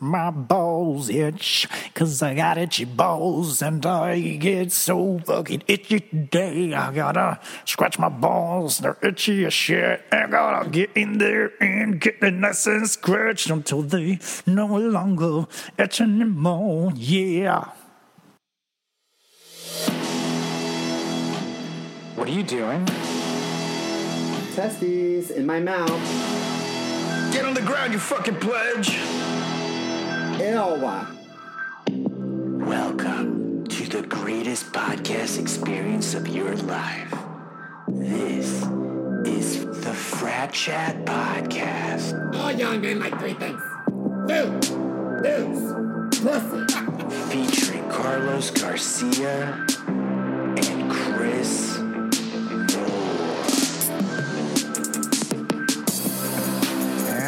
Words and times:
my 0.00 0.30
balls 0.30 1.08
itch. 1.08 1.68
Cause 1.94 2.22
I 2.22 2.34
got 2.34 2.58
itchy 2.58 2.84
balls 2.84 3.62
and 3.62 3.84
I 3.84 4.20
get 4.36 4.72
so 4.72 5.18
fucking 5.18 5.62
itchy 5.66 6.00
today. 6.00 6.74
I 6.74 6.92
gotta 6.92 7.40
scratch 7.64 7.98
my 7.98 8.08
balls, 8.08 8.78
they're 8.78 8.98
itchy 9.02 9.44
as 9.46 9.54
shit. 9.54 10.02
I 10.12 10.26
gotta 10.26 10.68
get 10.68 10.90
in 10.94 11.18
there 11.18 11.52
and 11.60 12.00
get 12.00 12.20
them 12.20 12.40
nice 12.40 12.66
and 12.66 12.88
scratched 12.88 13.50
until 13.50 13.82
they 13.82 14.18
no 14.46 14.66
longer 14.66 15.46
itch 15.78 16.00
anymore. 16.00 16.92
Yeah. 16.94 17.70
What 22.16 22.28
are 22.28 22.32
you 22.32 22.42
doing? 22.42 22.84
Testes 24.54 25.30
in 25.30 25.44
my 25.44 25.60
mouth. 25.60 25.90
Get 27.32 27.44
on 27.44 27.52
the 27.52 27.60
ground, 27.60 27.92
you 27.92 27.98
fucking 27.98 28.36
pledge! 28.36 28.98
Ew. 30.38 31.06
Welcome 32.66 33.64
to 33.68 33.88
the 33.88 34.04
greatest 34.06 34.70
podcast 34.70 35.40
experience 35.40 36.12
of 36.12 36.28
your 36.28 36.54
life. 36.56 37.14
This 37.88 38.66
is 39.24 39.64
the 39.64 39.94
Frat 39.94 40.52
Chat 40.52 41.06
Podcast. 41.06 42.34
All 42.36 42.52
young 42.52 42.82
men 42.82 43.00
like 43.00 43.18
three 43.18 43.32
things. 43.32 43.62
Food, 44.28 44.60
booze, 45.22 46.20
pussy. 46.20 46.66
featuring 47.30 47.88
Carlos 47.88 48.50
Garcia 48.50 49.66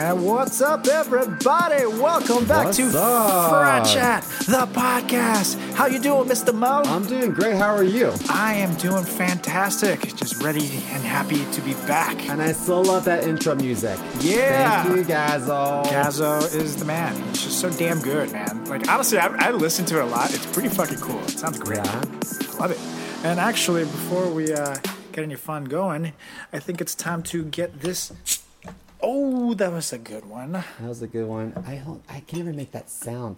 And 0.09 0.25
what's 0.25 0.63
up, 0.63 0.87
everybody? 0.87 1.85
Welcome 1.85 2.47
back 2.47 2.65
What's 2.65 2.79
to 2.79 2.99
up? 2.99 3.51
Frat 3.51 3.85
Chat, 3.85 4.23
the 4.47 4.67
podcast. 4.73 5.61
How 5.75 5.85
you 5.85 5.99
doing, 5.99 6.27
Mr. 6.27 6.55
Mo? 6.55 6.81
I'm 6.87 7.05
doing 7.05 7.31
great. 7.31 7.57
How 7.57 7.77
are 7.77 7.85
you? 7.85 8.15
I 8.31 8.55
am 8.55 8.75
doing 8.77 9.05
fantastic. 9.05 10.01
Just 10.17 10.43
ready 10.43 10.65
and 10.93 11.05
happy 11.05 11.45
to 11.53 11.61
be 11.61 11.75
back. 11.87 12.27
And 12.31 12.41
I 12.41 12.53
still 12.53 12.85
love 12.85 13.05
that 13.05 13.25
intro 13.25 13.55
music. 13.55 13.99
Yeah. 14.21 14.83
Thank 14.83 14.97
you, 14.97 15.05
Gazzo. 15.05 15.85
Gazzo 15.85 16.57
is 16.57 16.77
the 16.77 16.87
man. 16.87 17.15
It's 17.29 17.45
just 17.45 17.61
so 17.61 17.69
damn 17.69 18.01
good, 18.01 18.33
man. 18.33 18.65
Like 18.65 18.89
honestly, 18.89 19.19
I, 19.19 19.27
I 19.27 19.51
listen 19.51 19.85
to 19.85 19.99
it 19.99 20.05
a 20.05 20.07
lot. 20.07 20.33
It's 20.33 20.47
pretty 20.47 20.71
fucking 20.71 21.01
cool. 21.01 21.23
It 21.25 21.39
sounds 21.39 21.59
great. 21.59 21.85
Yeah. 21.85 22.01
Love 22.59 22.71
it. 22.71 22.81
And 23.25 23.39
actually, 23.39 23.85
before 23.85 24.27
we 24.33 24.55
uh, 24.55 24.75
get 25.13 25.25
any 25.25 25.37
fun 25.37 25.65
going, 25.65 26.15
I 26.51 26.61
think 26.61 26.81
it's 26.81 26.95
time 26.95 27.23
to 27.25 27.45
get 27.45 27.83
this. 27.83 28.11
Oh, 29.01 29.38
that 29.55 29.73
was 29.73 29.93
a 29.93 29.99
good 29.99 30.25
one. 30.27 30.53
That 30.53 30.65
was 30.81 31.03
a 31.03 31.07
good 31.07 31.27
one. 31.27 31.53
I 31.67 31.77
don't. 31.77 32.03
I 32.09 32.21
can't 32.21 32.43
even 32.43 32.57
make 32.57 32.73
that 32.73 32.91
sound. 32.91 33.37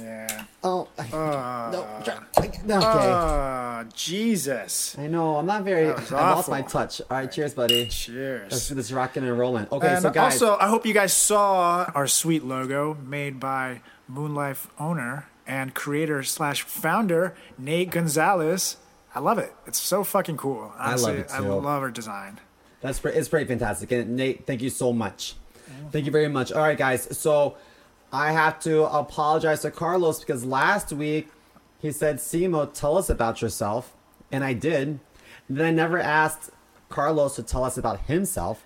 Yeah. 0.00 0.44
Oh. 0.64 0.88
I, 0.98 1.02
Uh, 1.16 1.70
no. 1.70 1.86
try- 2.04 2.18
Okay. 2.44 2.60
Oh, 2.74 3.84
Jesus. 3.94 4.96
I 4.98 5.06
know. 5.06 5.36
I'm 5.36 5.46
not 5.46 5.62
very. 5.62 5.90
I 5.90 5.94
lost 6.10 6.48
my 6.48 6.62
touch. 6.62 7.00
All 7.02 7.16
right. 7.16 7.30
Cheers, 7.30 7.54
buddy. 7.54 7.84
Let's 7.84 7.94
Cheers. 7.96 8.68
do 8.68 8.74
this 8.74 8.90
rocking 8.90 9.22
and 9.22 9.38
rolling. 9.38 9.66
Okay. 9.70 9.86
And 9.88 10.02
so 10.02 10.10
guys. 10.10 10.42
also, 10.42 10.56
I 10.60 10.68
hope 10.68 10.84
you 10.84 10.94
guys 10.94 11.12
saw 11.12 11.90
our 11.94 12.06
sweet 12.08 12.44
logo 12.44 12.94
made 13.04 13.38
by 13.38 13.80
Moonlife 14.10 14.66
owner 14.80 15.28
and 15.46 15.74
creator 15.74 16.22
slash 16.24 16.62
founder 16.62 17.34
Nate 17.56 17.90
Gonzalez. 17.90 18.76
I 19.14 19.20
love 19.20 19.38
it. 19.38 19.52
It's 19.66 19.80
so 19.80 20.04
fucking 20.04 20.36
cool. 20.36 20.72
Honestly, 20.78 21.14
it 21.18 21.28
too. 21.28 21.34
I 21.34 21.38
love 21.40 21.82
her 21.82 21.90
design. 21.90 22.40
That's 22.80 22.98
pretty, 23.00 23.18
it's 23.18 23.28
pretty 23.28 23.46
fantastic. 23.46 23.90
And 23.92 24.16
Nate, 24.16 24.46
thank 24.46 24.60
you 24.62 24.70
so 24.70 24.92
much. 24.92 25.34
Thank 25.90 26.06
you 26.06 26.12
very 26.12 26.28
much. 26.28 26.52
All 26.52 26.62
right, 26.62 26.78
guys. 26.78 27.16
So 27.16 27.56
I 28.12 28.32
have 28.32 28.60
to 28.60 28.84
apologize 28.84 29.62
to 29.62 29.70
Carlos 29.70 30.20
because 30.20 30.44
last 30.44 30.92
week 30.92 31.28
he 31.80 31.92
said, 31.92 32.16
Simo, 32.16 32.72
tell 32.72 32.96
us 32.96 33.08
about 33.10 33.42
yourself. 33.42 33.94
And 34.30 34.44
I 34.44 34.52
did. 34.52 35.00
Then 35.48 35.66
I 35.66 35.70
never 35.70 35.98
asked 35.98 36.50
Carlos 36.88 37.36
to 37.36 37.42
tell 37.42 37.64
us 37.64 37.78
about 37.78 38.00
himself. 38.02 38.64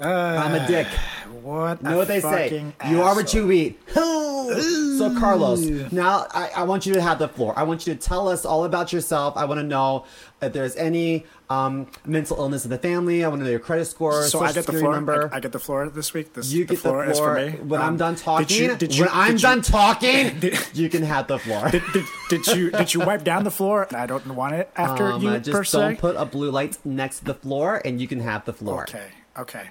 I'm 0.00 0.54
a 0.54 0.66
dick. 0.66 0.86
What? 1.42 1.80
You 1.82 1.90
know 1.90 1.96
what 1.98 2.08
they 2.08 2.20
say? 2.20 2.48
fucking 2.50 2.74
You 2.90 3.02
are 3.02 3.14
what 3.14 3.32
you 3.32 3.48
eat. 3.52 3.78
so, 3.94 5.14
Carlos, 5.18 5.60
now 5.92 6.26
I, 6.32 6.50
I 6.56 6.62
want 6.64 6.86
you 6.86 6.94
to 6.94 7.00
have 7.02 7.18
the 7.20 7.28
floor. 7.28 7.52
I 7.56 7.62
want 7.62 7.86
you 7.86 7.94
to 7.94 8.00
tell 8.00 8.28
us 8.28 8.44
all 8.44 8.64
about 8.64 8.92
yourself. 8.92 9.36
I 9.36 9.44
want 9.44 9.58
to 9.60 9.64
know 9.66 10.06
if 10.42 10.52
there's 10.52 10.74
any 10.74 11.24
um, 11.48 11.86
mental 12.04 12.36
illness 12.38 12.64
in 12.64 12.70
the 12.70 12.78
family. 12.78 13.24
I 13.24 13.28
want 13.28 13.40
to 13.40 13.44
know 13.44 13.50
your 13.50 13.60
credit 13.60 13.84
score, 13.86 14.24
So 14.24 14.40
I 14.40 14.52
get 14.52 14.66
the 14.66 14.72
floor. 14.72 14.92
number. 14.92 15.30
I, 15.32 15.36
I 15.36 15.40
get 15.40 15.52
the 15.52 15.60
floor 15.60 15.88
this 15.88 16.12
week. 16.12 16.32
This 16.32 16.50
you 16.52 16.64
the 16.64 16.74
get 16.74 16.80
floor, 16.82 17.06
the 17.06 17.14
floor 17.14 17.38
is 17.38 17.52
for 17.54 17.58
me. 17.58 17.64
when 17.68 17.80
I'm 17.80 17.88
Um, 17.90 17.96
done 17.96 18.16
talking. 18.16 18.46
Did 18.48 18.58
you, 18.58 18.76
did 18.76 18.96
you, 18.96 19.04
when 19.04 19.10
I'm 19.12 19.32
you- 19.34 19.38
done 19.38 19.62
talking, 19.62 20.38
Did- 20.40 20.58
you 20.74 20.88
can 20.88 21.02
have 21.04 21.28
the 21.28 21.38
floor. 21.38 21.70
Did, 21.70 21.82
did, 22.28 22.46
you 22.48 22.70
did 22.70 22.92
you 22.94 23.00
wipe 23.00 23.22
down 23.22 23.44
the 23.44 23.50
floor? 23.52 23.86
I 23.94 24.06
don't 24.06 24.26
want 24.34 24.54
it 24.54 24.68
after 24.76 25.12
Um, 25.12 25.22
you 25.22 25.28
uh, 25.28 25.38
just 25.38 25.52
per 25.72 25.78
don't 25.80 25.94
se. 25.96 26.00
put 26.00 26.16
a 26.16 26.24
blue 26.24 26.50
light 26.50 26.76
next 26.84 27.18
to 27.20 27.24
the 27.26 27.34
floor, 27.34 27.80
and 27.84 28.00
you 28.00 28.08
can 28.08 28.20
have 28.20 28.44
the 28.44 28.52
floor. 28.52 28.82
Okay, 28.88 29.06
okay, 29.38 29.70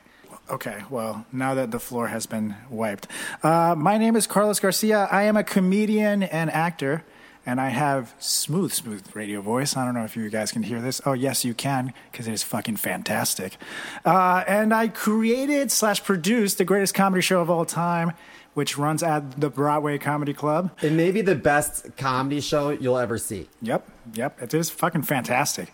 okay. 0.50 0.84
Well, 0.90 1.26
now 1.32 1.54
that 1.56 1.72
the 1.72 1.80
floor 1.80 2.08
has 2.08 2.26
been 2.26 2.56
wiped, 2.70 3.08
uh, 3.44 3.76
my 3.78 3.98
name 3.98 4.16
is 4.16 4.28
Carlos 4.28 4.60
Garcia. 4.60 5.08
I 5.12 5.24
am 5.24 5.38
a 5.38 5.44
comedian 5.44 6.24
and 6.24 6.52
actor, 6.52 7.04
and 7.46 7.62
I 7.62 7.70
have 7.70 8.14
smooth, 8.20 8.72
smooth 8.72 9.16
radio 9.16 9.42
voice. 9.42 9.78
I 9.78 9.86
don't 9.86 9.94
know 9.94 10.04
if 10.04 10.16
you 10.16 10.30
guys 10.30 10.52
can 10.52 10.64
hear 10.64 10.82
this. 10.82 11.02
Oh, 11.06 11.14
yes, 11.14 11.46
you 11.46 11.54
can, 11.54 11.94
because 12.12 12.28
it 12.28 12.34
is 12.34 12.44
fucking 12.44 12.78
fantastic. 12.78 13.58
Uh, 14.04 14.44
and 14.48 14.74
I 14.74 14.88
created 14.88 15.72
slash 15.72 16.04
produced 16.04 16.58
the 16.58 16.66
greatest 16.66 16.94
comedy 16.94 17.22
show 17.22 17.42
of 17.42 17.50
all 17.50 17.66
time, 17.66 18.14
which 18.54 18.78
runs 18.78 19.04
at 19.04 19.40
the 19.40 19.50
Broadway 19.50 19.98
Comedy 19.98 20.34
Club. 20.34 20.72
It 20.82 20.94
may 20.94 21.12
be 21.12 21.22
the 21.22 21.36
best 21.36 21.98
comedy 21.98 22.40
show 22.42 22.70
you'll 22.70 22.98
ever 22.98 23.18
see. 23.18 23.50
Yep, 23.62 23.88
yep. 24.14 24.42
It 24.42 24.54
is 24.54 24.70
fucking 24.70 25.04
fantastic. 25.04 25.74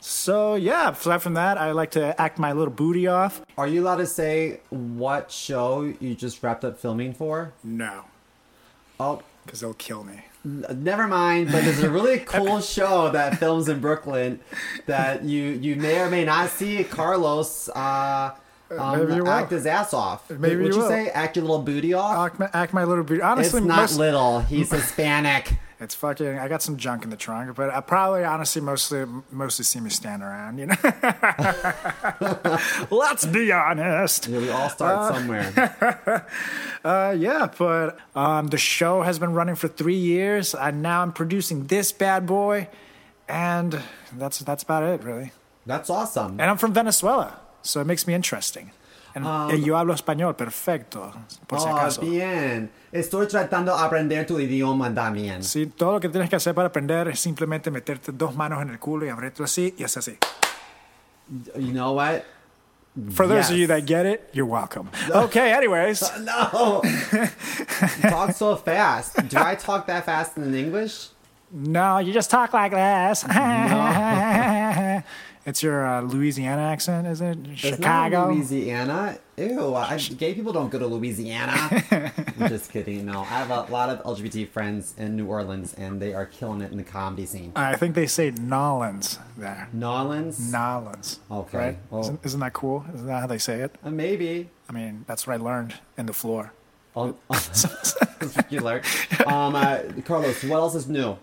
So 0.00 0.54
yeah, 0.54 0.90
aside 0.90 1.22
from 1.22 1.34
that, 1.34 1.58
I 1.58 1.72
like 1.72 1.90
to 1.92 2.18
act 2.20 2.38
my 2.38 2.52
little 2.52 2.72
booty 2.72 3.06
off. 3.06 3.42
Are 3.56 3.66
you 3.66 3.82
allowed 3.82 3.96
to 3.96 4.06
say 4.06 4.60
what 4.70 5.30
show 5.30 5.92
you 6.00 6.14
just 6.14 6.42
wrapped 6.42 6.64
up 6.64 6.78
filming 6.78 7.12
for? 7.14 7.52
No, 7.64 8.04
Oh, 9.00 9.22
because 9.44 9.60
they'll 9.60 9.74
kill 9.74 10.04
me. 10.04 10.24
never 10.44 11.06
mind. 11.08 11.50
But 11.52 11.64
there's 11.64 11.82
a 11.82 11.90
really 11.90 12.18
cool 12.26 12.60
show 12.60 13.10
that 13.10 13.38
films 13.38 13.68
in 13.68 13.80
Brooklyn 13.80 14.40
that 14.86 15.24
you 15.24 15.42
you 15.42 15.76
may 15.76 16.00
or 16.00 16.10
may 16.10 16.24
not 16.24 16.50
see. 16.50 16.84
Carlos 16.84 17.68
uh, 17.70 18.34
um, 18.70 18.98
maybe 18.98 19.14
you 19.14 19.24
will. 19.24 19.30
act 19.30 19.50
his 19.50 19.66
ass 19.66 19.92
off. 19.94 20.28
Maybe 20.30 20.56
Would 20.62 20.74
you 20.74 20.82
you 20.82 20.88
say 20.88 21.08
act 21.10 21.36
your 21.36 21.44
little 21.44 21.62
booty 21.62 21.94
off? 21.94 22.16
Act 22.32 22.38
my, 22.38 22.50
act 22.52 22.72
my 22.74 22.84
little 22.84 23.04
booty. 23.04 23.22
Honestly, 23.22 23.58
it's 23.58 23.66
not 23.66 23.76
most, 23.80 23.96
little. 23.98 24.40
He's 24.40 24.70
Hispanic. 24.80 25.54
It's 25.80 25.94
fucking. 25.94 26.38
I 26.38 26.48
got 26.48 26.62
some 26.62 26.76
junk 26.76 27.04
in 27.04 27.10
the 27.10 27.16
trunk, 27.16 27.54
but 27.54 27.70
I 27.70 27.80
probably, 27.80 28.24
honestly, 28.24 28.60
mostly, 28.60 29.04
mostly 29.30 29.64
see 29.64 29.78
me 29.78 29.90
stand 29.90 30.22
around. 30.22 30.58
You 30.58 30.66
know. 30.66 30.74
Let's 32.90 33.26
be 33.26 33.52
honest. 33.52 34.26
Yeah, 34.26 34.38
we 34.38 34.50
all 34.50 34.70
start 34.70 35.14
somewhere. 35.14 36.26
Uh, 36.84 37.14
yeah, 37.18 37.50
but 37.58 37.98
um, 38.14 38.46
the 38.46 38.56
show 38.56 39.02
has 39.02 39.18
been 39.18 39.32
running 39.32 39.56
for 39.56 39.66
three 39.66 39.96
years, 39.96 40.54
and 40.54 40.80
now 40.80 41.02
I'm 41.02 41.12
producing 41.12 41.66
this 41.66 41.90
bad 41.90 42.24
boy, 42.24 42.68
and 43.28 43.82
that's 44.12 44.38
that's 44.38 44.62
about 44.62 44.84
it, 44.84 45.02
really. 45.02 45.32
That's 45.66 45.90
awesome. 45.90 46.40
And 46.40 46.42
I'm 46.42 46.56
from 46.56 46.72
Venezuela, 46.72 47.40
so 47.62 47.80
it 47.80 47.84
makes 47.84 48.06
me 48.06 48.14
interesting. 48.14 48.70
Eh, 49.14 49.60
yo 49.62 49.76
hablo 49.76 49.94
español 49.94 50.36
perfecto, 50.36 51.12
por 51.46 51.60
si 51.60 51.66
Oh, 51.68 51.76
acaso. 51.76 52.00
bien. 52.02 52.70
Estoy 52.92 53.26
tratando 53.26 53.76
de 53.76 53.82
aprender 53.82 54.26
tu 54.26 54.38
idioma 54.38 54.92
también. 54.94 55.42
Sí, 55.42 55.66
todo 55.66 55.92
lo 55.92 56.00
que 56.00 56.08
tienes 56.08 56.30
que 56.30 56.36
hacer 56.36 56.54
para 56.54 56.68
aprender 56.68 57.08
es 57.08 57.18
simplemente 57.20 57.70
meterte 57.70 58.12
dos 58.12 58.34
manos 58.34 58.62
en 58.62 58.70
el 58.70 58.78
culo 58.78 59.04
y 59.06 59.08
abrirlo 59.08 59.44
así 59.44 59.74
y 59.76 59.84
hacer 59.84 60.00
así. 60.00 60.18
You 61.56 61.72
know 61.72 61.92
what? 61.94 62.22
For 63.14 63.28
those 63.28 63.50
of 63.50 63.50
Yes. 63.50 63.58
you 63.58 63.66
that 63.68 63.84
get 63.86 64.06
it, 64.06 64.28
you're 64.32 64.48
welcome. 64.50 64.88
Okay, 65.14 65.52
anyways. 65.52 66.02
No. 66.20 66.80
Talk 68.02 68.32
so 68.34 68.56
fast. 68.56 69.16
Do 69.28 69.38
I 69.38 69.54
talk 69.56 69.86
that 69.86 70.04
fast 70.04 70.36
in 70.36 70.54
English? 70.54 71.10
No, 71.50 71.98
you 71.98 72.12
just 72.12 72.30
talk 72.30 72.52
like 72.52 72.72
this. 72.74 73.24
It's 75.48 75.62
your 75.62 75.86
uh, 75.86 76.02
Louisiana 76.02 76.60
accent, 76.62 77.06
is 77.06 77.20
it? 77.22 77.38
It's 77.46 77.60
Chicago? 77.60 78.26
not 78.28 78.34
Louisiana. 78.34 79.18
Ew, 79.38 79.74
I, 79.74 79.96
gay 79.96 80.34
people 80.34 80.52
don't 80.52 80.68
go 80.68 80.78
to 80.78 80.86
Louisiana. 80.86 81.52
I'm 82.40 82.48
just 82.48 82.70
kidding. 82.70 83.06
No, 83.06 83.20
I 83.20 83.24
have 83.24 83.50
a 83.50 83.62
lot 83.72 83.88
of 83.88 84.02
LGBT 84.02 84.48
friends 84.50 84.94
in 84.98 85.16
New 85.16 85.26
Orleans, 85.26 85.72
and 85.74 86.02
they 86.02 86.12
are 86.12 86.26
killing 86.26 86.60
it 86.60 86.70
in 86.70 86.76
the 86.76 86.84
comedy 86.84 87.24
scene. 87.24 87.52
I 87.56 87.76
think 87.76 87.94
they 87.94 88.06
say 88.06 88.30
Nolans 88.32 89.18
there. 89.38 89.68
Nolans? 89.72 90.52
Nolans. 90.52 91.20
Okay, 91.30 91.58
Right? 91.58 91.78
well- 91.90 92.02
isn't, 92.02 92.20
isn't 92.24 92.40
that 92.40 92.52
cool? 92.52 92.84
Isn't 92.94 93.06
that 93.06 93.20
how 93.20 93.26
they 93.26 93.38
say 93.38 93.60
it? 93.60 93.74
Uh, 93.82 93.90
maybe. 93.90 94.50
I 94.68 94.72
mean, 94.72 95.04
that's 95.08 95.26
what 95.26 95.34
I 95.40 95.42
learned 95.42 95.74
in 95.96 96.04
the 96.06 96.12
floor. 96.12 96.52
Oh, 96.94 97.16
you 98.50 98.60
learn. 98.60 98.82
Um, 99.26 99.54
uh, 99.54 99.78
Carlos, 100.04 100.42
what 100.44 100.56
else 100.56 100.74
is 100.74 100.88
new? 100.88 101.16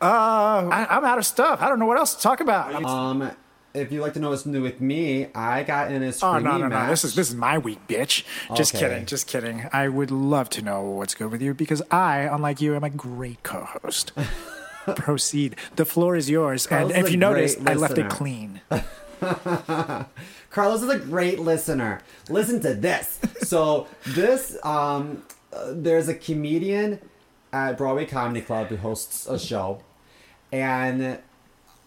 Uh, 0.00 0.68
I, 0.70 0.86
I'm 0.90 1.04
out 1.06 1.16
of 1.18 1.24
stuff. 1.24 1.62
I 1.62 1.68
don't 1.68 1.78
know 1.78 1.86
what 1.86 1.96
else 1.96 2.14
to 2.14 2.22
talk 2.22 2.40
about. 2.40 2.74
Um, 2.84 3.30
if 3.76 3.92
you'd 3.92 4.00
like 4.02 4.14
to 4.14 4.20
know 4.20 4.30
what's 4.30 4.46
new 4.46 4.62
with 4.62 4.80
me, 4.80 5.28
I 5.34 5.62
got 5.62 5.90
in 5.92 6.02
a 6.02 6.06
Oh 6.08 6.10
screaming 6.10 6.44
no 6.44 6.52
no 6.52 6.58
no! 6.68 6.68
match. 6.70 6.90
This 6.90 7.04
is 7.04 7.14
this 7.14 7.28
is 7.28 7.34
my 7.34 7.58
week, 7.58 7.78
bitch. 7.88 8.24
Just 8.56 8.74
Okay. 8.74 8.88
kidding, 8.88 9.06
just 9.06 9.26
kidding. 9.26 9.68
I 9.72 9.88
would 9.88 10.10
love 10.10 10.48
to 10.50 10.62
know 10.62 10.82
what's 10.82 11.14
good 11.14 11.30
with 11.30 11.42
you 11.42 11.54
because 11.54 11.82
I, 11.90 12.20
unlike 12.20 12.60
you, 12.60 12.74
am 12.74 12.84
a 12.84 12.90
great 12.90 13.42
co-host. 13.42 14.12
Proceed. 14.96 15.56
The 15.76 15.84
floor 15.84 16.14
is 16.16 16.30
yours, 16.30 16.66
Carlos 16.66 16.92
and 16.92 17.00
is 17.00 17.06
if 17.06 17.12
you 17.12 17.18
notice, 17.18 17.56
great 17.56 17.68
I 17.68 17.74
left 17.74 17.98
it 17.98 18.08
clean. 18.08 18.60
Carlos 20.50 20.82
is 20.82 20.88
a 20.88 20.98
great 20.98 21.38
listener. 21.40 22.00
Listen 22.28 22.60
to 22.60 22.74
this. 22.74 23.18
So 23.42 23.86
this, 24.06 24.56
um, 24.64 25.22
uh, 25.52 25.72
there's 25.72 26.08
a 26.08 26.14
comedian 26.14 27.00
at 27.52 27.76
Broadway 27.78 28.06
Comedy 28.06 28.40
Club 28.40 28.68
who 28.68 28.76
hosts 28.76 29.26
a 29.26 29.38
show, 29.38 29.82
and 30.52 31.18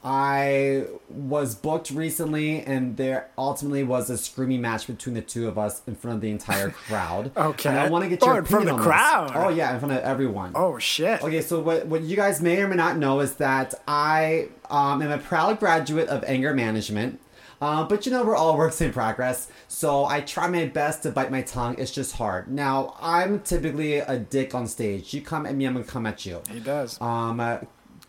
I 0.04 0.86
was 1.10 1.56
booked 1.56 1.92
recently, 1.92 2.62
and 2.62 2.96
there 2.96 3.30
ultimately 3.38 3.84
was 3.84 4.10
a 4.10 4.18
screaming 4.18 4.62
match 4.62 4.88
between 4.88 5.14
the 5.16 5.22
two 5.22 5.48
of 5.48 5.58
us 5.58 5.82
in 5.88 5.96
front 5.96 6.16
of 6.16 6.22
the 6.22 6.30
entire 6.32 6.70
crowd. 6.88 7.32
Okay. 7.36 7.70
and 7.70 7.78
I 7.80 7.90
want 7.90 8.04
to 8.06 8.10
get 8.10 8.24
Oh, 8.24 8.28
your 8.28 8.38
in 8.40 8.46
front 8.46 8.64
of 8.64 8.68
the 8.68 8.74
on 8.74 8.80
this. 8.80 8.88
crowd. 8.88 9.32
Oh 9.36 9.50
yeah, 9.50 9.74
in 9.74 9.80
front 9.80 9.94
of 9.94 10.00
everyone. 10.04 10.54
Oh 10.56 10.78
shit! 10.80 11.22
Okay, 11.22 11.42
so 11.42 11.60
what, 11.60 11.86
what 11.88 12.02
you 12.04 12.16
guys 12.16 12.42
may 12.42 12.62
or 12.62 12.68
may 12.68 12.76
not 12.78 12.98
know 12.98 13.20
is 13.20 13.34
that 13.36 13.74
I 13.88 14.50
um, 14.70 15.02
am 15.02 15.12
a 15.12 15.18
proud 15.18 15.60
graduate 15.60 16.08
of 16.08 16.24
anger 16.26 16.54
management. 16.54 17.20
Uh, 17.62 17.84
but 17.84 18.06
you 18.06 18.12
know, 18.14 18.24
we're 18.24 18.38
all 18.38 18.56
works 18.58 18.80
in 18.80 18.94
progress. 18.94 19.50
So 19.68 20.06
I 20.06 20.22
try 20.22 20.48
my 20.48 20.68
best 20.68 21.04
to 21.04 21.12
bite 21.12 21.30
my 21.30 21.42
tongue. 21.42 21.76
It's 21.78 21.92
just 21.92 22.16
hard. 22.16 22.48
Now, 22.48 22.96
I'm 23.02 23.42
typically 23.42 23.96
a 23.96 24.18
dick 24.18 24.56
on 24.56 24.66
stage. 24.66 25.14
You 25.14 25.22
come 25.22 25.46
at 25.46 25.54
me, 25.56 25.66
I'm 25.66 25.74
going 25.74 25.84
to 25.84 25.92
come 25.92 26.06
at 26.06 26.26
you. 26.26 26.42
He 26.50 26.62
does. 26.62 26.98
Um, 27.02 27.42
uh, 27.42 27.58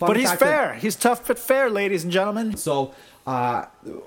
but 0.08 0.16
he's 0.16 0.28
fact 0.28 0.40
that- 0.40 0.46
fair. 0.46 0.74
He's 0.74 0.96
tough 0.96 1.26
but 1.26 1.38
fair, 1.38 1.70
ladies 1.70 2.02
and 2.04 2.12
gentlemen. 2.12 2.56
so 2.56 2.94
uh, 3.26 3.66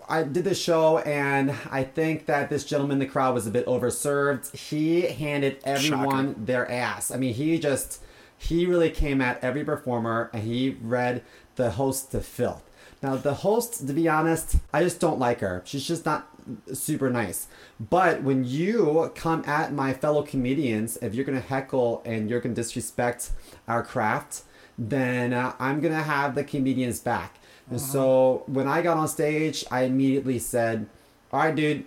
I 0.10 0.24
did 0.24 0.44
the 0.44 0.56
show, 0.56 0.98
and 1.00 1.54
I 1.72 1.84
think 1.84 2.26
that 2.26 2.50
this 2.50 2.66
gentleman 2.66 2.96
in 2.96 3.00
the 3.00 3.06
crowd 3.06 3.34
was 3.36 3.46
a 3.48 3.52
bit 3.52 3.66
overserved. 3.68 4.56
He 4.56 5.02
handed 5.04 5.60
everyone 5.64 6.30
Shocking. 6.30 6.46
their 6.46 6.70
ass. 6.70 7.12
I 7.12 7.18
mean, 7.18 7.34
he 7.34 7.60
just 7.60 8.02
he 8.38 8.66
really 8.66 8.90
came 8.90 9.22
at 9.22 9.42
every 9.44 9.64
performer, 9.64 10.30
and 10.34 10.44
he 10.44 10.78
read 10.82 11.22
the 11.56 11.72
host 11.72 12.12
to 12.12 12.20
filth. 12.22 12.64
Now, 13.02 13.16
the 13.16 13.34
host, 13.36 13.86
to 13.88 13.94
be 13.94 14.08
honest, 14.10 14.56
I 14.74 14.82
just 14.84 15.00
don't 15.00 15.20
like 15.20 15.40
her. 15.42 15.62
She's 15.66 15.86
just 15.88 16.06
not 16.06 16.28
super 16.74 17.10
nice. 17.10 17.48
But 17.80 18.24
when 18.24 18.44
you 18.46 19.12
come 19.16 19.44
at 19.46 19.72
my 19.74 19.94
fellow 19.94 20.24
comedians, 20.24 20.98
if 20.98 21.14
you're 21.14 21.26
gonna 21.26 21.40
heckle 21.40 22.02
and 22.06 22.30
you're 22.30 22.40
gonna 22.42 22.56
disrespect 22.56 23.32
our 23.68 23.84
craft, 23.84 24.42
then 24.78 25.34
uh, 25.34 25.54
I'm 25.60 25.80
gonna 25.82 26.04
have 26.04 26.36
the 26.36 26.44
comedians 26.44 27.00
back. 27.00 27.36
And 27.70 27.80
so 27.80 28.44
when 28.48 28.68
I 28.68 28.82
got 28.82 28.98
on 28.98 29.08
stage, 29.08 29.64
I 29.72 29.84
immediately 29.84 30.38
said, 30.40 30.88
"All 31.32 31.40
right, 31.40 31.56
dude, 31.56 31.86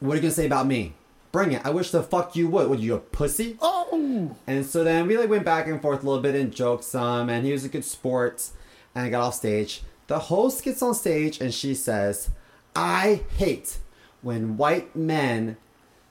what 0.00 0.14
are 0.14 0.16
you 0.16 0.22
gonna 0.22 0.32
say 0.32 0.46
about 0.46 0.66
me? 0.66 0.94
Bring 1.30 1.52
it. 1.52 1.62
I 1.64 1.70
wish 1.70 1.90
the 1.90 2.02
fuck 2.02 2.34
you 2.34 2.48
would. 2.48 2.68
What 2.68 2.78
you 2.78 2.94
a 2.94 2.98
pussy?" 2.98 3.56
Oh, 3.60 4.34
And 4.46 4.64
so 4.64 4.82
then 4.82 5.06
we 5.06 5.16
like 5.18 5.28
went 5.28 5.44
back 5.44 5.66
and 5.66 5.80
forth 5.80 6.02
a 6.02 6.06
little 6.06 6.22
bit 6.22 6.34
and 6.34 6.52
joked 6.52 6.84
some, 6.84 7.28
and 7.28 7.44
he 7.44 7.52
was 7.52 7.64
a 7.64 7.68
good 7.68 7.84
sport. 7.84 8.48
And 8.94 9.06
I 9.06 9.10
got 9.10 9.22
off 9.22 9.34
stage. 9.34 9.82
The 10.06 10.18
host 10.18 10.62
gets 10.64 10.82
on 10.82 10.94
stage 10.94 11.40
and 11.40 11.52
she 11.52 11.74
says, 11.74 12.30
"I 12.74 13.22
hate 13.36 13.78
when 14.22 14.56
white 14.56 14.96
men 14.96 15.56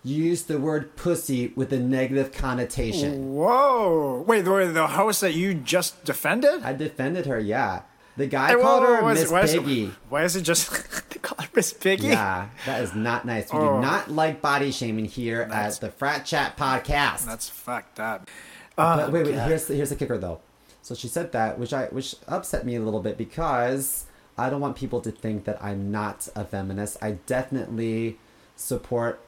use 0.03 0.43
the 0.43 0.59
word 0.59 0.95
pussy 0.95 1.53
with 1.55 1.71
a 1.73 1.79
negative 1.79 2.31
connotation." 2.31 3.33
whoa! 3.35 4.23
Wait, 4.27 4.41
the, 4.41 4.65
the 4.73 4.87
host 4.87 5.21
that 5.21 5.33
you 5.33 5.53
just 5.53 6.03
defended? 6.05 6.63
I 6.63 6.73
defended 6.73 7.25
her. 7.25 7.39
Yeah, 7.39 7.81
the 8.17 8.27
guy 8.27 8.49
Hey, 8.49 8.53
called 8.55 8.83
whoa, 8.83 8.95
her 8.95 9.01
why 9.03 9.11
is 9.13 9.19
Miss 9.21 9.29
it- 9.29 9.33
why 9.33 9.41
is 9.41 9.53
it- 9.53 9.59
Piggy. 9.63 9.91
Why 10.09 10.23
is 10.23 10.35
it 10.35 10.41
just 10.41 10.69
they 11.09 11.19
call 11.19 11.43
her 11.43 11.49
Miss 11.55 11.73
Piggy? 11.73 12.07
Yeah, 12.07 12.49
that 12.65 12.81
is 12.83 12.93
not 12.93 13.25
nice. 13.25 13.51
We 13.51 13.59
Oh. 13.59 13.75
do 13.75 13.81
not 13.81 14.11
like 14.11 14.41
body 14.41 14.71
shaming 14.71 15.05
here 15.05 15.45
That's- 15.49 15.75
at 15.75 15.81
the 15.81 15.89
Frat 15.89 16.25
Chat 16.25 16.57
podcast. 16.57 17.25
That's 17.25 17.49
fucked 17.49 17.99
up. 17.99 18.29
But 18.75 19.07
uh, 19.07 19.11
wait, 19.11 19.25
wait. 19.25 19.35
God. 19.35 19.47
Here's 19.47 19.65
the, 19.65 19.75
here's 19.75 19.89
the 19.89 19.95
kicker 19.95 20.17
though. 20.17 20.39
So 20.81 20.95
she 20.95 21.07
said 21.07 21.31
that, 21.31 21.57
which 21.59 21.71
I 21.73 21.85
which 21.85 22.15
upset 22.27 22.65
me 22.65 22.75
a 22.75 22.81
little 22.81 22.99
bit 23.01 23.17
because 23.17 24.05
I 24.37 24.49
don't 24.49 24.59
want 24.61 24.75
people 24.75 24.99
to 25.01 25.11
think 25.11 25.45
that 25.45 25.63
I'm 25.63 25.91
not 25.91 26.27
a 26.35 26.43
feminist. 26.43 26.97
I 27.01 27.11
definitely 27.25 28.17
support 28.55 29.19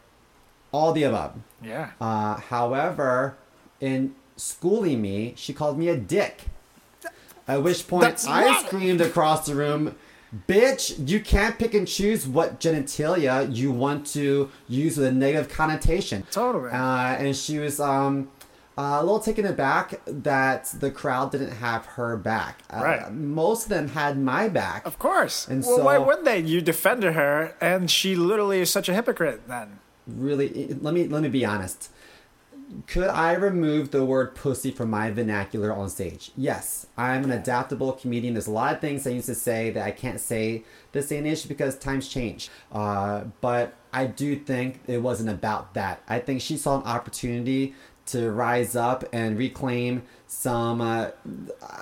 all 0.76 0.92
the 0.98 1.04
above. 1.04 1.34
Yeah. 1.64 1.92
Uh, 2.02 2.36
however, 2.54 3.36
in 3.80 4.14
schooling 4.36 5.02
me, 5.02 5.34
she 5.38 5.52
called 5.54 5.78
me 5.78 5.88
a 5.90 5.98
dick. 5.98 6.36
At 7.48 7.62
which 7.64 7.88
point 7.88 8.02
That's 8.04 8.26
I 8.28 8.42
not- 8.46 8.66
screamed 8.66 9.02
across 9.02 9.46
the 9.46 9.54
room, 9.56 9.96
"Bitch, 10.48 10.84
you 11.10 11.20
can't 11.20 11.58
pick 11.60 11.74
and 11.76 11.88
choose 11.88 12.22
what 12.28 12.60
genitalia 12.60 13.34
you 13.56 13.72
want 13.72 14.06
to 14.18 14.50
use 14.68 14.98
with 14.98 15.08
a 15.08 15.12
negative 15.12 15.48
connotation." 15.50 16.24
Totally. 16.32 16.72
Uh, 16.72 17.22
and 17.22 17.36
she 17.36 17.60
was 17.60 17.80
um, 17.80 18.30
a 18.78 19.02
little 19.04 19.20
taken 19.20 19.46
aback 19.46 20.02
that 20.08 20.62
the 20.80 20.90
crowd 20.92 21.32
didn't 21.32 21.52
have 21.68 21.86
her 21.98 22.18
back. 22.18 22.54
Uh, 22.74 22.82
Right. 22.84 23.12
Most 23.14 23.64
of 23.64 23.70
them 23.70 23.90
had 23.90 24.18
my 24.20 24.50
back. 24.50 24.86
Of 24.86 24.98
course. 24.98 25.48
And 25.48 25.64
well, 25.64 25.84
why 25.84 25.96
so- 25.98 26.04
wouldn't 26.04 26.26
they? 26.26 26.40
You 26.40 26.62
defended 26.62 27.14
her, 27.14 27.54
and 27.62 27.90
she 27.92 28.16
literally 28.16 28.60
is 28.60 28.70
such 28.72 28.90
a 28.90 28.94
hypocrite. 28.94 29.48
Then 29.48 29.80
really 30.08 30.76
let 30.82 30.94
me 30.94 31.08
let 31.08 31.22
me 31.24 31.30
be 31.30 31.46
honest. 31.46 31.90
Could 32.88 33.10
i 33.10 33.34
remove 33.34 33.92
the 33.92 34.04
word 34.04 34.34
pussy 34.34 34.72
from 34.72 34.90
my 34.90 35.12
vernacular 35.12 35.72
on 35.72 35.88
stage? 35.90 36.32
Yes. 36.36 36.88
I'm 36.98 37.24
an 37.24 37.32
adaptable 37.32 37.92
comedian. 37.94 38.34
There's 38.34 38.48
a 38.48 38.52
lot 38.52 38.74
of 38.74 38.82
things 38.82 39.06
i 39.06 39.12
used 39.12 39.28
to 39.28 39.36
say 39.36 39.70
that 39.72 39.84
i 39.86 39.92
can't 39.92 40.20
say 40.20 40.64
this 40.92 41.10
day 41.10 41.18
and 41.20 41.28
age 41.28 41.48
because 41.48 41.78
times 41.78 42.08
change. 42.08 42.50
Uh, 42.72 43.26
but 43.42 43.76
i 43.94 44.08
do 44.08 44.36
think 44.36 44.80
it 44.88 44.98
wasn't 45.02 45.30
about 45.30 45.74
that. 45.76 46.02
I 46.10 46.18
think 46.20 46.42
she 46.42 46.58
saw 46.58 46.78
an 46.82 46.84
opportunity 46.88 47.76
to 48.08 48.32
rise 48.32 48.76
up 48.76 49.04
and 49.14 49.38
reclaim 49.38 50.04
some 50.28 50.82
uh, 50.82 51.10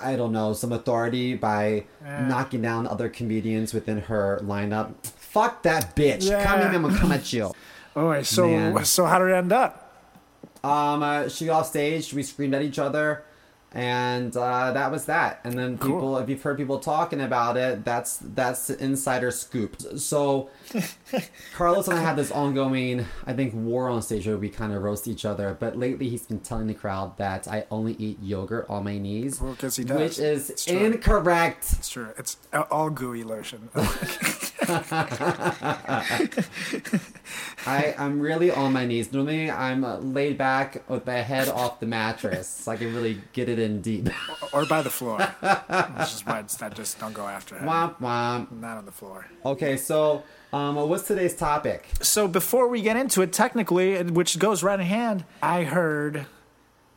i 0.02 0.16
don't 0.16 0.32
know 0.32 0.52
some 0.52 0.72
authority 0.72 1.34
by 1.34 1.84
knocking 2.02 2.60
down 2.62 2.86
other 2.86 3.08
comedians 3.08 3.72
within 3.72 4.00
her 4.02 4.38
lineup. 4.42 4.94
Fuck 5.04 5.62
that 5.62 5.96
bitch. 5.96 6.28
Come 6.42 6.60
Yeah. 6.60 6.68
in 6.68 6.74
i'm 6.74 6.82
gonna 6.82 6.98
come 6.98 7.12
at 7.12 7.32
you 7.32 7.52
oh, 7.96 8.22
so 8.22 8.46
Man. 8.48 8.84
so 8.84 9.06
how 9.06 9.18
did 9.18 9.28
it 9.30 9.34
end 9.34 9.52
up? 9.52 9.80
Um, 10.62 11.02
uh, 11.02 11.28
she 11.28 11.46
got 11.46 11.60
off 11.60 11.66
stage. 11.66 12.14
We 12.14 12.22
screamed 12.22 12.54
at 12.54 12.62
each 12.62 12.78
other, 12.78 13.22
and 13.72 14.34
uh, 14.34 14.72
that 14.72 14.90
was 14.90 15.04
that. 15.04 15.40
And 15.44 15.58
then 15.58 15.76
people, 15.76 16.00
Cool. 16.00 16.18
if 16.18 16.28
you've 16.30 16.42
heard 16.42 16.56
people 16.56 16.78
talking 16.78 17.20
about 17.20 17.58
it, 17.58 17.84
that's 17.84 18.16
that's 18.22 18.68
the 18.68 18.82
insider 18.82 19.30
scoop. 19.30 19.76
So, 19.98 20.48
Carlos 21.54 21.86
and 21.88 21.98
I 21.98 22.02
had 22.02 22.16
this 22.16 22.30
ongoing, 22.30 23.04
I 23.26 23.34
think, 23.34 23.52
war 23.52 23.90
on 23.90 24.00
stage 24.00 24.26
where 24.26 24.38
we 24.38 24.48
kind 24.48 24.72
of 24.72 24.82
roast 24.82 25.06
each 25.06 25.26
other. 25.26 25.54
But 25.58 25.76
lately, 25.76 26.08
he's 26.08 26.22
been 26.24 26.40
telling 26.40 26.66
the 26.66 26.72
crowd 26.74 27.18
that 27.18 27.46
I 27.46 27.66
only 27.70 27.92
eat 27.98 28.18
yogurt 28.22 28.64
on 28.70 28.84
my 28.84 28.96
knees, 28.96 29.42
Well, 29.42 29.54
'cause 29.56 29.76
he 29.76 29.84
does. 29.84 29.98
which 29.98 30.18
is 30.18 30.48
It's 30.48 30.66
incorrect. 30.66 31.74
It's 31.78 31.90
true. 31.90 32.08
It's 32.16 32.38
all 32.70 32.88
gooey 32.88 33.22
lotion. 33.22 33.68
I, 37.66 37.94
I'm 37.98 38.20
really 38.20 38.50
on 38.50 38.72
my 38.72 38.84
knees. 38.86 39.12
Normally, 39.12 39.50
I'm 39.50 39.84
uh, 39.84 39.98
laid 39.98 40.36
back 40.38 40.88
with 40.88 41.06
my 41.06 41.14
head 41.14 41.48
off 41.48 41.80
the 41.80 41.86
mattress, 41.86 42.48
so 42.48 42.72
I 42.72 42.76
can 42.76 42.94
really 42.94 43.20
get 43.32 43.48
it 43.48 43.58
in 43.58 43.80
deep. 43.80 44.08
or 44.52 44.66
by 44.66 44.82
the 44.82 44.90
floor. 44.90 45.18
Which 45.18 46.12
is 46.12 46.26
why 46.26 46.40
it's 46.40 46.60
not 46.60 46.74
just 46.74 46.98
don't 46.98 47.12
go 47.12 47.26
after 47.26 47.56
him. 47.56 47.66
womp 47.66 47.98
womp. 48.00 48.50
Not 48.52 48.78
on 48.78 48.84
the 48.84 48.92
floor. 48.92 49.26
Okay, 49.44 49.76
so 49.76 50.22
um, 50.52 50.76
what's 50.76 51.06
today's 51.06 51.34
topic? 51.34 51.88
So 52.00 52.28
before 52.28 52.68
we 52.68 52.82
get 52.82 52.96
into 52.96 53.22
it, 53.22 53.32
technically, 53.32 54.02
which 54.02 54.38
goes 54.38 54.62
right 54.62 54.78
in 54.78 54.86
hand, 54.86 55.24
I 55.42 55.64
heard 55.64 56.26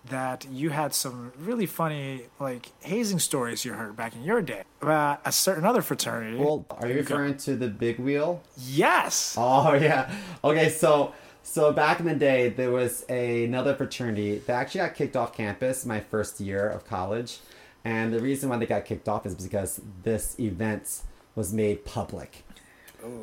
that 0.09 0.45
you 0.51 0.69
had 0.69 0.93
some 0.93 1.31
really 1.39 1.65
funny 1.65 2.23
like 2.39 2.71
hazing 2.81 3.19
stories 3.19 3.65
you 3.65 3.73
heard 3.73 3.95
back 3.95 4.15
in 4.15 4.23
your 4.23 4.41
day 4.41 4.63
about 4.81 5.21
a 5.25 5.31
certain 5.31 5.65
other 5.65 5.81
fraternity. 5.81 6.37
Well, 6.37 6.65
are 6.69 6.87
you 6.87 6.95
referring 6.95 7.37
to 7.37 7.55
the 7.55 7.67
big 7.67 7.99
wheel? 7.99 8.41
yes. 8.57 9.35
Oh 9.37 9.73
yeah. 9.81 10.11
Okay, 10.43 10.69
so 10.69 11.13
so 11.43 11.71
back 11.71 11.99
in 11.99 12.05
the 12.05 12.15
day, 12.15 12.49
there 12.49 12.71
was 12.71 13.05
a, 13.07 13.45
another 13.45 13.73
fraternity 13.73 14.39
that 14.39 14.53
actually 14.53 14.79
got 14.79 14.95
kicked 14.95 15.15
off 15.15 15.33
campus 15.35 15.85
my 15.85 15.99
first 15.99 16.39
year 16.39 16.67
of 16.69 16.85
college, 16.85 17.39
and 17.85 18.13
the 18.13 18.19
reason 18.19 18.49
why 18.49 18.57
they 18.57 18.65
got 18.65 18.85
kicked 18.85 19.07
off 19.07 19.25
is 19.25 19.35
because 19.35 19.79
this 20.03 20.37
event 20.39 21.01
was 21.35 21.53
made 21.53 21.85
public. 21.85 22.43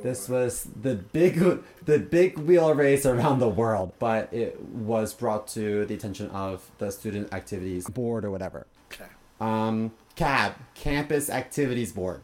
This 0.02 0.28
was 0.28 0.66
the 0.80 0.94
big 0.94 1.62
the 1.84 1.98
big 1.98 2.38
wheel 2.38 2.72
race 2.74 3.04
around 3.04 3.38
the 3.40 3.48
world, 3.48 3.92
but 3.98 4.32
it 4.32 4.60
was 4.62 5.12
brought 5.12 5.48
to 5.48 5.84
the 5.86 5.94
attention 5.94 6.30
of 6.30 6.70
the 6.78 6.90
student 6.90 7.32
activities 7.34 7.88
board 7.88 8.24
or 8.24 8.30
whatever. 8.30 8.66
Okay. 8.92 9.10
Um, 9.40 9.92
CAB, 10.16 10.54
Campus 10.74 11.28
Activities 11.28 11.92
Board, 11.92 12.22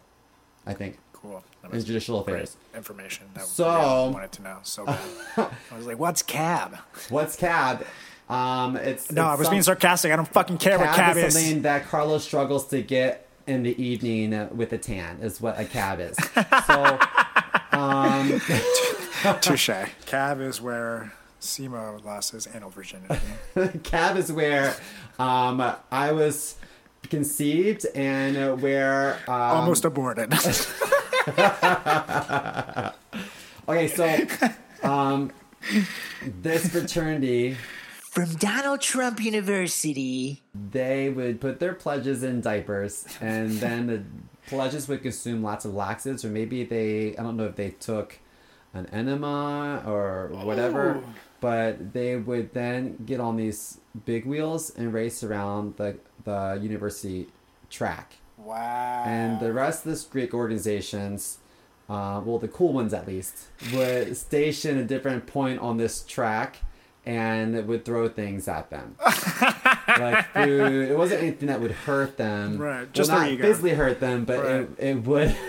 I 0.67 0.75
think. 0.75 0.99
Cool. 1.13 1.43
That 1.63 1.73
was 1.73 1.85
judicial 1.85 2.21
affairs. 2.21 2.57
information. 2.75 3.27
That 3.35 3.45
So- 3.45 3.67
yeah, 3.67 3.79
I 3.79 4.09
wanted 4.09 4.33
to 4.33 4.43
know 4.43 4.59
so 4.63 4.87
bad. 4.87 4.99
I 5.37 5.77
was 5.77 5.87
like, 5.87 5.99
"What's 5.99 6.23
cab?" 6.23 6.79
What's 7.11 7.37
CAB? 7.37 7.85
Um, 8.31 8.77
it's 8.77 9.11
No, 9.11 9.25
I 9.27 9.35
was 9.35 9.47
some- 9.47 9.53
being 9.53 9.63
sarcastic. 9.63 10.13
I 10.13 10.17
don't 10.17 10.29
fucking 10.29 10.59
care 10.59 10.79
what 10.79 10.87
cab 10.89 10.97
cab 10.97 11.17
is 11.19 11.25
is. 11.25 11.43
something 11.43 11.63
that 11.63 11.89
Carlos 11.89 12.25
struggles 12.25 12.67
to 12.69 12.81
get 12.81 13.27
in 13.47 13.65
the 13.65 13.83
evening 13.83 14.49
with 14.57 14.73
a 14.73 14.79
tan 14.79 15.19
is 15.21 15.41
what 15.41 15.59
a 15.59 15.65
cab 15.65 15.99
is. 16.01 16.17
So 16.67 16.99
Um, 17.81 18.41
Touche. 19.41 19.71
Cab 20.07 20.41
is 20.41 20.61
where 20.61 21.13
Simo 21.41 22.05
lost 22.05 22.33
his 22.33 22.47
anal 22.55 22.71
virginity. 22.71 23.19
Cab 23.83 24.17
is 24.17 24.31
where 24.33 24.75
um, 25.19 25.63
I 25.91 26.13
was 26.13 26.57
conceived 27.09 27.87
and 27.95 28.37
uh, 28.37 28.55
where 28.57 29.15
um, 29.27 29.35
Almost 29.35 29.85
aborted. 29.87 30.33
okay 33.69 33.89
so 33.89 34.27
um, 34.83 35.31
this 36.41 36.69
fraternity 36.69 37.57
From 38.01 38.35
Donald 38.37 38.81
Trump 38.81 39.23
University. 39.23 40.43
they 40.55 41.09
would 41.11 41.41
put 41.41 41.61
their 41.61 41.75
pledges 41.75 42.23
in 42.23 42.41
diapers 42.41 43.07
and 43.21 43.51
then 43.53 43.87
the 43.87 44.03
pledges 44.51 44.89
would 44.89 45.03
consume 45.03 45.43
lots 45.43 45.65
of 45.65 45.73
laxatives 45.75 46.25
or 46.25 46.29
maybe 46.29 46.65
they 46.65 47.17
i 47.17 47.23
don't 47.23 47.37
know 47.37 47.47
if 47.47 47.57
they 47.57 47.71
took 47.71 48.19
an 48.75 48.87
enema 48.93 49.83
or 49.87 50.31
whatever 50.45 51.03
but 51.41 51.95
they 51.95 52.17
would 52.17 52.53
then 52.53 52.97
get 53.07 53.19
on 53.19 53.37
these 53.37 53.79
big 54.05 54.27
wheels 54.27 54.71
and 54.71 54.93
race 54.93 55.25
around 55.25 55.77
the, 55.77 55.97
the 56.25 56.59
university 56.63 57.29
track 57.71 58.17
wow. 58.45 59.05
and 59.07 59.41
the 59.41 59.53
rest 59.53 59.87
of 59.87 59.93
the 59.93 60.07
Greek 60.11 60.35
organizations, 60.35 61.39
uh, 61.89 62.21
well, 62.25 62.39
the 62.39 62.49
cool 62.49 62.73
ones 62.73 62.93
at 62.93 63.07
least, 63.07 63.47
would 63.73 64.17
station 64.17 64.79
a 64.79 64.85
different 64.85 65.27
point 65.27 65.61
on 65.61 65.77
this 65.77 66.03
track 66.03 66.59
and 67.07 67.67
would 67.67 67.85
throw 67.85 68.09
things 68.09 68.47
at 68.47 68.71
them. 68.71 68.97
like 69.99 70.33
food. 70.35 70.91
It 70.91 70.97
wasn't 70.99 71.23
anything 71.23 71.49
that 71.49 71.61
would 71.61 71.73
hurt 71.73 72.17
them. 72.17 72.59
Right, 72.59 72.79
Well, 72.81 72.87
just 72.93 73.11
their 73.11 73.19
not 73.21 73.31
ego. 73.31 73.43
physically 73.45 73.71
hurt 73.75 74.01
them, 74.01 74.25
but 74.25 74.39
Right. 74.45 74.55
it, 74.61 74.69
it 74.79 75.05
would. 75.05 75.37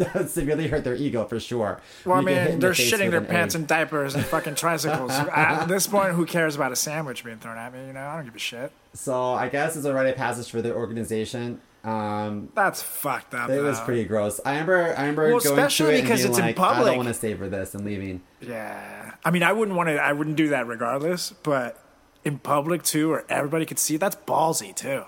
It 0.00 0.14
does 0.14 0.32
severely 0.32 0.66
hurt 0.68 0.82
their 0.84 0.94
ego 0.94 1.26
for 1.26 1.38
sure. 1.38 1.78
Well, 2.06 2.16
I 2.16 2.20
mean, 2.22 2.58
they're 2.58 2.72
face 2.72 2.90
shitting 2.90 3.10
their 3.10 3.20
an 3.20 3.26
pants 3.26 3.54
in 3.54 3.66
diapers 3.66 4.14
and 4.14 4.24
fucking 4.24 4.54
tricycles. 4.54 5.10
At 5.34 5.66
this 5.66 5.86
point, 5.86 6.14
who 6.14 6.24
cares 6.24 6.56
about 6.56 6.72
a 6.72 6.76
sandwich 6.76 7.22
being 7.22 7.36
thrown 7.36 7.58
at 7.58 7.70
me? 7.74 7.86
You 7.86 7.92
know, 7.92 8.00
I 8.06 8.16
don't 8.16 8.24
give 8.24 8.34
a 8.34 8.38
shit. 8.38 8.72
So 8.94 9.34
I 9.34 9.50
guess 9.50 9.76
it's 9.76 9.84
a 9.84 9.92
rite 9.92 10.06
of 10.06 10.16
passage 10.16 10.50
for 10.50 10.62
the 10.62 10.72
organization. 10.74 11.60
Um, 11.84 12.48
That's 12.54 12.80
fucked 12.80 13.34
up. 13.34 13.50
it 13.50 13.60
was 13.60 13.78
pretty 13.80 14.04
gross. 14.04 14.40
I 14.44 14.52
remember, 14.52 14.94
I 14.96 15.00
remember 15.02 15.22
Well, 15.32 15.40
going 15.40 15.42
to 15.42 15.48
especially 15.66 15.94
it 15.96 15.98
and 15.98 16.04
because 16.08 16.24
it's 16.24 16.38
in 16.38 16.44
like, 16.46 16.58
I 16.58 16.82
don't 16.82 16.96
want 16.96 17.08
to 17.08 17.14
savor 17.14 17.48
this 17.50 17.74
and 17.74 17.84
leaving. 17.84 18.22
Yeah. 18.40 19.12
I 19.22 19.30
mean, 19.30 19.42
I 19.42 19.52
wouldn't 19.52 19.76
want 19.76 19.88
to. 19.90 19.96
I 19.96 20.12
wouldn't 20.14 20.36
do 20.36 20.48
that 20.48 20.66
regardless. 20.66 21.34
But 21.42 21.78
in 22.24 22.38
public 22.38 22.82
too, 22.82 23.10
where 23.10 23.24
everybody 23.30 23.66
could 23.66 23.78
see, 23.78 23.96
that's 23.96 24.16
ballsy 24.16 24.74
too. 24.74 25.04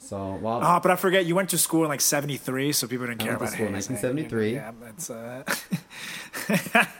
So, 0.00 0.38
well, 0.40 0.60
Oh, 0.62 0.78
but 0.80 0.92
I 0.92 0.96
forget 0.96 1.26
you 1.26 1.34
went 1.34 1.50
to 1.50 1.58
school 1.58 1.82
in 1.82 1.88
like 1.88 2.00
'73, 2.00 2.72
so 2.72 2.86
people 2.86 3.06
didn't 3.06 3.20
I 3.20 3.24
care 3.24 3.36
went 3.36 3.40
to 3.40 3.44
about 3.46 3.54
school 3.54 3.66
in 3.66 3.74
hazing. 3.74 3.96
1973. 3.96 4.54
Yeah, 4.54 4.72
that's 4.80 5.10
uh, 5.10 5.42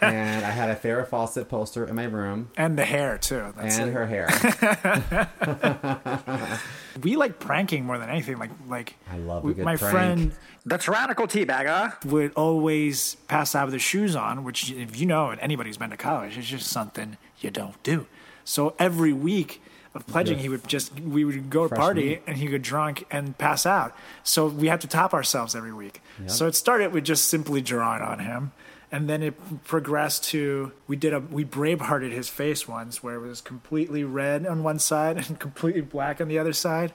and 0.03 0.45
I 0.45 0.51
had 0.51 0.69
a 0.71 0.75
Farrah 0.77 1.07
Fawcett 1.07 1.49
poster 1.49 1.87
in 1.87 1.95
my 1.95 2.05
room 2.05 2.51
and 2.57 2.77
the 2.77 2.85
hair 2.85 3.17
too. 3.17 3.55
That's 3.57 3.79
and 3.79 3.91
it. 3.91 3.93
her 3.93 4.07
hair. 4.07 4.29
We 7.03 7.15
like 7.15 7.39
pranking 7.39 7.85
more 7.85 7.97
than 7.99 8.09
anything. 8.11 8.39
Like 8.39 8.51
like 8.69 8.97
I 9.09 9.19
love 9.19 9.45
a 9.45 9.47
we- 9.47 9.55
good 9.55 9.65
my 9.65 9.77
prank. 9.77 9.93
friend, 9.93 10.33
the 10.67 10.79
tyrannical 10.79 11.29
teabagger, 11.29 12.05
would 12.07 12.33
always 12.35 13.15
pass 13.29 13.55
out 13.55 13.67
with 13.67 13.75
his 13.75 13.83
shoes 13.83 14.17
on. 14.17 14.43
Which, 14.43 14.73
if 14.73 14.99
you 14.99 15.07
know, 15.07 15.31
and 15.31 15.41
anybody 15.41 15.69
who's 15.69 15.77
been 15.77 15.91
to 15.91 15.97
college, 15.97 16.37
it's 16.37 16.49
just 16.49 16.67
something 16.67 17.17
you 17.41 17.53
don't 17.53 17.81
do. 17.85 18.07
So 18.49 18.75
every 18.79 19.13
week 19.13 19.61
of 19.95 20.07
pledging, 20.07 20.39
he 20.39 20.49
would 20.49 20.67
just 20.67 20.99
we 20.99 21.23
would 21.23 21.51
go 21.51 21.65
to 21.65 21.69
Freshman. 21.69 21.85
party 21.85 22.21
and 22.27 22.39
he 22.39 22.49
would 22.49 22.63
drunk 22.63 23.05
and 23.11 23.37
pass 23.37 23.67
out. 23.67 23.95
So 24.23 24.47
we 24.47 24.69
had 24.69 24.81
to 24.81 24.87
top 24.87 25.13
ourselves 25.13 25.55
every 25.55 25.73
week. 25.73 26.01
So 26.27 26.47
it 26.47 26.55
started 26.55 26.93
with 26.93 27.05
just 27.05 27.29
simply 27.29 27.61
drawing 27.61 28.01
on 28.01 28.21
him. 28.21 28.53
And 28.91 29.07
then 29.07 29.23
it 29.23 29.65
progressed 29.65 30.25
to 30.31 30.73
we 30.87 30.97
did 30.97 31.13
a 31.13 31.21
we 31.21 31.45
bravehearted 31.45 32.11
his 32.11 32.31
face 32.31 32.67
once 32.67 33.03
where 33.03 33.17
it 33.17 33.21
was 33.21 33.43
completely 33.43 34.03
red 34.03 34.47
on 34.47 34.63
one 34.63 34.79
side 34.79 35.17
and 35.29 35.39
completely 35.39 35.83
black 35.83 36.19
on 36.19 36.29
the 36.29 36.39
other 36.39 36.55
side. 36.55 36.95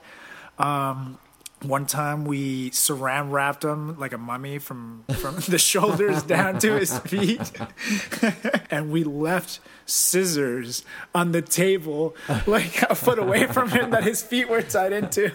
Um, 0.57 1.19
one 1.63 1.85
time 1.85 2.25
we 2.25 2.69
saran 2.71 3.31
wrapped 3.31 3.63
him 3.63 3.97
like 3.99 4.13
a 4.13 4.17
mummy 4.17 4.59
from 4.59 5.03
from 5.17 5.35
the 5.47 5.57
shoulders 5.57 6.23
down 6.35 6.59
to 6.59 6.77
his 6.77 6.97
feet, 6.99 7.51
and 8.71 8.91
we 8.91 9.03
left 9.03 9.59
scissors 9.85 10.83
on 11.13 11.33
the 11.33 11.41
table 11.41 12.15
like 12.47 12.81
a 12.83 12.95
foot 12.95 13.19
away 13.19 13.45
from 13.47 13.69
him 13.69 13.91
that 13.91 14.03
his 14.03 14.21
feet 14.21 14.49
were 14.49 14.61
tied 14.61 14.93
into. 14.93 15.31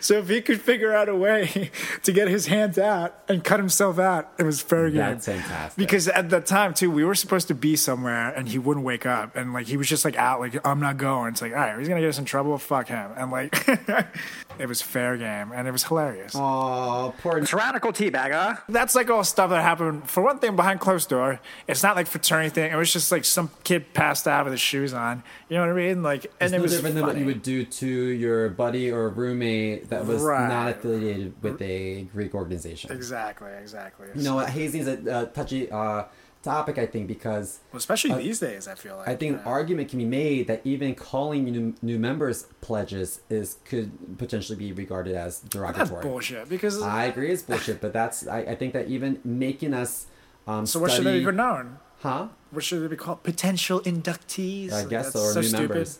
So 0.00 0.18
if 0.18 0.28
he 0.28 0.40
could 0.40 0.60
figure 0.60 0.92
out 0.92 1.08
a 1.08 1.14
way 1.14 1.70
to 2.02 2.12
get 2.12 2.28
his 2.28 2.46
hands 2.46 2.78
out 2.78 3.16
and 3.28 3.44
cut 3.44 3.60
himself 3.60 3.98
out, 3.98 4.32
it 4.38 4.42
was 4.42 4.60
fair 4.60 4.90
game. 4.90 4.98
That's 4.98 5.26
fantastic. 5.26 5.76
Because 5.76 6.08
at 6.08 6.30
the 6.30 6.40
time 6.40 6.74
too, 6.74 6.90
we 6.90 7.04
were 7.04 7.14
supposed 7.14 7.48
to 7.48 7.54
be 7.54 7.76
somewhere 7.76 8.30
and 8.30 8.48
he 8.48 8.58
wouldn't 8.58 8.84
wake 8.84 9.06
up 9.06 9.36
and 9.36 9.52
like 9.52 9.66
he 9.66 9.76
was 9.76 9.88
just 9.88 10.04
like 10.04 10.16
out 10.16 10.40
like 10.40 10.66
I'm 10.66 10.80
not 10.80 10.96
going. 10.96 11.32
It's 11.32 11.42
like 11.42 11.52
all 11.52 11.58
right, 11.58 11.78
he's 11.78 11.88
gonna 11.88 12.00
get 12.00 12.08
us 12.08 12.18
in 12.18 12.24
trouble. 12.24 12.58
Fuck 12.58 12.88
him. 12.88 13.10
And 13.16 13.30
like 13.30 13.54
it 14.58 14.66
was 14.66 14.80
fair 14.82 15.16
game 15.16 15.52
and 15.52 15.66
it 15.66 15.70
was 15.70 15.84
hilarious. 15.84 16.32
Oh, 16.34 17.14
poor. 17.22 17.40
Tyrannical 17.40 17.92
teabagger. 17.92 18.60
That's 18.68 18.94
like 18.94 19.10
all 19.10 19.24
stuff 19.24 19.50
that 19.50 19.62
happened. 19.62 20.08
For 20.10 20.22
one 20.22 20.38
thing, 20.38 20.56
behind 20.56 20.80
closed 20.80 21.08
door, 21.08 21.40
it's 21.66 21.82
not 21.82 21.96
like 21.96 22.06
fraternity 22.06 22.50
thing. 22.50 22.72
It 22.72 22.76
was 22.76 22.92
just 22.92 23.10
like 23.12 23.24
some 23.24 23.50
kid 23.64 23.92
passed 23.94 24.28
out 24.28 24.44
with 24.44 24.52
his 24.52 24.60
shoes 24.60 24.92
on. 24.92 25.22
You 25.48 25.56
know 25.56 25.66
what 25.66 25.72
I 25.72 25.76
mean? 25.88 26.02
Like, 26.02 26.24
and 26.40 26.46
It's 26.48 26.52
it 26.52 26.56
no 26.56 26.62
was 26.62 26.72
different 26.72 26.94
than 26.96 27.06
what 27.06 27.16
you 27.16 27.26
would 27.26 27.42
do 27.42 27.64
to 27.64 27.86
your 27.86 28.48
buddy 28.50 28.90
or 28.90 29.08
roommate 29.08 29.90
that 29.90 30.06
was 30.06 30.22
Right. 30.22 30.48
not 30.48 30.68
affiliated 30.70 31.34
with 31.42 31.60
a 31.62 32.02
Greek 32.12 32.34
organization. 32.34 32.92
Exactly, 32.92 33.50
exactly. 33.60 34.06
You 34.14 34.22
know, 34.22 34.36
what, 34.36 34.50
hazing 34.50 34.82
is 34.82 34.88
a 34.88 35.12
uh, 35.14 35.24
touchy 35.26 35.70
uh, 35.70 36.04
topic, 36.42 36.78
I 36.78 36.86
think, 36.86 37.06
because 37.08 37.60
Well, 37.72 37.78
especially 37.78 38.14
these 38.22 38.40
days, 38.40 38.66
I 38.68 38.74
feel 38.74 38.96
like. 38.96 39.08
I 39.08 39.14
think 39.16 39.38
an 39.38 39.42
argument 39.44 39.88
can 39.90 39.98
be 39.98 40.04
made 40.04 40.46
that 40.48 40.60
even 40.64 40.94
calling 40.94 41.44
new, 41.44 41.74
new 41.82 41.98
members 41.98 42.46
pledges 42.60 43.20
is 43.30 43.56
could 43.64 44.18
potentially 44.18 44.58
be 44.58 44.72
regarded 44.72 45.14
as 45.14 45.40
derogatory. 45.40 45.88
that's 45.88 46.02
bullshit 46.06 46.48
because. 46.48 46.82
I 46.82 47.04
agree, 47.04 47.30
it's 47.30 47.42
bullshit, 47.42 47.80
but 47.80 47.92
that's 47.92 48.26
I, 48.26 48.40
I 48.40 48.54
think 48.54 48.72
that 48.74 48.88
even 48.88 49.20
making 49.24 49.74
us 49.74 50.06
um, 50.46 50.66
so 50.66 50.80
what 50.80 50.90
should 50.90 51.04
they 51.04 51.20
study- 51.20 51.24
be 51.24 51.36
known? 51.36 51.78
Huh? 52.00 52.28
What 52.50 52.64
should 52.64 52.82
they 52.82 52.88
be 52.88 52.96
called? 52.96 53.22
Potential 53.22 53.80
inductees. 53.82 54.72
I 54.72 54.84
guess 54.84 55.12
That's 55.12 55.12
so, 55.12 55.20
or 55.20 55.32
so 55.34 55.40
new 55.40 55.46
stupid. 55.48 55.68
members. 55.68 55.98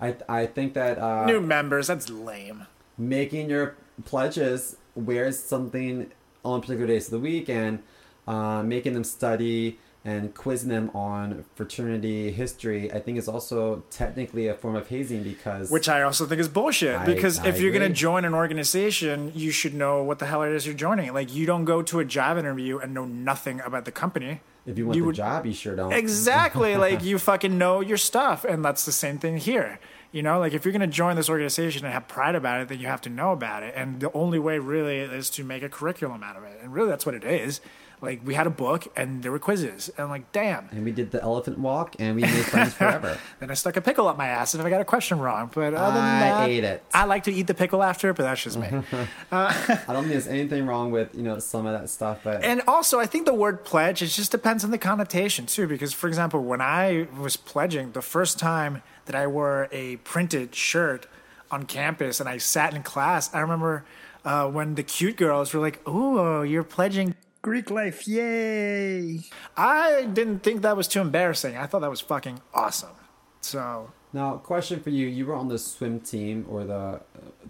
I 0.00 0.16
I 0.28 0.46
think 0.46 0.72
that 0.74 0.98
uh, 0.98 1.26
New 1.26 1.40
members. 1.42 1.88
That's 1.88 2.08
lame. 2.08 2.66
making 2.96 3.50
your 3.50 3.76
pledges 4.06 4.76
wears 4.94 5.38
something 5.38 6.10
on 6.44 6.60
particular 6.62 6.86
days 6.86 7.06
of 7.06 7.12
the 7.12 7.18
week 7.20 7.48
and 7.48 7.82
uh, 8.26 8.62
making 8.62 8.94
them 8.94 9.04
study 9.04 9.78
and 10.04 10.34
quizzing 10.34 10.68
them 10.68 10.90
on 10.94 11.44
fraternity 11.54 12.32
history, 12.32 12.92
I 12.92 12.98
think 12.98 13.18
is 13.18 13.28
also 13.28 13.84
technically 13.90 14.48
a 14.48 14.54
form 14.54 14.74
of 14.74 14.88
hazing 14.88 15.22
because 15.22 15.70
Which 15.70 15.88
I 15.88 16.02
also 16.02 16.26
think 16.26 16.40
is 16.40 16.48
bullshit. 16.48 16.96
I- 16.96 17.06
because 17.06 17.38
I 17.38 17.46
if 17.46 17.60
you're 17.60 17.70
going 17.70 17.88
to 17.88 17.94
join 17.94 18.24
an 18.24 18.34
organization, 18.34 19.30
you 19.34 19.52
should 19.52 19.74
know 19.74 20.02
what 20.02 20.18
the 20.18 20.26
hell 20.26 20.42
it 20.42 20.52
is 20.52 20.66
you're 20.66 20.74
joining. 20.74 21.12
Like, 21.14 21.32
you 21.32 21.46
don't 21.46 21.64
go 21.64 21.82
to 21.82 22.00
a 22.00 22.04
job 22.04 22.36
interview 22.36 22.78
and 22.78 22.92
know 22.94 23.04
nothing 23.04 23.60
about 23.60 23.84
the 23.84 23.92
company. 23.92 24.40
if 24.66 24.76
you 24.76 24.86
want 24.86 24.98
the 24.98 25.04
would- 25.06 25.14
job, 25.14 25.46
you 25.46 25.52
sure 25.52 25.76
don't. 25.76 25.92
Exactly. 25.92 26.76
like, 26.86 27.04
you 27.04 27.18
fucking 27.20 27.56
know 27.56 27.80
your 27.80 27.96
stuff. 27.96 28.44
And 28.44 28.64
that's 28.64 28.84
the 28.84 28.92
same 28.92 29.18
thing 29.18 29.36
here. 29.36 29.78
You 30.10 30.22
know, 30.22 30.38
like, 30.40 30.52
if 30.52 30.64
you're 30.64 30.72
going 30.72 30.80
to 30.80 30.86
join 30.88 31.14
this 31.14 31.30
organization 31.30 31.84
and 31.84 31.94
have 31.94 32.08
pride 32.08 32.34
about 32.34 32.60
it, 32.60 32.68
then 32.68 32.80
you 32.80 32.86
have 32.88 33.00
to 33.02 33.08
know 33.08 33.30
about 33.32 33.62
it. 33.62 33.72
And 33.76 34.00
the 34.00 34.12
only 34.12 34.38
way, 34.40 34.58
really, 34.58 34.98
is 34.98 35.30
to 35.30 35.44
make 35.44 35.62
a 35.62 35.68
curriculum 35.68 36.22
out 36.24 36.36
of 36.36 36.42
it. 36.42 36.58
And 36.60 36.72
really, 36.74 36.88
that's 36.90 37.06
what 37.06 37.14
it 37.14 37.24
is. 37.24 37.60
Like, 38.02 38.20
we 38.24 38.34
had 38.34 38.48
a 38.48 38.50
book 38.50 38.88
and 38.96 39.22
there 39.22 39.30
were 39.30 39.38
quizzes. 39.38 39.88
And, 39.96 40.10
like, 40.10 40.32
damn. 40.32 40.68
And 40.72 40.84
we 40.84 40.90
did 40.90 41.12
the 41.12 41.22
elephant 41.22 41.58
walk, 41.58 41.94
and 42.00 42.16
we 42.16 42.22
made 42.22 42.44
friends 42.44 42.74
forever. 42.74 43.16
Then 43.40 43.50
I 43.50 43.54
stuck 43.54 43.76
a 43.76 43.80
pickle 43.80 44.08
up 44.08 44.18
my 44.18 44.26
ass 44.26 44.54
if 44.54 44.60
I 44.60 44.68
got 44.70 44.80
a 44.80 44.84
question 44.84 45.18
wrong. 45.20 45.50
But 45.54 45.74
other 45.74 45.94
than 45.94 46.04
I 46.04 46.20
that, 46.20 46.48
ate 46.48 46.64
it. 46.64 46.82
I 46.92 47.04
like 47.04 47.24
to 47.24 47.32
eat 47.32 47.46
the 47.46 47.54
pickle 47.54 47.82
after, 47.82 48.12
but 48.12 48.24
that's 48.24 48.42
just 48.42 48.58
me. 48.58 48.66
I 49.32 49.84
don't 49.88 50.02
think 50.02 50.08
there's 50.08 50.26
anything 50.26 50.66
wrong 50.66 50.90
with 50.90 51.14
you 51.14 51.22
know 51.22 51.38
some 51.38 51.66
of 51.66 51.78
that 51.78 51.88
stuff, 51.88 52.20
but 52.24 52.44
and 52.44 52.62
also, 52.66 52.98
I 53.00 53.06
think 53.06 53.26
the 53.26 53.34
word 53.34 53.64
pledge, 53.64 54.02
it 54.02 54.08
just 54.08 54.30
depends 54.30 54.64
on 54.64 54.70
the 54.70 54.78
connotation 54.78 55.46
too. 55.46 55.66
Because, 55.66 55.92
for 55.92 56.08
example, 56.08 56.42
when 56.42 56.60
I 56.60 57.06
was 57.18 57.36
pledging, 57.36 57.92
the 57.92 58.02
first 58.02 58.38
time 58.38 58.82
that 59.06 59.14
I 59.14 59.26
wore 59.26 59.68
a 59.72 59.96
printed 59.98 60.54
shirt 60.54 61.06
on 61.50 61.64
campus 61.64 62.20
and 62.20 62.28
I 62.28 62.38
sat 62.38 62.74
in 62.74 62.82
class, 62.82 63.32
I 63.34 63.40
remember 63.40 63.84
uh, 64.24 64.48
when 64.48 64.74
the 64.74 64.82
cute 64.82 65.16
girls 65.16 65.54
were 65.54 65.60
like, 65.60 65.80
"Oh, 65.86 66.42
you're 66.42 66.64
pledging." 66.64 67.14
Greek 67.42 67.70
life, 67.70 68.06
yay! 68.06 69.18
I 69.56 70.04
didn't 70.12 70.44
think 70.44 70.62
that 70.62 70.76
was 70.76 70.86
too 70.86 71.00
embarrassing. 71.00 71.56
I 71.56 71.66
thought 71.66 71.80
that 71.80 71.90
was 71.90 72.00
fucking 72.00 72.40
awesome. 72.54 72.94
So 73.40 73.90
now 74.12 74.36
question 74.36 74.78
for 74.78 74.90
you: 74.90 75.08
You 75.08 75.26
were 75.26 75.34
on 75.34 75.48
the 75.48 75.58
swim 75.58 75.98
team 75.98 76.46
or 76.48 76.62
the, 76.64 76.74
uh, 76.74 76.98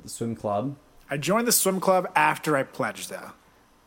the 0.02 0.08
swim 0.08 0.34
club. 0.34 0.76
I 1.10 1.18
joined 1.18 1.46
the 1.46 1.52
swim 1.52 1.78
club 1.78 2.10
after 2.16 2.56
I 2.56 2.62
pledged, 2.62 3.10
though. 3.10 3.32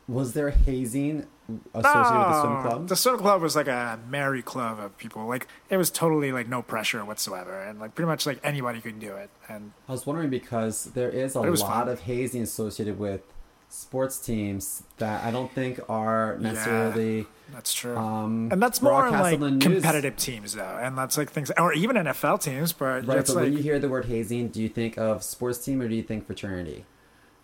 Was 0.07 0.33
there 0.33 0.51
hazing 0.51 1.25
associated 1.74 2.19
with 2.19 2.27
the 2.27 2.41
swim 2.41 2.62
club? 2.62 2.88
The 2.88 2.95
swim 2.95 3.17
club 3.17 3.41
was 3.41 3.55
like 3.55 3.67
a 3.67 4.00
merry 4.07 4.43
club 4.43 4.79
of 4.79 4.95
people. 5.00 5.25
Like 5.25 5.47
it 5.71 5.77
was 5.77 5.89
totally 5.89 6.31
like 6.31 6.47
no 6.47 6.62
pressure 6.62 7.03
whatsoever, 7.03 7.59
and 7.59 7.79
like 7.79 7.95
pretty 7.95 8.05
much 8.07 8.27
like 8.27 8.39
anybody 8.43 8.79
could 8.79 9.00
do 9.00 9.15
it. 9.15 9.31
And 9.50 9.71
I 9.89 9.93
was 9.93 10.05
wondering 10.05 10.29
because 10.29 10.85
there 10.93 11.09
is 11.09 11.33
a 11.33 11.41
lot 11.41 11.57
fun. 11.57 11.89
of 11.89 12.01
hazing 12.01 12.43
associated 12.43 13.00
with 13.00 13.21
sports 13.69 14.19
teams 14.19 14.84
that 14.98 15.24
I 15.25 15.31
don't 15.31 15.51
think 15.51 15.79
are 15.89 16.38
necessarily. 16.39 17.27
That's 17.53 17.74
true. 17.74 17.95
Um, 17.95 18.50
and 18.51 18.62
that's 18.62 18.81
more 18.81 18.93
on 19.05 19.12
like 19.13 19.36
on 19.36 19.39
the 19.39 19.51
news. 19.51 19.63
competitive 19.63 20.15
teams 20.17 20.53
though, 20.55 20.79
and 20.81 20.98
that's 20.98 21.17
like 21.17 21.29
things, 21.31 21.51
or 21.57 21.74
even 21.74 21.95
NFL 21.95 22.41
teams. 22.41 22.74
But 22.74 22.86
Right, 22.86 23.05
but 23.05 23.29
like 23.29 23.36
when 23.36 23.53
you 23.53 23.60
hear 23.60 23.77
the 23.79 23.89
word 23.89 24.05
hazing, 24.05 24.48
do 24.50 24.62
you 24.62 24.69
think 24.69 24.98
of 24.98 25.24
sports 25.24 25.63
team 25.63 25.81
or 25.81 25.88
do 25.88 25.95
you 25.95 26.03
think 26.03 26.25
fraternity? 26.25 26.86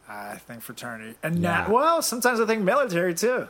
I 0.09 0.35
think 0.37 0.61
fraternity, 0.61 1.15
and 1.23 1.37
Yeah. 1.39 1.65
now, 1.67 1.73
well, 1.73 2.01
sometimes 2.01 2.39
I 2.41 2.45
think 2.45 2.63
military 2.63 3.13
too. 3.13 3.47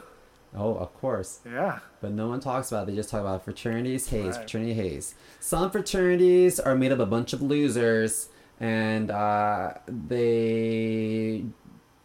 Oh, 0.53 0.75
of 0.75 0.93
course. 0.99 1.39
Yeah, 1.45 1.79
But 2.01 2.11
no 2.11 2.27
one 2.27 2.41
talks 2.41 2.71
about 2.73 2.83
it. 2.83 2.87
They 2.91 2.95
just 2.97 3.09
talk 3.09 3.21
about 3.21 3.45
fraternities, 3.45 4.09
haze, 4.09 4.25
Right. 4.25 4.35
fraternity, 4.35 4.73
haze. 4.73 5.15
Some 5.39 5.71
fraternities 5.71 6.59
are 6.59 6.75
made 6.75 6.91
up 6.91 6.99
of 6.99 7.07
a 7.07 7.09
bunch 7.09 7.31
of 7.31 7.41
losers 7.41 8.27
and 8.59 9.09
uh, 9.09 9.75
they 9.87 11.45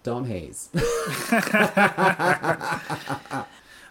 don't 0.07 0.25
haze. 0.25 0.71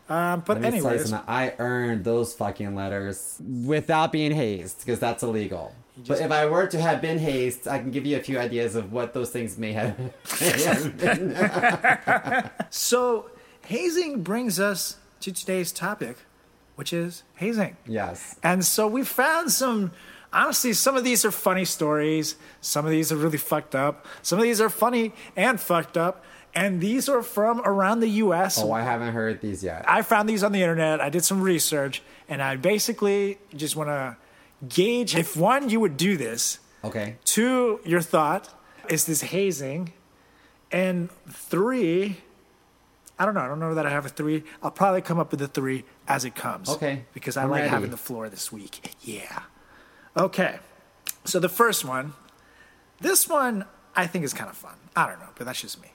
um, 0.09 0.43
but 0.45 0.61
Let 0.61 0.61
me 0.61 0.63
tell 0.63 0.71
you 0.71 0.77
anyways, 0.77 1.09
something. 1.09 1.29
I 1.29 1.53
earned 1.59 2.05
those 2.05 2.33
fucking 2.33 2.73
letters 2.73 3.41
without 3.65 4.13
being 4.13 4.31
hazed 4.31 4.79
because 4.79 4.99
that's 4.99 5.23
illegal. 5.23 5.75
But 6.07 6.21
if 6.21 6.31
I 6.31 6.45
were 6.45 6.67
to 6.67 6.81
have 6.81 7.01
been 7.01 7.19
hazed, 7.19 7.67
I 7.67 7.79
can 7.79 7.91
give 7.91 8.05
you 8.05 8.17
a 8.17 8.21
few 8.21 8.39
ideas 8.39 8.75
of 8.75 8.93
what 8.93 9.13
those 9.13 9.29
things 9.29 9.57
may 9.57 9.73
have, 9.73 9.97
may 10.41 10.63
have 10.63 10.97
been. 10.97 12.49
so 12.69 13.29
hazing 13.65 14.23
brings 14.23 14.57
us 14.59 14.97
to 15.19 15.31
today's 15.33 15.71
topic, 15.73 16.17
which 16.75 16.93
is 16.93 17.23
hazing. 17.35 17.75
yes. 17.85 18.37
And 18.41 18.63
so 18.65 18.87
we 18.87 19.03
found 19.03 19.51
some. 19.51 19.91
Honestly, 20.35 20.73
some 20.73 20.95
of 20.97 21.03
these 21.03 21.23
are 21.25 21.31
funny 21.31 21.65
stories. 21.65 22.35
Some 22.61 22.83
of 22.85 22.91
these 22.91 23.11
are 23.11 23.15
really 23.15 23.37
fucked 23.37 23.73
up. 23.73 24.05
Some 24.21 24.37
of 24.37 24.43
these 24.43 24.59
are 24.61 24.69
funny 24.69 25.13
and 25.35 25.59
fucked 25.59 25.97
up. 25.97 26.23
And 26.53 26.79
these 26.81 27.09
are 27.09 27.21
from 27.21 27.61
around 27.61 28.01
the 28.01 28.09
U.S. 28.25 28.61
Oh, 28.61 28.71
I 28.71 28.81
haven't 28.81 29.13
heard 29.13 29.41
these 29.41 29.63
yet. 29.63 29.83
I 29.87 30.01
found 30.01 30.27
these 30.29 30.43
on 30.43 30.51
the 30.51 30.61
internet. 30.61 30.99
I 31.01 31.09
did 31.09 31.23
some 31.25 31.41
research, 31.41 32.01
and 32.29 32.41
I 32.41 32.55
basically 32.57 33.37
just 33.55 33.75
want 33.75 33.89
to 33.89 34.17
gauge 34.67 35.15
if 35.15 35.35
one, 35.35 35.69
you 35.69 35.79
would 35.79 35.97
do 35.97 36.15
this. 36.17 36.59
Okay. 36.83 37.15
Two, 37.25 37.79
your 37.85 38.01
thought 38.01 38.49
is 38.89 39.05
this 39.05 39.21
hazing, 39.21 39.91
and 40.71 41.09
three, 41.29 42.17
I 43.19 43.25
don't 43.25 43.33
know. 43.33 43.41
I 43.41 43.47
don't 43.47 43.59
know 43.59 43.75
that 43.75 43.85
I 43.85 43.89
have 43.89 44.05
a 44.05 44.09
three. 44.09 44.43
I'll 44.63 44.71
probably 44.71 45.01
come 45.01 45.19
up 45.19 45.31
with 45.31 45.41
a 45.41 45.47
three 45.47 45.83
as 46.07 46.23
it 46.25 46.35
comes. 46.35 46.69
Okay, 46.69 47.03
Because 47.13 47.35
I 47.37 47.43
I'm 47.43 47.49
like 47.49 47.59
ready. 47.61 47.69
having 47.69 47.91
the 47.91 47.97
floor 47.97 48.29
this 48.29 48.51
week. 48.51 48.95
Yeah. 49.01 49.43
Okay. 50.17 50.59
So 51.25 51.39
the 51.39 51.49
first 51.49 51.83
one, 51.83 52.13
this 53.01 53.27
one 53.27 53.65
I 53.95 54.07
think 54.07 54.25
is 54.25 54.33
kind 54.33 54.49
of 54.49 54.57
fun. 54.57 54.75
I 54.95 55.07
don't 55.07 55.19
know, 55.19 55.29
but 55.35 55.45
that's 55.45 55.61
just 55.61 55.81
me. 55.81 55.89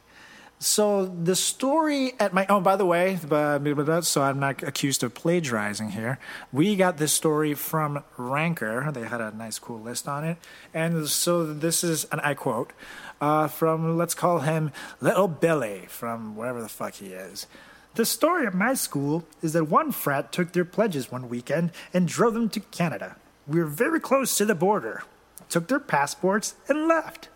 So 0.63 1.07
the 1.07 1.37
story 1.37 2.13
at 2.21 2.35
my 2.35 2.45
oh 2.51 2.61
by 2.61 2.77
the 2.77 2.85
way, 2.85 3.17
so 3.17 4.23
I'm 4.23 4.39
not 4.39 4.63
accused 4.63 5.03
of 5.03 5.15
plagiarizing 5.15 5.93
here. 5.93 6.19
We 6.53 6.77
got 6.77 6.99
this 6.99 7.15
story 7.15 7.55
from 7.55 8.05
Ranker. 8.19 8.93
They 8.93 9.07
had 9.07 9.23
a 9.23 9.31
nice 9.31 9.59
cool 9.59 9.81
list 9.81 10.07
on 10.07 10.23
it, 10.25 10.37
and 10.75 11.09
so 11.09 11.51
this 11.55 11.83
is 11.83 12.05
and 12.13 12.21
I 12.21 12.35
quote 12.35 12.75
uh, 13.23 13.49
from 13.49 13.97
let's 13.97 14.15
call 14.15 14.41
him 14.41 14.71
Little 15.01 15.29
Billy 15.29 15.87
from 15.89 16.37
wherever 16.37 16.61
the 16.61 16.69
fuck 16.69 16.95
he 16.95 17.07
is. 17.07 17.47
The 17.95 18.05
story 18.05 18.47
at 18.47 18.55
my 18.55 18.75
school 18.75 19.25
is 19.41 19.55
that 19.55 19.65
one 19.65 19.93
frat 19.93 20.31
took 20.31 20.53
their 20.53 20.67
pledges 20.67 21.11
one 21.11 21.31
weekend 21.31 21.73
and 21.95 22.07
drove 22.07 22.35
them 22.35 22.51
to 22.51 22.61
Canada. 22.61 23.17
We 23.47 23.61
were 23.61 23.67
very 23.67 24.01
close 24.01 24.37
to 24.39 24.45
the 24.45 24.55
border, 24.55 25.03
took 25.49 25.69
their 25.69 25.81
passports, 25.81 26.55
and 26.69 26.87
left. 26.87 27.29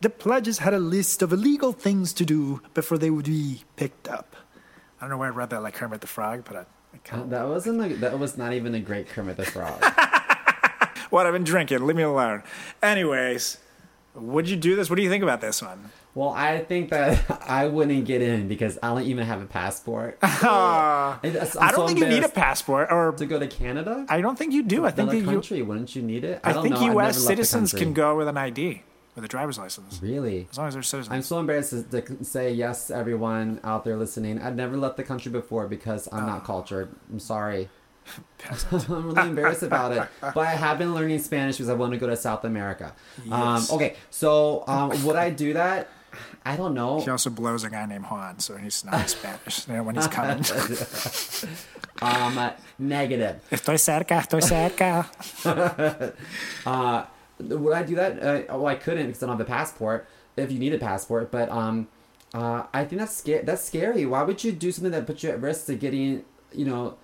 The 0.00 0.10
pledges 0.10 0.58
had 0.58 0.74
a 0.74 0.78
list 0.78 1.22
of 1.22 1.32
illegal 1.32 1.72
things 1.72 2.12
to 2.14 2.24
do 2.24 2.62
before 2.72 2.98
they 2.98 3.10
would 3.10 3.26
be 3.26 3.64
picked 3.76 4.08
up. 4.08 4.36
I 4.98 5.02
don't 5.02 5.10
know 5.10 5.18
why 5.18 5.26
I 5.26 5.30
read 5.30 5.50
that 5.50 5.62
like 5.62 5.74
Kermit 5.74 6.00
the 6.00 6.06
Frog, 6.06 6.44
but 6.44 6.56
I, 6.56 6.60
I 6.94 6.98
kind 7.04 7.22
of. 7.22 7.30
That 7.30 7.46
wasn't 7.48 7.80
a, 7.80 7.96
that 7.96 8.18
was 8.18 8.36
not 8.38 8.52
even 8.52 8.74
a 8.74 8.80
great 8.80 9.08
Kermit 9.08 9.36
the 9.36 9.44
Frog. 9.44 9.82
What 11.10 11.26
I've 11.26 11.32
been 11.32 11.44
drinking, 11.44 11.86
leave 11.86 11.96
me 11.96 12.02
alone. 12.02 12.42
Anyways, 12.82 13.58
would 14.14 14.48
you 14.48 14.56
do 14.56 14.76
this? 14.76 14.90
What 14.90 14.96
do 14.96 15.02
you 15.02 15.08
think 15.08 15.22
about 15.22 15.40
this 15.40 15.62
one? 15.62 15.90
Well, 16.18 16.30
I 16.30 16.58
think 16.58 16.90
that 16.90 17.42
I 17.48 17.68
wouldn't 17.68 18.04
get 18.04 18.22
in 18.22 18.48
because 18.48 18.76
I 18.82 18.88
don't 18.88 19.04
even 19.04 19.24
have 19.24 19.40
a 19.40 19.46
passport. 19.46 20.18
Uh, 20.20 20.26
I 20.42 21.18
I 21.60 21.70
don't 21.70 21.86
think 21.86 22.00
you 22.00 22.08
need 22.08 22.24
a 22.24 22.28
passport, 22.28 22.90
or 22.90 23.12
to 23.12 23.24
go 23.24 23.38
to 23.38 23.46
Canada. 23.46 24.04
I 24.08 24.20
don't 24.20 24.36
think 24.36 24.52
you 24.52 24.64
do. 24.64 24.84
I 24.84 24.90
think 24.90 25.10
Another 25.10 25.20
that 25.20 25.26
you, 25.26 25.36
country, 25.36 25.62
wouldn't 25.62 25.94
you 25.94 26.02
need 26.02 26.24
it? 26.24 26.40
I, 26.42 26.52
don't 26.52 26.64
think 26.64 26.74
know. 26.74 26.86
U.S. 26.94 27.14
the 27.14 27.20
citizens 27.20 27.72
can 27.72 27.92
go 27.92 28.16
with 28.16 28.26
an 28.26 28.36
ID, 28.36 28.82
with 29.14 29.24
a 29.24 29.28
driver's 29.28 29.58
license, 29.58 30.00
Really? 30.02 30.48
as 30.50 30.58
long 30.58 30.66
as 30.66 30.74
they're 30.74 30.82
citizens. 30.82 31.14
I'm 31.14 31.22
so 31.22 31.38
embarrassed 31.38 31.70
to, 31.92 32.24
say 32.24 32.52
yes, 32.52 32.90
everyone 32.90 33.60
out 33.62 33.84
there 33.84 33.96
listening. 33.96 34.40
I've 34.42 34.56
never 34.56 34.76
left 34.76 34.96
the 34.96 35.04
country 35.04 35.30
before 35.30 35.68
because 35.68 36.08
I'm 36.10 36.24
Ah. 36.24 36.26
not 36.26 36.44
cultured. 36.44 36.88
I'm 37.12 37.20
sorry. 37.20 37.68
I'm 38.72 39.12
really 39.12 39.28
embarrassed 39.28 39.62
about 39.62 39.92
it. 39.92 40.08
But 40.20 40.38
I 40.38 40.46
have 40.56 40.78
been 40.78 40.94
learning 40.94 41.18
Spanish 41.20 41.58
because 41.58 41.68
I 41.68 41.74
want 41.74 41.92
to 41.92 41.98
go 41.98 42.08
to 42.08 42.16
South 42.16 42.42
America. 42.44 42.94
Yes. 43.24 43.70
Um, 43.70 43.76
okay, 43.76 43.96
so 44.10 44.64
um, 44.66 45.04
would 45.04 45.14
I 45.16 45.30
do 45.30 45.52
that? 45.52 45.88
I 46.44 46.56
don't 46.56 46.74
know. 46.74 47.00
He 47.00 47.10
also 47.10 47.30
blows 47.30 47.64
a 47.64 47.70
guy 47.70 47.86
named 47.86 48.04
Juan, 48.06 48.38
so 48.40 48.56
he's 48.56 48.84
not 48.84 49.08
Spanish 49.10 49.66
when 49.68 49.94
he's 49.94 50.06
coming. 50.08 50.44
Um, 52.00 52.38
uh, 52.38 52.52
negative. 52.78 53.40
estoy 53.50 53.76
cerca, 53.76 54.20
estoy 54.22 54.40
cerca. 54.40 55.04
Uh, 56.66 57.04
would 57.40 57.72
I 57.72 57.82
do 57.82 57.96
that? 57.96 58.22
Uh, 58.22 58.42
oh, 58.50 58.66
I 58.66 58.76
couldn't 58.76 59.06
because 59.08 59.22
I 59.22 59.26
don't 59.26 59.36
have 59.36 59.46
a 59.46 59.50
passport. 59.50 60.06
If 60.36 60.52
you 60.52 60.60
need 60.60 60.72
a 60.72 60.78
passport, 60.78 61.32
but 61.32 61.48
um, 61.50 61.88
uh, 62.32 62.64
I 62.72 62.84
think 62.84 63.00
that's 63.00 63.16
scary. 63.16 63.42
That's 63.44 63.64
scary. 63.64 64.06
Why 64.06 64.22
would 64.22 64.42
you 64.44 64.52
do 64.52 64.70
something 64.70 64.92
that 64.92 65.06
puts 65.06 65.24
you 65.24 65.30
at 65.30 65.40
risk 65.40 65.66
to 65.66 65.74
getting, 65.74 66.24
you 66.52 66.64
know, 66.66 66.96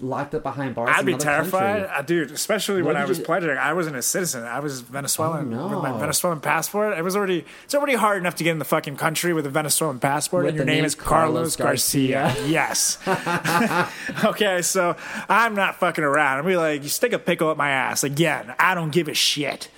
locked 0.00 0.34
up 0.34 0.42
behind 0.42 0.74
bars? 0.74 0.90
I'd 0.92 1.06
be 1.06 1.16
terrified, 1.16 1.82
uh, 1.84 2.02
dude. 2.02 2.30
Especially 2.30 2.82
when 2.82 2.96
I 2.96 3.04
was 3.04 3.18
you- 3.18 3.24
pledging. 3.24 3.50
I 3.50 3.72
wasn't 3.72 3.96
a 3.96 4.02
citizen. 4.02 4.44
I 4.44 4.60
was 4.60 4.80
Venezuelan 4.80 5.52
Oh, 5.54 5.68
with 5.68 5.78
my. 5.82 5.98
Venezuelan 5.98 6.40
passport. 6.40 6.96
It 6.98 7.02
was 7.02 7.16
already. 7.16 7.44
It's 7.64 7.74
already 7.74 7.94
hard 7.94 8.18
enough 8.18 8.34
to 8.36 8.44
get 8.44 8.50
in 8.52 8.58
the 8.58 8.64
fucking 8.64 8.96
country 8.96 9.32
with 9.32 9.46
a 9.46 9.50
Venezuelan 9.50 9.98
passport, 10.00 10.44
With 10.44 10.50
and 10.50 10.56
your 10.56 10.66
name 10.66 10.76
name 10.76 10.84
is 10.84 10.94
Carlos 10.94 11.56
Carlos 11.56 11.56
Garcia. 11.56 12.22
Garcia. 12.34 12.46
yes. 12.46 12.98
okay, 14.24 14.62
so 14.62 14.96
I'm 15.28 15.54
not 15.54 15.76
fucking 15.76 16.04
around. 16.04 16.38
I'll 16.38 16.44
be 16.44 16.56
like, 16.56 16.82
you 16.82 16.88
stick 16.88 17.12
a 17.12 17.18
pickle 17.18 17.48
up 17.48 17.56
my 17.56 17.70
ass 17.70 18.04
again. 18.04 18.54
I 18.58 18.74
don't 18.74 18.90
give 18.90 19.08
a 19.08 19.14
shit. 19.14 19.68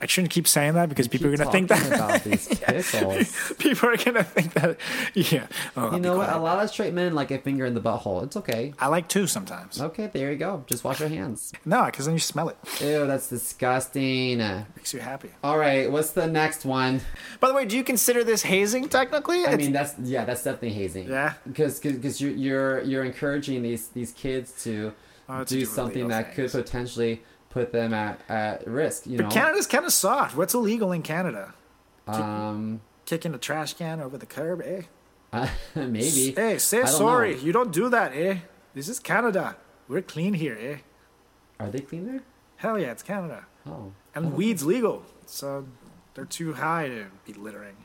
I 0.00 0.06
shouldn't 0.06 0.30
keep 0.30 0.46
saying 0.46 0.74
that 0.74 0.88
because 0.88 1.08
people 1.08 1.26
are 1.26 1.36
gonna 1.36 1.50
think 1.50 1.68
that. 1.70 1.86
about 1.92 2.22
these 2.24 2.46
pickles. 2.46 3.52
people 3.58 3.88
are 3.88 3.96
gonna 3.96 4.22
think 4.22 4.52
that. 4.54 4.76
Yeah. 5.14 5.46
Oh, 5.76 5.92
You 5.94 6.00
know 6.00 6.16
what? 6.16 6.30
A 6.30 6.38
lot 6.38 6.62
of 6.62 6.70
straight 6.70 6.94
men 6.94 7.14
like 7.14 7.30
a 7.32 7.38
finger 7.38 7.66
in 7.66 7.74
the 7.74 7.80
butthole. 7.80 8.22
It's 8.22 8.36
okay. 8.36 8.74
I 8.78 8.86
like 8.86 9.08
two 9.08 9.26
sometimes. 9.26 9.80
Okay, 9.80 10.08
there 10.12 10.30
you 10.30 10.38
go. 10.38 10.62
Just 10.68 10.84
wash 10.84 11.00
your 11.00 11.08
hands. 11.08 11.52
No, 11.64 11.86
because 11.86 12.04
then 12.06 12.14
you 12.14 12.20
smell 12.20 12.48
it. 12.48 12.56
Ew, 12.80 13.06
that's 13.08 13.28
disgusting. 13.28 14.38
Makes 14.38 14.94
you 14.94 15.00
happy. 15.00 15.30
All 15.42 15.58
right, 15.58 15.90
what's 15.90 16.10
the 16.12 16.26
next 16.26 16.64
one? 16.64 17.00
By 17.40 17.48
the 17.48 17.54
way, 17.54 17.64
do 17.64 17.76
you 17.76 17.84
consider 17.84 18.24
this 18.24 18.42
hazing 18.42 18.88
technically? 18.88 19.38
I 19.40 19.52
It's- 19.54 19.58
mean, 19.58 19.72
that's 19.72 19.94
yeah, 20.02 20.24
that's 20.24 20.44
definitely 20.44 20.74
hazing. 20.74 21.08
Yeah? 21.08 21.34
because 21.46 21.80
because 21.80 22.20
you're 22.20 22.30
you're 22.32 22.80
you're 22.82 23.04
encouraging 23.04 23.62
these 23.62 23.88
these 23.88 24.12
kids 24.12 24.62
to 24.64 24.92
Oh, 25.30 25.44
do 25.44 25.60
do 25.60 25.64
something 25.66 26.08
that 26.08 26.34
things. 26.34 26.52
could 26.52 26.64
potentially 26.64 27.22
put 27.50 27.72
them 27.72 27.92
at, 27.94 28.20
at 28.28 28.66
risk. 28.66 29.06
You 29.06 29.18
know, 29.18 29.24
But 29.24 29.32
Canada's 29.32 29.66
kind 29.66 29.84
of 29.84 29.92
soft. 29.92 30.36
What's 30.36 30.54
illegal 30.54 30.92
in 30.92 31.02
Canada? 31.02 31.54
um, 32.06 32.80
Kicking 33.04 33.34
a 33.34 33.38
trash 33.38 33.74
can 33.74 34.00
over 34.00 34.18
the 34.18 34.26
curb, 34.26 34.62
eh? 34.62 34.82
maybe. 35.74 36.32
Hey, 36.32 36.58
say 36.58 36.84
sorry. 36.86 37.34
know. 37.34 37.40
You 37.40 37.52
don't 37.52 37.72
do 37.72 37.88
that, 37.88 38.12
eh? 38.14 38.38
This 38.74 38.88
is 38.88 38.98
Canada. 38.98 39.56
We're 39.88 40.02
clean 40.02 40.34
here, 40.34 40.56
eh? 40.60 40.76
Are 41.58 41.70
they 41.70 41.80
clean 41.80 42.06
there? 42.06 42.22
Hell 42.56 42.78
yeah, 42.78 42.92
it's 42.92 43.02
Canada. 43.02 43.46
Oh, 43.66 43.92
And 44.14 44.34
weed's 44.34 44.64
legal, 44.64 45.04
so 45.26 45.66
they're 46.14 46.24
too 46.24 46.54
high 46.54 46.88
to 46.88 47.06
be 47.26 47.32
littering. 47.32 47.76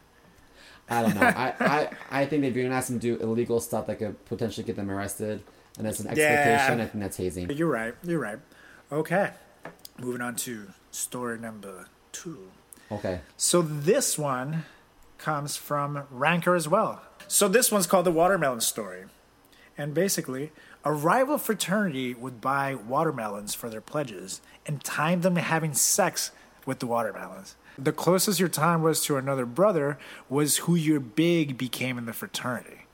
I 0.89 1.01
don't 1.01 1.15
know. 1.15 1.21
I, 1.21 1.53
I 1.59 1.89
I 2.21 2.25
think 2.25 2.43
if 2.43 2.55
you're 2.55 2.65
gonna 2.65 2.75
ask 2.75 2.87
them 2.89 2.99
to 2.99 3.17
do 3.17 3.23
illegal 3.23 3.59
stuff 3.59 3.87
that 3.87 3.99
could 3.99 4.23
potentially 4.25 4.65
get 4.65 4.75
them 4.75 4.89
arrested, 4.91 5.43
and 5.77 5.85
that's 5.87 5.99
an 5.99 6.07
expectation, 6.07 6.79
I 6.81 6.85
think 6.85 7.01
that's 7.01 7.17
hazing. 7.17 7.49
You're 7.51 7.69
right. 7.69 7.95
You're 8.03 8.19
right. 8.19 8.39
Okay. 8.91 9.31
Moving 9.99 10.21
on 10.21 10.35
to 10.37 10.67
story 10.91 11.39
number 11.39 11.87
two. 12.11 12.51
Okay. 12.91 13.21
So 13.37 13.61
this 13.61 14.17
one 14.17 14.65
comes 15.17 15.55
from 15.55 16.03
Ranker 16.11 16.55
as 16.55 16.67
well. 16.67 17.01
So 17.27 17.47
this 17.47 17.71
one's 17.71 17.87
called 17.87 18.05
the 18.05 18.11
watermelon 18.11 18.61
story. 18.61 19.05
And 19.77 19.93
basically, 19.93 20.51
a 20.83 20.91
rival 20.91 21.37
fraternity 21.37 22.13
would 22.13 22.41
buy 22.41 22.75
watermelons 22.75 23.55
for 23.55 23.69
their 23.69 23.81
pledges 23.81 24.41
and 24.65 24.83
time 24.83 25.21
them 25.21 25.35
to 25.35 25.41
having 25.41 25.73
sex 25.73 26.31
with 26.65 26.79
the 26.79 26.87
watermelons. 26.87 27.55
The 27.77 27.91
closest 27.91 28.39
your 28.39 28.49
time 28.49 28.83
was 28.83 29.01
to 29.05 29.17
another 29.17 29.45
brother 29.45 29.97
was 30.29 30.57
who 30.57 30.75
your 30.75 30.99
big 30.99 31.57
became 31.57 31.97
in 31.97 32.05
the 32.05 32.13
fraternity. 32.13 32.85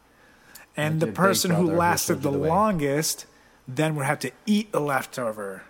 And 0.78 1.02
Like 1.02 1.10
the 1.10 1.16
person 1.16 1.52
who 1.52 1.70
lasted 1.70 2.22
the 2.22 2.32
the 2.32 2.38
longest 2.38 3.26
then 3.68 3.96
would 3.96 4.06
have 4.06 4.20
to 4.20 4.32
eat 4.46 4.72
the 4.72 4.80
leftover 4.80 5.64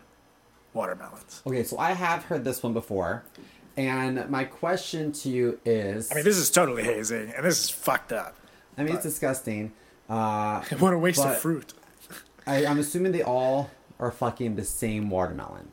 watermelons. 0.79 1.41
Okay, 1.45 1.63
so 1.63 1.77
I 1.77 1.91
have 1.91 2.23
heard 2.25 2.43
this 2.43 2.63
one 2.63 2.73
before, 2.73 3.23
And 3.77 4.27
my 4.29 4.43
question 4.45 5.11
to 5.21 5.29
you 5.29 5.59
is 5.65 6.11
I 6.11 6.15
mean, 6.15 6.23
this 6.23 6.37
is 6.37 6.49
totally 6.49 6.83
hazing, 6.83 7.31
and 7.35 7.45
this 7.45 7.61
is 7.63 7.69
fucked 7.69 8.11
up. 8.11 8.35
I 8.77 8.83
mean, 8.83 8.93
it's 8.95 9.03
disgusting. 9.03 9.73
Uh, 10.09 10.61
What 10.79 10.93
a 10.93 10.97
waste 10.97 11.23
of 11.23 11.37
fruit. 11.37 11.73
I, 12.47 12.65
I'm 12.65 12.79
assuming 12.79 13.11
they 13.11 13.23
all 13.23 13.69
are 13.99 14.11
fucking 14.11 14.55
the 14.55 14.63
same 14.63 15.09
watermelon, 15.09 15.67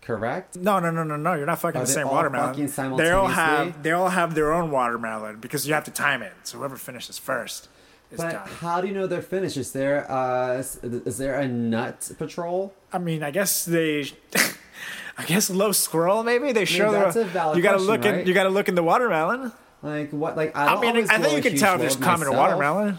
correct? 0.00 0.56
No, 0.56 0.78
no, 0.78 0.90
no, 0.90 1.02
no, 1.02 1.16
no. 1.16 1.34
You're 1.34 1.46
not 1.46 1.60
fucking 1.60 1.80
Are 1.80 1.84
the 1.84 1.92
same 1.92 2.08
watermelon. 2.08 2.96
they 2.96 3.10
all 3.10 3.26
have 3.26 3.82
they 3.82 3.90
all 3.92 4.08
have 4.08 4.34
their 4.34 4.52
own 4.52 4.70
watermelon 4.70 5.38
because 5.40 5.66
you 5.66 5.74
have 5.74 5.84
to 5.84 5.90
time 5.90 6.22
it. 6.22 6.32
So 6.44 6.58
whoever 6.58 6.76
finishes 6.76 7.18
first 7.18 7.68
But 8.16 8.32
done. 8.32 8.48
how 8.48 8.80
do 8.80 8.88
you 8.88 8.94
know 8.94 9.06
they're 9.06 9.22
finished? 9.22 9.56
Is 9.56 9.72
there 9.72 10.10
uh, 10.10 10.58
is- 10.58 11.18
there 11.18 11.38
a 11.40 11.48
nut 11.48 12.10
patrol? 12.18 12.72
I 12.92 12.98
mean, 12.98 13.22
I 13.22 13.30
guess 13.30 13.64
they. 13.64 14.06
I 15.18 15.24
guess 15.24 15.48
low 15.48 15.72
squirrel 15.72 16.22
maybe 16.22 16.52
they 16.52 16.66
show 16.66 16.92
that's 16.92 17.14
the. 17.14 17.22
a 17.22 17.24
valid 17.24 17.56
you 17.56 17.62
gotta 17.62 17.78
question, 17.78 17.90
look 17.92 18.04
right? 18.04 18.20
in. 18.20 18.26
You 18.26 18.34
gotta 18.34 18.50
look 18.50 18.68
in 18.68 18.74
the 18.74 18.82
watermelon. 18.82 19.50
Like 19.82 20.10
what? 20.10 20.36
Like 20.36 20.54
I, 20.56 20.66
I 20.66 20.72
don't 20.72 20.80
mean, 20.94 21.06
I 21.08 21.18
think 21.18 21.42
you 21.44 21.50
can 21.50 21.58
tell 21.58 21.78
there's 21.78 21.96
load 21.96 22.04
cum 22.04 22.20
myself. 22.20 22.36
watermelon. 22.36 22.98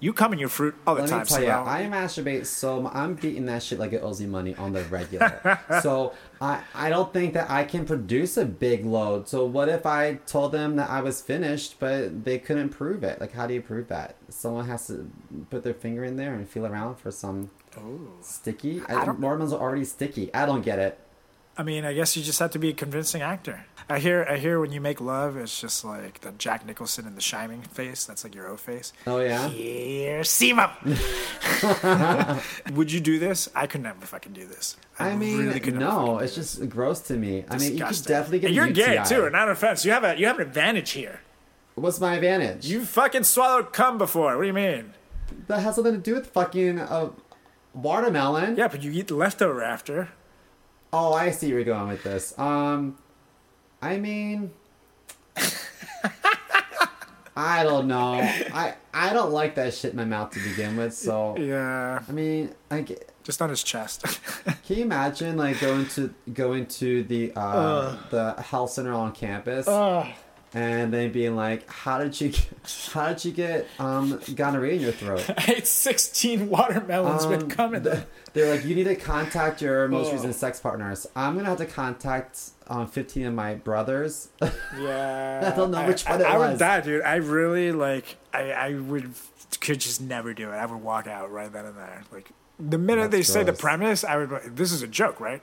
You 0.00 0.12
come 0.12 0.32
in 0.32 0.38
your 0.38 0.48
fruit 0.48 0.76
all 0.86 0.94
the 0.94 1.00
Let 1.02 1.10
time. 1.10 1.18
me 1.20 1.24
tell 1.26 1.36
so 1.38 1.42
you. 1.42 1.50
I 1.50 1.82
masturbate 1.90 2.46
so 2.46 2.88
I'm 2.94 3.14
beating 3.14 3.46
that 3.46 3.62
shit 3.64 3.78
like 3.80 3.92
it 3.92 4.00
owes 4.02 4.20
me 4.20 4.26
money 4.28 4.54
on 4.54 4.72
the 4.72 4.84
regular. 4.84 5.58
so 5.82 6.12
I 6.40 6.60
I 6.74 6.88
don't 6.88 7.12
think 7.12 7.34
that 7.34 7.50
I 7.50 7.64
can 7.64 7.84
produce 7.84 8.36
a 8.36 8.44
big 8.44 8.84
load. 8.86 9.26
So 9.28 9.44
what 9.44 9.68
if 9.68 9.86
I 9.86 10.14
told 10.26 10.52
them 10.52 10.76
that 10.76 10.88
I 10.88 11.00
was 11.00 11.20
finished, 11.20 11.76
but 11.80 12.24
they 12.24 12.38
couldn't 12.38 12.68
prove 12.68 13.02
it? 13.02 13.20
Like 13.20 13.32
how 13.32 13.46
do 13.48 13.54
you 13.54 13.60
prove 13.62 13.88
that? 13.88 14.14
Someone 14.28 14.66
has 14.66 14.86
to 14.86 15.10
put 15.50 15.64
their 15.64 15.74
finger 15.74 16.04
in 16.04 16.16
there 16.16 16.32
and 16.34 16.48
feel 16.48 16.64
around 16.66 16.96
for 16.96 17.10
some 17.10 17.50
sticky. 18.20 18.82
I, 18.88 19.04
don't- 19.04 19.20
watermelons 19.20 19.52
are 19.52 19.60
already 19.60 19.84
sticky. 19.84 20.32
I 20.34 20.46
don't 20.46 20.62
get 20.62 20.78
it. 20.78 20.98
I 21.58 21.64
mean, 21.64 21.84
I 21.84 21.92
guess 21.92 22.16
you 22.16 22.22
just 22.22 22.38
have 22.38 22.52
to 22.52 22.58
be 22.58 22.68
a 22.68 22.72
convincing 22.72 23.20
actor. 23.20 23.66
I 23.90 23.98
hear, 23.98 24.24
I 24.30 24.36
hear 24.36 24.60
when 24.60 24.70
you 24.70 24.80
make 24.80 25.00
love, 25.00 25.36
it's 25.36 25.60
just 25.60 25.84
like 25.84 26.20
the 26.20 26.30
Jack 26.32 26.64
Nicholson 26.64 27.04
in 27.06 27.16
the 27.16 27.20
Shining 27.20 27.62
face. 27.62 28.04
That's 28.04 28.22
like 28.22 28.32
your 28.34 28.46
O 28.46 28.56
face. 28.56 28.92
Oh 29.08 29.18
yeah. 29.18 29.48
Here, 29.48 30.20
Simo. 30.20 30.70
Would 32.76 32.92
you 32.92 33.00
do 33.00 33.18
this? 33.18 33.48
I 33.56 33.66
could 33.66 33.82
never 33.82 34.06
fucking 34.06 34.34
do 34.34 34.46
this. 34.46 34.76
I 35.00 35.16
mean, 35.16 35.38
really 35.46 35.58
could 35.58 35.74
never 35.74 35.90
fucking 35.90 36.06
no, 36.06 36.18
it's 36.18 36.34
just 36.36 36.68
gross 36.68 37.00
to 37.08 37.16
me. 37.16 37.44
I 37.50 37.58
mean, 37.58 37.76
you 37.76 37.84
could 37.84 38.04
definitely 38.04 38.38
get. 38.40 38.46
And 38.48 38.54
you're 38.56 38.66
a 38.66 38.72
gay 38.72 39.02
too. 39.06 39.28
Not 39.30 39.48
an 39.48 39.52
offense. 39.52 39.84
You 39.84 39.90
have 39.92 40.04
a 40.04 40.16
you 40.16 40.26
have 40.26 40.38
an 40.38 40.46
advantage 40.46 40.90
here. 40.92 41.20
What's 41.74 41.98
my 41.98 42.14
advantage? 42.14 42.66
You 42.66 42.84
fucking 42.84 43.24
swallowed 43.24 43.72
cum 43.72 43.98
before. 43.98 44.36
What 44.36 44.42
do 44.42 44.46
you 44.48 44.52
mean? 44.54 44.94
that 45.46 45.60
has 45.60 45.74
something 45.74 45.94
to 45.94 45.98
do 45.98 46.14
with 46.14 46.28
fucking 46.28 46.78
uh, 46.78 47.10
watermelon. 47.74 48.56
Yeah, 48.56 48.68
but 48.68 48.82
you 48.82 48.90
eat 48.92 49.08
the 49.08 49.14
leftover 49.14 49.62
after. 49.62 50.08
Oh, 50.92 51.12
I 51.12 51.30
see 51.30 51.48
where 51.48 51.56
you're 51.60 51.64
going 51.64 51.88
with 51.88 52.02
this. 52.02 52.38
Um, 52.38 52.96
I 53.82 53.98
mean, 53.98 54.50
I 57.36 57.62
don't 57.62 57.86
know. 57.86 58.14
I 58.14 58.74
I 58.92 59.12
don't 59.12 59.30
like 59.30 59.54
that 59.54 59.72
shit 59.74 59.92
in 59.92 59.96
my 59.96 60.04
mouth 60.04 60.30
to 60.32 60.40
begin 60.40 60.76
with. 60.76 60.92
So 60.94 61.36
Yeah, 61.38 62.02
I 62.08 62.12
mean, 62.12 62.52
I 62.70 62.80
get, 62.80 63.12
just 63.22 63.40
on 63.40 63.50
his 63.50 63.62
chest. 63.62 64.02
can 64.66 64.76
you 64.76 64.82
imagine 64.82 65.36
like 65.36 65.60
going 65.60 65.86
to 65.90 66.12
going 66.32 66.66
to 66.66 67.04
the 67.04 67.32
uh, 67.36 67.96
the 68.10 68.42
health 68.42 68.70
center 68.72 68.92
on 68.92 69.12
campus 69.12 69.68
and 70.54 70.92
then 70.92 71.12
being 71.12 71.36
like, 71.36 71.68
how 71.70 71.98
did 71.98 72.18
you 72.20 72.30
get, 72.30 72.48
how 72.92 73.08
did 73.12 73.24
you 73.24 73.32
get 73.32 73.66
um 73.78 74.20
gonorrhea 74.34 74.72
in 74.74 74.80
your 74.80 74.92
throat? 74.92 75.28
I 75.36 75.54
ate 75.58 75.66
16 75.66 76.48
watermelons 76.48 77.24
Um, 77.24 77.30
with 77.30 77.50
cum 77.50 77.74
in 77.74 77.82
them. 77.82 78.04
They're 78.32 78.54
like, 78.54 78.64
you 78.64 78.74
need 78.74 78.84
to 78.84 78.94
contact 78.96 79.60
your 79.62 79.88
most 79.88 80.08
Oh. 80.08 80.12
recent 80.12 80.34
sex 80.34 80.60
partners. 80.60 81.06
I'm 81.16 81.34
gonna 81.36 81.48
have 81.48 81.58
to 81.58 81.66
contact 81.66 82.50
um, 82.68 82.86
15 82.86 83.26
of 83.26 83.34
my 83.34 83.54
brothers. 83.54 84.28
Yeah, 84.78 85.50
I 85.52 85.56
don't 85.56 85.70
know 85.70 85.86
which 85.86 86.04
one 86.06 86.20
it 86.20 86.24
I, 86.24 86.34
I 86.34 86.38
would 86.38 86.58
die, 86.58 86.80
dude. 86.82 87.02
I 87.02 87.16
really 87.16 87.72
like. 87.72 88.16
I 88.32 88.52
I 88.52 88.74
would 88.74 89.12
could 89.60 89.80
just 89.80 90.00
never 90.00 90.34
do 90.34 90.50
it. 90.50 90.54
I 90.54 90.66
would 90.66 90.82
walk 90.82 91.06
out 91.06 91.32
right 91.32 91.50
then 91.52 91.64
and 91.64 91.76
there. 91.76 92.02
Like 92.12 92.30
the 92.60 92.78
minute 92.78 93.10
That's 93.10 93.28
they 93.28 93.32
say 93.32 93.42
the 93.44 93.52
premise, 93.54 94.04
I 94.04 94.16
would. 94.18 94.56
This 94.56 94.70
is 94.72 94.82
a 94.82 94.86
joke, 94.86 95.18
right? 95.20 95.42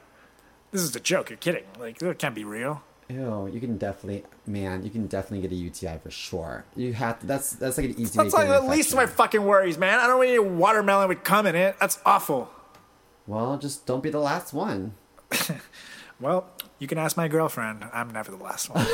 This 0.72 0.82
is 0.82 0.96
a 0.96 1.00
joke. 1.00 1.30
You're 1.32 1.38
kidding. 1.38 1.63
Like 1.80 1.98
that 2.00 2.20
can't 2.20 2.36
be 2.36 2.44
real. 2.44 2.84
Ew, 3.08 3.48
you 3.54 3.60
can 3.60 3.78
definitely, 3.78 4.24
man, 4.48 4.84
you 4.84 4.89
can 4.89 5.06
definitely 5.06 5.48
get 5.48 5.52
a 5.52 5.60
UTI 5.60 6.00
for 6.00 6.10
sure. 6.10 6.65
You 6.76 6.94
have 6.94 7.20
to. 7.20 7.28
That's 7.28 7.52
that's 7.54 7.78
like 7.78 7.88
an 7.88 8.00
easy. 8.00 8.18
That's 8.18 8.34
like 8.34 8.48
the 8.48 8.62
least 8.62 8.91
of 8.91 8.96
my 8.96 9.06
fucking 9.06 9.44
worries, 9.44 9.78
man. 9.78 10.00
I 10.00 10.08
don't 10.08 10.18
want 10.18 10.30
to 10.30 10.34
eat 10.34 10.38
a 10.38 10.44
watermelon 10.44 11.10
with 11.10 11.24
cum 11.24 11.46
in 11.46 11.56
it. 11.56 11.76
That's 11.80 12.00
awful. 12.06 12.50
Well, 13.28 13.58
just 13.58 13.86
don't 13.86 14.02
be 14.02 14.10
the 14.10 14.20
last 14.20 14.54
one. 14.54 14.94
Well, 16.20 16.48
you 16.80 16.88
can 16.88 16.98
ask 16.98 17.18
my 17.18 17.28
girlfriend. 17.28 17.86
I'm 17.91 18.10
never 18.10 18.32
the 18.32 18.41
last 18.41 18.70
one. 18.70 18.86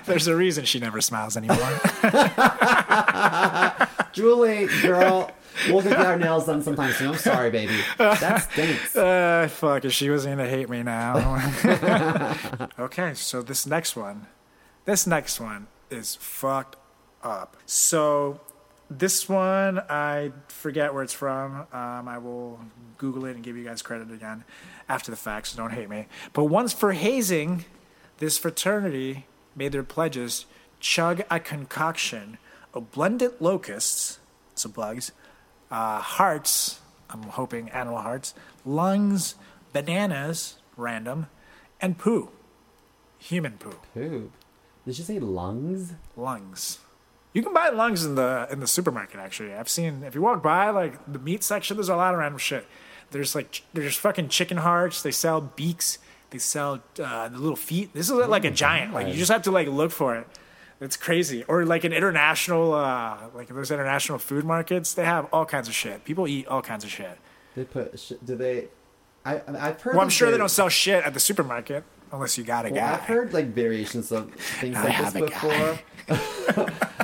There's 0.06 0.28
a 0.28 0.36
reason 0.36 0.64
she 0.64 0.78
never 0.78 1.00
smiles 1.00 1.36
anymore. 1.36 1.58
Julie, 4.12 4.68
girl, 4.80 5.32
we'll 5.68 5.82
get 5.82 5.96
our 5.96 6.18
nails 6.18 6.46
done 6.46 6.62
sometime 6.62 6.92
soon. 6.92 7.08
I'm 7.08 7.16
sorry, 7.16 7.50
baby. 7.50 7.76
That 7.98 8.50
stinks. 8.50 8.96
Uh, 9.10 9.48
fuck, 9.48 9.84
if 9.84 9.92
she 9.92 10.10
was 10.10 10.26
gonna 10.26 10.48
hate 10.48 10.68
me 10.68 10.82
now. 10.82 11.40
okay, 12.78 13.14
so 13.14 13.42
this 13.42 13.66
next 13.66 13.96
one, 13.96 14.26
this 14.84 15.06
next 15.06 15.40
one 15.40 15.66
is 15.90 16.16
fucked 16.16 16.76
up. 17.22 17.56
So 17.66 18.40
this 18.90 19.28
one, 19.28 19.78
I 19.88 20.32
forget 20.48 20.92
where 20.92 21.02
it's 21.02 21.12
from. 21.12 21.66
Um, 21.72 22.08
I 22.08 22.18
will 22.18 22.60
Google 22.98 23.24
it 23.26 23.36
and 23.36 23.44
give 23.44 23.56
you 23.56 23.64
guys 23.64 23.82
credit 23.82 24.10
again 24.12 24.44
after 24.88 25.10
the 25.10 25.16
fact, 25.16 25.48
so 25.48 25.56
don't 25.56 25.72
hate 25.72 25.88
me. 25.88 26.06
But 26.32 26.44
once 26.44 26.72
for 26.72 26.92
hazing, 26.92 27.64
this 28.18 28.36
fraternity 28.36 29.26
made 29.54 29.72
their 29.72 29.84
pledges 29.84 30.46
chug 30.80 31.22
a 31.30 31.38
concoction 31.38 32.38
of 32.74 32.90
blended 32.90 33.32
locusts, 33.40 34.18
so 34.54 34.68
bugs, 34.68 35.12
uh, 35.70 36.00
hearts, 36.00 36.80
I'm 37.08 37.22
hoping 37.22 37.68
animal 37.70 37.98
hearts, 38.00 38.34
lungs, 38.64 39.34
bananas, 39.72 40.56
random, 40.76 41.26
and 41.80 41.98
poo, 41.98 42.30
human 43.18 43.52
poo, 43.58 43.76
Poop. 43.94 44.32
Did 44.86 44.98
you 44.98 45.04
say 45.04 45.18
lungs? 45.18 45.92
lungs. 46.16 46.78
You 47.32 47.42
can 47.42 47.54
buy 47.54 47.68
lungs 47.68 48.04
in 48.04 48.16
the 48.16 48.48
in 48.50 48.58
the 48.58 48.66
supermarket. 48.66 49.20
Actually, 49.20 49.54
I've 49.54 49.68
seen 49.68 50.02
if 50.02 50.14
you 50.16 50.20
walk 50.22 50.42
by 50.42 50.70
like 50.70 50.98
the 51.10 51.18
meat 51.20 51.44
section, 51.44 51.76
there's 51.76 51.88
a 51.88 51.94
lot 51.96 52.12
of 52.12 52.18
random 52.18 52.38
shit. 52.38 52.66
There's 53.12 53.34
like 53.36 53.52
ch- 53.52 53.64
there's 53.72 53.96
fucking 53.96 54.30
chicken 54.30 54.56
hearts. 54.56 55.02
They 55.02 55.12
sell 55.12 55.40
beaks. 55.40 55.98
They 56.30 56.38
sell 56.38 56.80
uh, 57.02 57.28
the 57.28 57.38
little 57.38 57.56
feet. 57.56 57.92
This 57.94 58.10
is 58.10 58.16
like 58.28 58.44
a 58.44 58.50
giant. 58.50 58.94
Like 58.94 59.06
you 59.08 59.14
just 59.14 59.30
have 59.30 59.42
to 59.42 59.50
like 59.52 59.68
look 59.68 59.92
for 59.92 60.16
it. 60.16 60.26
It's 60.80 60.96
crazy. 60.96 61.44
Or 61.44 61.64
like 61.66 61.84
an 61.84 61.92
international, 61.92 62.72
uh, 62.72 63.18
like 63.34 63.48
those 63.48 63.70
international 63.70 64.18
food 64.18 64.44
markets, 64.44 64.94
they 64.94 65.04
have 65.04 65.26
all 65.32 65.44
kinds 65.44 65.68
of 65.68 65.74
shit. 65.74 66.04
People 66.04 66.26
eat 66.26 66.46
all 66.48 66.62
kinds 66.62 66.84
of 66.84 66.90
shit. 66.90 67.18
They 67.54 67.64
put. 67.64 68.00
Do 68.24 68.36
they? 68.36 68.68
I 69.24 69.42
I've 69.46 69.80
heard. 69.82 69.94
Well, 69.94 70.02
I'm 70.02 70.08
sure 70.08 70.28
they 70.28 70.32
var- 70.32 70.38
don't 70.38 70.48
sell 70.48 70.68
shit 70.70 71.04
at 71.04 71.12
the 71.12 71.20
supermarket 71.20 71.84
unless 72.12 72.38
you 72.38 72.44
got 72.44 72.64
a 72.64 72.70
Well, 72.70 72.80
guy. 72.80 72.94
I've 72.94 73.00
heard 73.00 73.32
like 73.34 73.46
variations 73.48 74.10
of 74.10 74.32
things 74.34 74.76
I 74.76 74.84
like 74.84 75.12
this 75.12 75.30
before. 75.30 75.78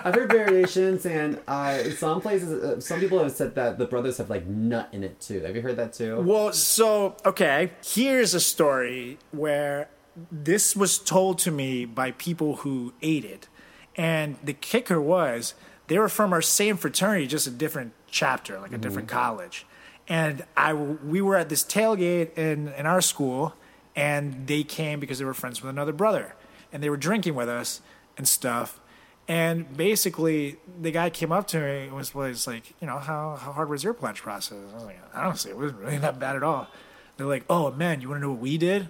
I've 0.04 0.14
heard 0.14 0.30
variations, 0.32 1.04
and 1.04 1.38
uh, 1.46 1.82
some 1.90 2.20
places, 2.20 2.50
uh, 2.62 2.80
some 2.80 3.00
people 3.00 3.18
have 3.22 3.32
said 3.32 3.54
that 3.56 3.76
the 3.78 3.84
brothers 3.86 4.18
have 4.18 4.30
like 4.30 4.46
nut 4.46 4.88
in 4.92 5.04
it 5.04 5.20
too. 5.20 5.40
Have 5.42 5.54
you 5.54 5.62
heard 5.62 5.76
that 5.76 5.92
too? 5.92 6.20
Well, 6.22 6.52
so 6.52 7.16
okay, 7.24 7.72
here's 7.84 8.32
a 8.34 8.40
story 8.40 9.18
where 9.32 9.88
this 10.32 10.74
was 10.74 10.98
told 10.98 11.38
to 11.40 11.50
me 11.50 11.84
by 11.84 12.12
people 12.12 12.56
who 12.56 12.94
ate 13.02 13.24
it, 13.24 13.48
and 13.96 14.37
the 14.44 14.52
kicker 14.52 15.00
was 15.00 15.54
they 15.88 15.98
were 15.98 16.09
from 16.09 16.32
our 16.32 16.42
same 16.42 16.76
fraternity, 16.76 17.26
just 17.26 17.46
a 17.46 17.50
different 17.50 17.92
chapter, 18.09 18.59
like 18.59 18.70
a 18.70 18.74
mm-hmm. 18.74 18.82
different 18.82 19.09
college, 19.09 19.66
and 20.09 20.44
I 20.56 20.72
we 20.74 21.20
were 21.20 21.37
at 21.37 21.48
this 21.48 21.64
tailgate 21.64 22.37
in 22.37 22.68
in 22.68 22.87
our 22.87 23.00
school, 23.00 23.54
and 23.94 24.46
they 24.46 24.62
came 24.62 25.00
because 25.00 25.18
they 25.18 25.24
were 25.24 25.35
friends 25.35 25.62
with 25.62 25.70
another 25.70 25.92
brother, 25.92 26.35
and 26.72 26.82
they 26.82 26.90
were 26.90 26.96
drinking 26.96 27.35
with 27.35 27.48
us 27.48 27.80
and 28.16 28.28
stuff. 28.28 28.80
And 29.28 29.76
basically, 29.76 30.56
the 30.80 30.92
guy 30.92 31.11
came 31.11 31.32
up 31.32 31.48
to 31.48 31.59
me 31.59 31.85
and 31.87 31.92
was, 31.92 32.14
was 32.14 32.46
like, 32.46 32.74
you 32.80 32.87
know, 32.87 32.98
how, 32.98 33.37
how 33.37 33.52
hard 33.52 33.68
was 33.68 33.82
your 33.82 33.92
pledge 33.92 34.22
process? 34.22 34.59
I 34.70 34.74
was 34.74 34.85
like, 34.85 35.00
honestly, 35.14 35.50
it 35.50 35.56
wasn't 35.56 35.80
really 35.80 35.98
that 36.06 36.20
bad 36.20 36.37
at 36.37 36.42
all. 36.42 36.68
They're 37.16 37.26
like, 37.26 37.44
oh 37.50 37.72
man, 37.72 38.00
you 38.00 38.09
want 38.09 38.20
to 38.20 38.26
know 38.26 38.32
what 38.32 38.40
we 38.40 38.59
did? 38.59 38.88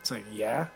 It's 0.00 0.10
like, 0.10 0.24
yeah. 0.32 0.68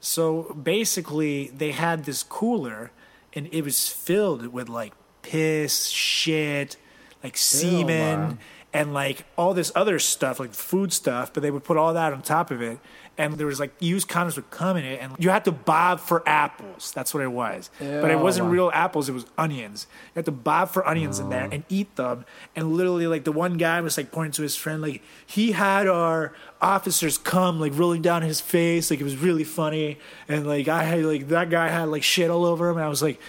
So 0.00 0.54
basically, 0.62 1.48
they 1.48 1.72
had 1.72 2.04
this 2.04 2.22
cooler, 2.22 2.90
and 3.38 3.48
it 3.52 3.62
was 3.62 3.88
filled 3.88 4.48
with 4.48 4.68
like 4.68 4.92
piss, 5.22 5.86
shit, 5.86 6.76
like 7.22 7.36
semen, 7.36 8.20
wow. 8.20 8.38
and 8.72 8.92
like 8.92 9.24
all 9.36 9.54
this 9.54 9.70
other 9.76 10.00
stuff, 10.00 10.40
like 10.40 10.52
food 10.52 10.92
stuff. 10.92 11.32
But 11.32 11.44
they 11.44 11.52
would 11.52 11.62
put 11.62 11.76
all 11.76 11.94
that 11.94 12.12
on 12.12 12.22
top 12.22 12.50
of 12.50 12.60
it, 12.60 12.80
and 13.18 13.34
there 13.34 13.48
was 13.48 13.58
like 13.58 13.72
used 13.80 14.08
condoms 14.08 14.36
would 14.36 14.50
come 14.50 14.76
in 14.76 14.84
it, 14.84 15.00
and 15.02 15.12
you 15.18 15.28
had 15.30 15.44
to 15.44 15.52
bob 15.52 15.98
for 16.00 16.26
apples. 16.26 16.92
That's 16.92 17.12
what 17.12 17.22
it 17.22 17.32
was, 17.32 17.68
but 17.78 18.10
it 18.10 18.18
wasn't 18.18 18.50
real 18.50 18.70
apples; 18.72 19.08
it 19.08 19.12
was 19.12 19.26
onions. 19.36 19.86
You 20.14 20.20
had 20.20 20.24
to 20.26 20.32
bob 20.32 20.70
for 20.70 20.86
onions 20.86 21.18
in 21.18 21.28
there 21.28 21.48
and 21.50 21.64
eat 21.68 21.96
them. 21.96 22.24
And 22.54 22.72
literally, 22.72 23.06
like 23.08 23.24
the 23.24 23.32
one 23.32 23.58
guy 23.58 23.80
was 23.80 23.96
like 23.96 24.12
pointing 24.12 24.32
to 24.32 24.42
his 24.42 24.56
friend, 24.56 24.80
like 24.80 25.02
he 25.26 25.52
had 25.52 25.88
our 25.88 26.32
officers 26.62 27.18
come 27.18 27.60
like 27.60 27.76
rolling 27.76 28.02
down 28.02 28.22
his 28.22 28.40
face, 28.40 28.90
like 28.90 29.00
it 29.00 29.04
was 29.04 29.16
really 29.16 29.44
funny. 29.44 29.98
And 30.28 30.46
like 30.46 30.68
I 30.68 30.84
had 30.84 31.04
like 31.04 31.28
that 31.28 31.50
guy 31.50 31.68
had 31.68 31.88
like 31.88 32.04
shit 32.04 32.30
all 32.30 32.44
over 32.44 32.70
him, 32.70 32.76
and 32.76 32.86
I 32.86 32.88
was 32.88 33.02
like, 33.02 33.20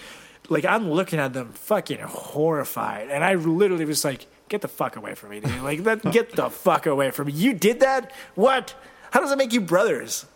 like 0.48 0.64
I'm 0.64 0.90
looking 0.90 1.18
at 1.18 1.32
them 1.32 1.52
fucking 1.52 1.98
horrified, 1.98 3.10
and 3.10 3.24
I 3.24 3.34
literally 3.34 3.84
was 3.84 4.04
like, 4.04 4.26
get 4.48 4.60
the 4.60 4.68
fuck 4.68 4.96
away 4.96 5.14
from 5.14 5.30
me, 5.30 5.40
dude. 5.40 5.62
Like 5.62 5.84
that, 5.84 6.02
get 6.12 6.32
the 6.32 6.50
fuck 6.50 6.86
away 6.86 7.10
from 7.10 7.28
me. 7.28 7.32
You 7.32 7.54
did 7.54 7.80
that? 7.80 8.12
What? 8.34 8.74
How 9.10 9.20
does 9.20 9.30
that 9.30 9.38
make 9.38 9.52
you 9.52 9.60
brothers? 9.60 10.26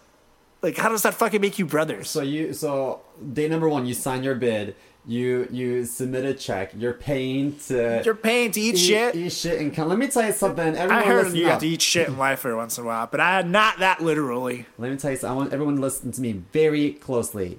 Like 0.63 0.77
how 0.77 0.89
does 0.89 1.03
that 1.03 1.15
fucking 1.15 1.41
make 1.41 1.59
you 1.59 1.67
brothers? 1.67 2.09
So 2.09 2.23
you 2.23 2.53
so 2.55 3.01
day 3.33 3.49
number 3.49 3.69
one, 3.69 3.87
you 3.87 3.95
sign 3.95 4.23
your 4.25 4.35
bid. 4.35 4.75
You 5.07 5.47
you 5.51 5.85
submit 5.85 6.25
a 6.25 6.33
check. 6.33 6.73
You're 6.75 6.95
paying 6.95 7.57
to 7.67 8.01
You're 8.03 8.15
paying 8.15 8.51
to 8.53 8.61
eat, 8.61 8.77
eat, 8.77 8.79
shit. 8.79 9.15
eat 9.15 9.33
shit 9.33 9.61
and 9.61 9.75
come. 9.75 9.89
Let 9.91 9.99
me 9.99 10.07
tell 10.09 10.25
you 10.25 10.33
something. 10.33 10.75
Everyone 10.75 10.91
I 10.91 11.07
heard 11.07 11.35
you 11.35 11.45
up. 11.45 11.51
have 11.53 11.61
to 11.61 11.69
eat 11.69 11.83
shit 11.83 12.09
in 12.09 12.17
life 12.17 12.39
every 12.47 12.57
once 12.57 12.79
in 12.79 12.85
a 12.85 12.87
while, 12.87 13.07
but 13.11 13.21
I 13.21 13.43
not 13.43 13.81
that 13.81 14.01
literally. 14.01 14.65
Let 14.79 14.91
me 14.91 14.97
tell 14.97 15.11
you 15.11 15.19
something. 15.19 15.35
I 15.35 15.37
want 15.37 15.53
everyone 15.53 15.77
to 15.77 15.83
listen 15.83 16.11
to 16.13 16.21
me 16.23 16.33
very 16.53 16.93
closely. 16.93 17.59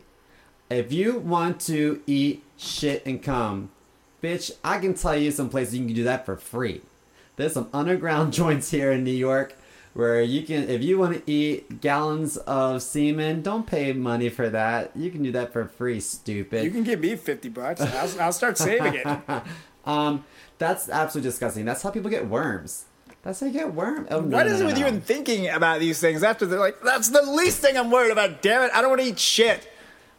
If 0.71 0.91
you 0.91 1.19
want 1.19 1.59
to 1.61 2.01
eat 2.07 2.43
shit 2.57 3.05
and 3.05 3.21
come, 3.21 3.69
bitch, 4.23 4.51
I 4.63 4.79
can 4.79 4.95
tell 4.95 5.15
you 5.15 5.29
some 5.29 5.49
places 5.49 5.75
you 5.75 5.85
can 5.85 5.93
do 5.93 6.03
that 6.05 6.25
for 6.25 6.37
free. 6.37 6.81
There's 7.35 7.53
some 7.53 7.69
underground 7.71 8.33
joints 8.41 8.71
here 8.71 8.91
in 8.91 9.03
New 9.03 9.11
York 9.11 9.55
where 9.95 10.21
you 10.21 10.43
can, 10.45 10.69
if 10.69 10.83
you 10.83 10.97
want 10.99 11.25
to 11.25 11.31
eat 11.31 11.79
gallons 11.79 12.35
of 12.37 12.83
semen, 12.83 13.41
don't 13.41 13.65
pay 13.65 13.93
money 13.93 14.27
for 14.27 14.49
that. 14.49 14.91
You 14.93 15.09
can 15.09 15.23
do 15.23 15.31
that 15.31 15.53
for 15.53 15.65
free, 15.65 16.01
stupid. 16.01 16.65
You 16.65 16.69
can 16.71 16.83
give 16.83 16.99
me 16.99 17.15
fifty 17.15 17.47
bucks. 17.49 17.79
I'll, 17.81 18.21
I'll 18.21 18.33
start 18.33 18.57
saving 18.57 18.95
it. 18.95 19.07
Um, 19.85 20.25
that's 20.57 20.89
absolutely 20.89 21.29
disgusting. 21.29 21.63
That's 21.63 21.83
how 21.83 21.91
people 21.91 22.09
get 22.09 22.27
worms. 22.27 22.85
That's 23.21 23.39
how 23.39 23.45
you 23.45 23.53
get 23.53 23.75
worm. 23.75 24.07
Oh, 24.09 24.19
no, 24.19 24.35
What 24.35 24.47
no, 24.47 24.53
is 24.53 24.59
no, 24.59 24.65
it 24.65 24.69
with 24.71 24.79
you 24.79 24.87
and 24.87 25.03
thinking 25.03 25.47
about 25.47 25.79
these 25.79 25.99
things 25.99 26.23
after 26.23 26.47
they're 26.47 26.57
like, 26.57 26.81
that's 26.81 27.09
the 27.09 27.21
least 27.21 27.59
thing 27.59 27.77
I'm 27.77 27.91
worried 27.91 28.11
about, 28.11 28.41
damn 28.41 28.63
it. 28.63 28.71
I 28.73 28.81
don't 28.81 28.89
want 28.89 29.01
to 29.03 29.07
eat 29.07 29.19
shit. 29.19 29.69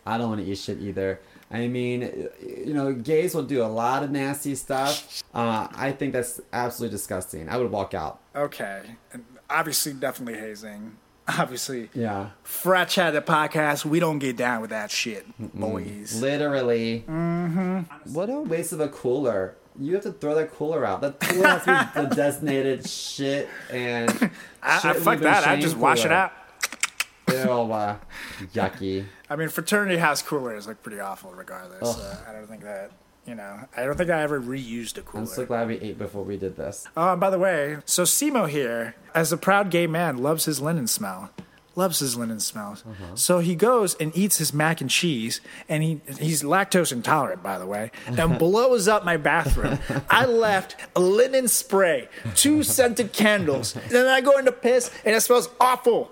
I 0.06 0.18
don't 0.18 0.28
want 0.28 0.40
to 0.44 0.46
eat 0.46 0.58
shit 0.58 0.80
either. 0.80 1.18
I 1.50 1.66
mean, 1.66 2.28
you 2.40 2.74
know, 2.74 2.92
gays 2.92 3.34
will 3.34 3.42
do 3.42 3.62
a 3.62 3.66
lot 3.66 4.04
of 4.04 4.12
nasty 4.12 4.54
stuff. 4.54 5.22
Uh, 5.34 5.66
I 5.74 5.90
think 5.90 6.12
that's 6.12 6.40
absolutely 6.52 6.94
disgusting. 6.96 7.48
I 7.48 7.56
would 7.56 7.72
walk 7.72 7.92
out. 7.92 8.20
Okay. 8.36 8.82
Obviously, 9.48 9.92
definitely 9.92 10.40
hazing. 10.40 10.96
Obviously. 11.28 11.90
Yeah. 11.94 12.30
Frat 12.42 12.88
Chat 12.88 13.12
the 13.12 13.20
podcast, 13.22 13.84
we 13.84 14.00
don't 14.00 14.18
get 14.18 14.36
down 14.36 14.60
with 14.60 14.70
that 14.70 14.90
shit, 14.90 15.26
boys. 15.54 16.20
Literally. 16.20 17.04
Mm-hmm. 17.08 18.12
What 18.12 18.30
a 18.30 18.40
waste 18.40 18.72
of 18.72 18.80
a 18.80 18.88
cooler. 18.88 19.56
You 19.78 19.94
have 19.94 20.04
to 20.04 20.12
throw 20.12 20.34
that 20.36 20.52
cooler 20.52 20.84
out. 20.84 21.00
That 21.02 21.20
cooler 21.20 21.48
has 21.48 21.64
to 21.64 21.90
be 21.94 22.00
the 22.08 22.14
designated 22.14 22.88
shit 22.88 23.48
and. 23.70 24.10
I, 24.62 24.90
I 24.90 24.92
fuck 24.94 25.20
that. 25.20 25.46
I 25.46 25.60
just 25.60 25.76
wash 25.76 26.04
it 26.04 26.12
out. 26.12 26.32
Ew, 27.28 27.34
uh, 27.34 27.96
yucky. 28.54 29.04
I 29.28 29.36
mean, 29.36 29.48
fraternity 29.48 29.96
house 29.96 30.22
coolers 30.22 30.66
look 30.68 30.82
pretty 30.82 31.00
awful 31.00 31.32
regardless. 31.32 31.98
Uh, 31.98 32.24
I 32.28 32.32
don't 32.32 32.46
think 32.46 32.62
that, 32.62 32.92
you 33.26 33.34
know, 33.34 33.60
I 33.76 33.84
don't 33.84 33.96
think 33.96 34.10
I 34.10 34.22
ever 34.22 34.40
reused 34.40 34.98
a 34.98 35.02
cooler. 35.02 35.22
I'm 35.22 35.26
so 35.26 35.44
glad 35.44 35.68
we 35.68 35.78
ate 35.80 35.98
before 35.98 36.22
we 36.22 36.36
did 36.36 36.56
this. 36.56 36.86
Oh, 36.96 37.12
and 37.12 37.20
by 37.20 37.30
the 37.30 37.38
way, 37.38 37.78
so 37.84 38.04
Simo 38.04 38.48
here, 38.48 38.94
as 39.14 39.32
a 39.32 39.36
proud 39.36 39.70
gay 39.70 39.86
man, 39.86 40.18
loves 40.18 40.44
his 40.44 40.60
linen 40.60 40.86
smell. 40.86 41.30
Loves 41.74 41.98
his 41.98 42.16
linen 42.16 42.40
smells. 42.40 42.84
Uh-huh. 42.88 43.16
So 43.16 43.38
he 43.40 43.54
goes 43.54 43.96
and 43.96 44.16
eats 44.16 44.38
his 44.38 44.54
mac 44.54 44.80
and 44.80 44.88
cheese, 44.88 45.42
and 45.68 45.82
he 45.82 46.00
he's 46.18 46.42
lactose 46.42 46.90
intolerant, 46.90 47.42
by 47.42 47.58
the 47.58 47.66
way, 47.66 47.90
and 48.06 48.38
blows 48.38 48.88
up 48.88 49.04
my 49.04 49.18
bathroom. 49.18 49.78
I 50.08 50.24
left 50.24 50.76
a 50.96 51.00
linen 51.00 51.48
spray, 51.48 52.08
two 52.34 52.62
scented 52.62 53.12
candles, 53.12 53.76
and 53.76 53.90
then 53.90 54.06
I 54.06 54.22
go 54.22 54.38
into 54.38 54.52
piss, 54.52 54.90
and 55.04 55.14
it 55.14 55.20
smells 55.20 55.50
awful, 55.60 56.10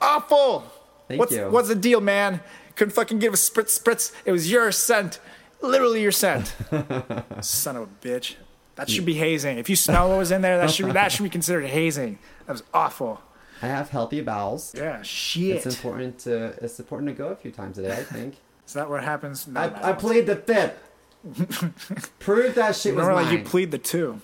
awful. 0.00 0.64
Thank 1.06 1.20
what's, 1.20 1.32
you. 1.32 1.48
What's 1.48 1.68
the 1.68 1.76
deal, 1.76 2.00
man? 2.00 2.40
Couldn't 2.74 2.94
fucking 2.94 3.20
give 3.20 3.32
a 3.32 3.36
spritz 3.36 3.78
spritz. 3.80 4.12
It 4.24 4.32
was 4.32 4.50
your 4.50 4.72
scent, 4.72 5.20
literally 5.64 6.02
your 6.02 6.12
scent. 6.12 6.54
Son 7.40 7.76
of 7.76 7.82
a 7.82 8.06
bitch. 8.06 8.36
That 8.76 8.90
should 8.90 9.04
be 9.04 9.14
hazing. 9.14 9.58
If 9.58 9.70
you 9.70 9.76
smell 9.76 10.08
what 10.08 10.18
was 10.18 10.32
in 10.32 10.42
there, 10.42 10.58
that 10.58 10.70
should 10.70 10.86
be, 10.86 10.92
that 10.92 11.12
should 11.12 11.22
be 11.22 11.30
considered 11.30 11.66
hazing. 11.66 12.18
That 12.46 12.52
was 12.52 12.64
awful. 12.72 13.20
I 13.62 13.68
have 13.68 13.90
healthy 13.90 14.20
bowels. 14.20 14.74
Yeah, 14.76 15.00
shit. 15.02 15.56
It's 15.56 15.66
important 15.66 16.18
to 16.20 16.54
it's 16.60 16.78
important 16.78 17.08
to 17.08 17.14
go 17.14 17.28
a 17.28 17.36
few 17.36 17.50
times 17.52 17.78
a 17.78 17.82
day. 17.82 17.92
I 17.92 18.02
think. 18.02 18.36
Is 18.66 18.72
that 18.72 18.88
what 18.88 19.04
happens? 19.04 19.46
No, 19.46 19.68
no, 19.68 19.74
I, 19.76 19.90
I 19.90 19.92
plead 19.92 20.26
the 20.26 20.36
fifth. 20.36 20.80
Prove 22.18 22.54
that 22.54 22.74
shit 22.74 22.94
was 22.94 23.06
mine. 23.06 23.14
like 23.14 23.32
you 23.32 23.44
plead 23.44 23.70
the 23.70 23.78
two. 23.78 24.20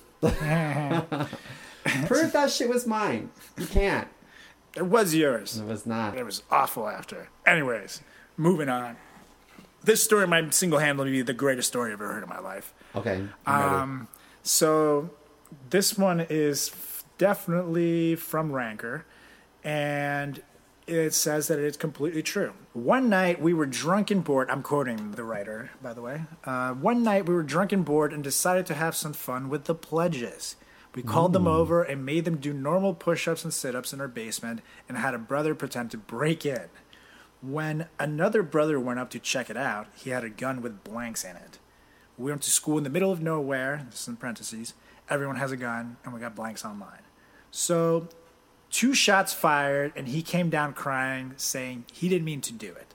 Prove 2.07 2.33
that 2.33 2.51
shit 2.51 2.69
was 2.69 2.87
mine. 2.87 3.31
You 3.59 3.67
can't. 3.67 4.09
It 4.77 4.87
was 4.87 5.15
yours. 5.15 5.59
It 5.59 5.67
was 5.67 5.87
not. 5.87 6.17
It 6.17 6.25
was 6.25 6.43
awful 6.51 6.89
after. 6.89 7.29
Anyways, 7.47 8.03
moving 8.37 8.69
on. 8.69 8.97
This 9.83 10.03
story 10.03 10.27
might 10.27 10.53
single-handedly 10.53 11.11
be 11.11 11.23
the 11.23 11.33
greatest 11.33 11.69
story 11.69 11.93
I've 11.93 12.01
ever 12.01 12.13
heard 12.13 12.23
in 12.23 12.29
my 12.29 12.39
life. 12.39 12.75
Okay. 12.95 13.27
Um, 13.47 14.09
so 14.43 15.11
this 15.71 15.97
one 15.97 16.27
is 16.29 16.73
definitely 17.19 18.17
from 18.17 18.53
Ranker, 18.53 19.07
and 19.65 20.43
it 20.87 21.15
says 21.15 21.49
that 21.49 21.59
it's 21.59 21.77
completely 21.77 22.23
true. 22.23 22.53
One 22.73 23.09
night 23.09 23.41
we 23.41 23.55
were 23.55 23.67
drunk 23.67 24.11
and 24.11 24.25
bored. 24.25 24.51
I'm 24.51 24.63
quoting 24.63 25.13
the 25.13 25.25
writer, 25.25 25.71
by 25.83 25.95
the 25.95 26.03
way. 26.03 26.23
Uh, 26.45 26.73
one 26.73 27.03
night 27.03 27.27
we 27.27 27.35
were 27.35 27.43
drunk 27.43 27.73
and 27.73 27.85
bored 27.85 28.13
and 28.13 28.25
decided 28.25 28.67
to 28.67 28.75
have 28.75 28.97
some 28.97 29.13
fun 29.13 29.49
with 29.49 29.65
the 29.65 29.75
pledges. 29.75 30.57
We 30.95 31.05
called 31.05 31.33
them 31.33 31.47
over 31.47 31.85
and 31.85 32.05
made 32.05 32.25
them 32.25 32.39
do 32.39 32.53
normal 32.53 32.95
push 32.95 33.29
ups 33.29 33.45
and 33.45 33.55
sit 33.55 33.77
ups 33.77 33.93
in 33.93 34.01
our 34.01 34.09
basement 34.09 34.61
and 34.89 34.99
had 34.99 35.15
a 35.15 35.19
brother 35.19 35.55
pretend 35.55 35.93
to 35.93 35.97
break 35.97 36.45
in. 36.45 36.63
When 37.43 37.87
another 37.99 38.43
brother 38.43 38.79
went 38.79 38.99
up 38.99 39.11
to 39.11 39.19
check 39.19 39.49
it 39.49 39.57
out, 39.57 39.87
he 39.95 40.11
had 40.11 40.25
a 40.25 40.29
gun 40.29 40.61
with 40.61 40.85
blanks 40.85 41.25
in 41.25 41.37
it. 41.37 41.59
We 42.19 42.31
went 42.31 42.43
to 42.43 42.51
school 42.51 42.77
in 42.77 42.85
the 42.85 42.91
middle 42.91 43.11
of 43.11 43.23
nowhere. 43.23 43.87
This 43.91 44.03
is 44.03 44.09
in 44.09 44.17
parentheses. 44.17 44.75
Everyone 45.09 45.37
has 45.37 45.51
a 45.51 45.57
gun, 45.57 45.97
and 46.05 46.13
we 46.13 46.21
got 46.21 46.37
blanks 46.37 46.65
online. 46.65 47.01
So, 47.51 48.09
two 48.71 48.93
shots 48.93 49.33
fired, 49.33 49.93
and 49.97 50.09
he 50.09 50.21
came 50.21 50.51
down 50.51 50.75
crying, 50.75 51.33
saying 51.37 51.85
he 51.93 52.09
didn't 52.09 52.27
mean 52.27 52.43
to 52.43 52.53
do 52.53 52.69
it. 52.73 52.95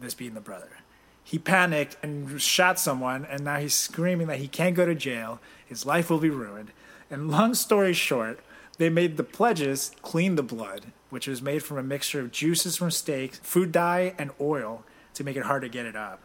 This 0.00 0.14
being 0.14 0.34
the 0.34 0.40
brother. 0.40 0.78
He 1.22 1.38
panicked 1.38 1.96
and 2.02 2.40
shot 2.42 2.80
someone, 2.80 3.24
and 3.24 3.44
now 3.44 3.58
he's 3.58 3.74
screaming 3.74 4.26
that 4.26 4.38
he 4.38 4.48
can't 4.48 4.74
go 4.74 4.84
to 4.84 4.94
jail. 4.96 5.40
His 5.64 5.86
life 5.86 6.10
will 6.10 6.18
be 6.18 6.30
ruined. 6.30 6.72
And 7.08 7.30
long 7.30 7.54
story 7.54 7.92
short, 7.92 8.40
they 8.80 8.88
made 8.88 9.18
the 9.18 9.24
pledges 9.24 9.92
clean 10.00 10.36
the 10.36 10.42
blood, 10.42 10.86
which 11.10 11.28
was 11.28 11.42
made 11.42 11.62
from 11.62 11.76
a 11.76 11.82
mixture 11.82 12.18
of 12.18 12.32
juices 12.32 12.78
from 12.78 12.90
steaks, 12.90 13.38
food 13.42 13.72
dye, 13.72 14.14
and 14.16 14.30
oil 14.40 14.84
to 15.12 15.22
make 15.22 15.36
it 15.36 15.42
hard 15.42 15.60
to 15.60 15.68
get 15.68 15.84
it 15.84 15.94
up. 15.94 16.22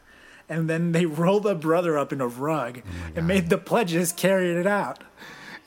And 0.47 0.69
then 0.69 0.93
they 0.93 1.05
rolled 1.05 1.43
the 1.43 1.53
brother 1.53 1.97
up 1.97 2.13
in 2.13 2.21
a 2.21 2.27
rug 2.29 2.81
oh 2.81 3.11
and 3.13 3.27
made 3.27 3.49
the 3.49 3.57
pledges 3.57 4.13
carry 4.13 4.51
it 4.51 4.65
out. 4.65 5.03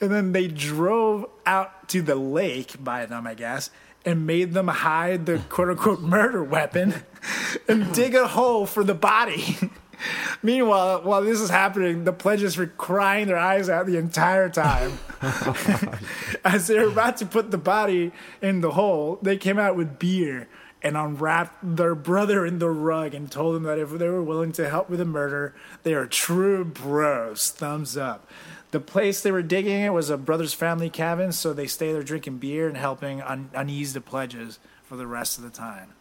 And 0.00 0.10
then 0.10 0.32
they 0.32 0.48
drove 0.48 1.26
out 1.44 1.90
to 1.90 2.00
the 2.00 2.14
lake 2.14 2.82
by 2.82 3.04
them, 3.04 3.26
I 3.26 3.34
guess, 3.34 3.68
and 4.06 4.26
made 4.26 4.54
them 4.54 4.68
hide 4.68 5.26
the 5.26 5.40
quote 5.50 5.68
unquote 5.68 6.00
murder 6.00 6.42
weapon 6.42 6.94
and 7.68 7.92
dig 7.92 8.14
a 8.14 8.28
hole 8.28 8.64
for 8.64 8.82
the 8.82 8.94
body. 8.94 9.58
Meanwhile, 10.42 11.02
while 11.02 11.22
this 11.22 11.40
is 11.40 11.50
happening, 11.50 12.04
the 12.04 12.12
pledges 12.12 12.56
were 12.56 12.66
crying 12.66 13.26
their 13.26 13.38
eyes 13.38 13.68
out 13.68 13.86
the 13.86 13.96
entire 13.96 14.48
time. 14.48 14.98
As 16.44 16.66
they 16.66 16.78
were 16.78 16.88
about 16.88 17.16
to 17.18 17.26
put 17.26 17.50
the 17.50 17.58
body 17.58 18.12
in 18.40 18.60
the 18.60 18.72
hole, 18.72 19.18
they 19.22 19.36
came 19.36 19.58
out 19.58 19.76
with 19.76 19.98
beer 19.98 20.48
and 20.80 20.96
unwrapped 20.96 21.76
their 21.76 21.94
brother 21.94 22.46
in 22.46 22.60
the 22.60 22.70
rug 22.70 23.14
and 23.14 23.30
told 23.30 23.56
him 23.56 23.64
that 23.64 23.78
if 23.78 23.90
they 23.90 24.08
were 24.08 24.22
willing 24.22 24.52
to 24.52 24.68
help 24.68 24.88
with 24.88 25.00
the 25.00 25.04
murder, 25.04 25.54
they 25.82 25.92
are 25.92 26.06
true 26.06 26.64
bros. 26.64 27.50
Thumbs 27.50 27.96
up. 27.96 28.30
The 28.70 28.80
place 28.80 29.20
they 29.20 29.32
were 29.32 29.42
digging 29.42 29.80
it 29.80 29.92
was 29.92 30.10
a 30.10 30.16
brother's 30.16 30.52
family 30.52 30.90
cabin, 30.90 31.32
so 31.32 31.52
they 31.52 31.66
stay 31.66 31.92
there 31.92 32.02
drinking 32.02 32.38
beer 32.38 32.68
and 32.68 32.76
helping 32.76 33.22
un- 33.22 33.50
unease 33.54 33.94
the 33.94 34.00
pledges 34.00 34.58
for 34.84 34.96
the 34.96 35.06
rest 35.06 35.38
of 35.38 35.44
the 35.44 35.50
time. 35.50 35.94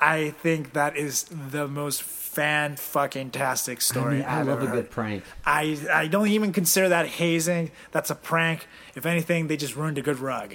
I 0.00 0.30
think 0.30 0.72
that 0.74 0.96
is 0.96 1.24
the 1.24 1.66
most 1.66 2.02
fan 2.02 2.76
fucking 2.76 3.30
tastic 3.30 3.78
I, 3.78 3.80
story 3.80 4.14
mean, 4.18 4.24
I 4.28 4.42
love 4.42 4.62
a 4.62 4.66
heard. 4.66 4.74
good 4.74 4.90
prank. 4.90 5.24
I 5.44 5.76
I 5.92 6.06
don't 6.06 6.28
even 6.28 6.52
consider 6.52 6.88
that 6.90 7.06
hazing. 7.06 7.70
That's 7.90 8.10
a 8.10 8.14
prank. 8.14 8.68
If 8.94 9.06
anything, 9.06 9.48
they 9.48 9.56
just 9.56 9.74
ruined 9.74 9.98
a 9.98 10.02
good 10.02 10.18
rug. 10.20 10.54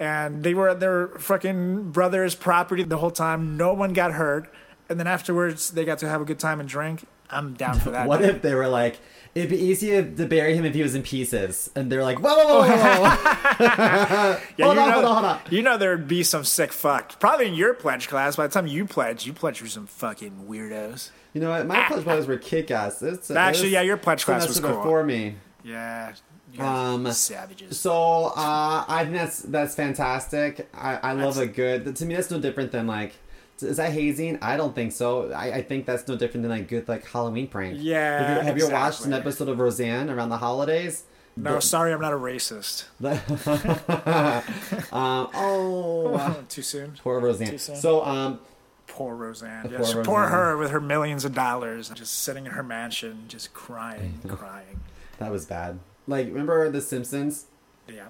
And 0.00 0.42
they 0.42 0.52
were 0.54 0.68
at 0.70 0.80
their 0.80 1.08
fucking 1.08 1.92
brother's 1.92 2.34
property 2.34 2.82
the 2.82 2.96
whole 2.98 3.12
time. 3.12 3.56
No 3.56 3.72
one 3.72 3.92
got 3.92 4.12
hurt. 4.14 4.52
And 4.88 4.98
then 4.98 5.06
afterwards, 5.06 5.70
they 5.70 5.84
got 5.84 5.98
to 5.98 6.08
have 6.08 6.20
a 6.20 6.24
good 6.24 6.40
time 6.40 6.58
and 6.58 6.68
drink. 6.68 7.04
I'm 7.30 7.54
down 7.54 7.78
for 7.78 7.90
that. 7.92 8.08
What 8.08 8.20
if 8.22 8.42
they 8.42 8.54
were 8.54 8.66
like, 8.68 8.98
it'd 9.34 9.50
be 9.50 9.56
easier 9.58 10.02
to 10.02 10.26
bury 10.26 10.54
him 10.54 10.64
if 10.64 10.74
he 10.74 10.82
was 10.82 10.94
in 10.94 11.02
pieces, 11.02 11.70
and 11.74 11.90
they're 11.90 12.02
like, 12.02 12.18
whoa, 12.18 12.34
whoa, 12.34 12.46
whoa, 12.46 12.68
whoa, 12.68 13.02
whoa. 13.02 14.38
Yeah, 14.58 14.64
hold 14.66 14.76
you 14.76 14.82
on, 14.82 14.88
know, 14.88 14.92
hold 14.92 15.04
on, 15.04 15.12
hold 15.14 15.24
on. 15.24 15.40
You 15.50 15.62
know 15.62 15.76
there'd 15.78 16.08
be 16.08 16.22
some 16.22 16.44
sick 16.44 16.72
fuck. 16.72 17.18
Probably 17.20 17.46
in 17.48 17.54
your 17.54 17.74
pledge 17.74 18.08
class. 18.08 18.36
By 18.36 18.46
the 18.46 18.52
time 18.52 18.66
you 18.66 18.84
pledge, 18.86 19.26
you 19.26 19.32
pledge 19.32 19.58
for 19.60 19.66
some 19.68 19.86
fucking 19.86 20.46
weirdos. 20.48 21.10
You 21.32 21.40
know 21.40 21.50
what? 21.50 21.66
My 21.66 21.84
pledge 21.86 22.04
brothers 22.04 22.26
were 22.26 22.36
kick-ass. 22.36 23.02
It's, 23.02 23.30
Actually, 23.30 23.70
yeah, 23.70 23.80
your 23.82 23.96
pledge 23.96 24.24
class 24.24 24.46
was 24.46 24.60
cool. 24.60 24.76
before 24.76 25.02
me. 25.04 25.36
Yeah. 25.64 26.12
Um, 26.58 27.10
savages. 27.12 27.78
So 27.80 28.26
uh, 28.36 28.84
I 28.86 29.04
think 29.04 29.16
that's 29.16 29.38
that's 29.40 29.74
fantastic. 29.74 30.68
I, 30.74 30.96
I 30.96 31.12
love 31.12 31.36
That's- 31.36 31.38
a 31.38 31.46
good. 31.46 31.96
To 31.96 32.04
me, 32.04 32.14
that's 32.14 32.30
no 32.30 32.38
different 32.38 32.72
than 32.72 32.86
like. 32.86 33.14
Is 33.60 33.76
that 33.76 33.92
hazing? 33.92 34.38
I 34.42 34.56
don't 34.56 34.74
think 34.74 34.92
so. 34.92 35.30
I, 35.32 35.56
I 35.56 35.62
think 35.62 35.86
that's 35.86 36.06
no 36.08 36.16
different 36.16 36.42
than 36.42 36.52
a 36.52 36.60
good 36.62 36.88
like 36.88 37.06
Halloween 37.06 37.46
prank. 37.46 37.76
Yeah, 37.80 38.18
Have 38.22 38.36
you, 38.36 38.42
have 38.46 38.58
you 38.58 38.70
watched 38.70 39.04
an 39.04 39.12
episode 39.12 39.48
of 39.48 39.58
Roseanne 39.58 40.10
around 40.10 40.30
the 40.30 40.38
holidays? 40.38 41.04
no, 41.36 41.60
sorry, 41.60 41.92
I'm 41.92 42.00
not 42.00 42.12
a 42.12 42.16
racist. 42.16 42.84
um, 44.92 45.28
oh, 45.34 46.44
Too 46.48 46.62
soon. 46.62 46.94
poor 47.02 47.20
Roseanne. 47.20 47.50
Too 47.50 47.58
soon. 47.58 47.76
So 47.76 48.04
um, 48.04 48.40
Poor 48.86 49.14
Roseanne. 49.14 49.62
Poor 49.68 49.78
Yes, 49.78 49.94
poor 50.04 50.26
her 50.28 50.56
with 50.56 50.70
her 50.70 50.80
millions 50.80 51.24
of 51.24 51.34
dollars, 51.34 51.88
just 51.90 52.14
sitting 52.22 52.44
in 52.46 52.52
her 52.52 52.62
mansion, 52.62 53.24
just 53.28 53.54
crying, 53.54 54.20
crying. 54.28 54.80
that 55.18 55.30
was 55.32 55.46
bad. 55.46 55.78
Like, 56.06 56.26
remember 56.26 56.68
The 56.70 56.80
Simpsons? 56.80 57.46
Yeah. 57.88 58.08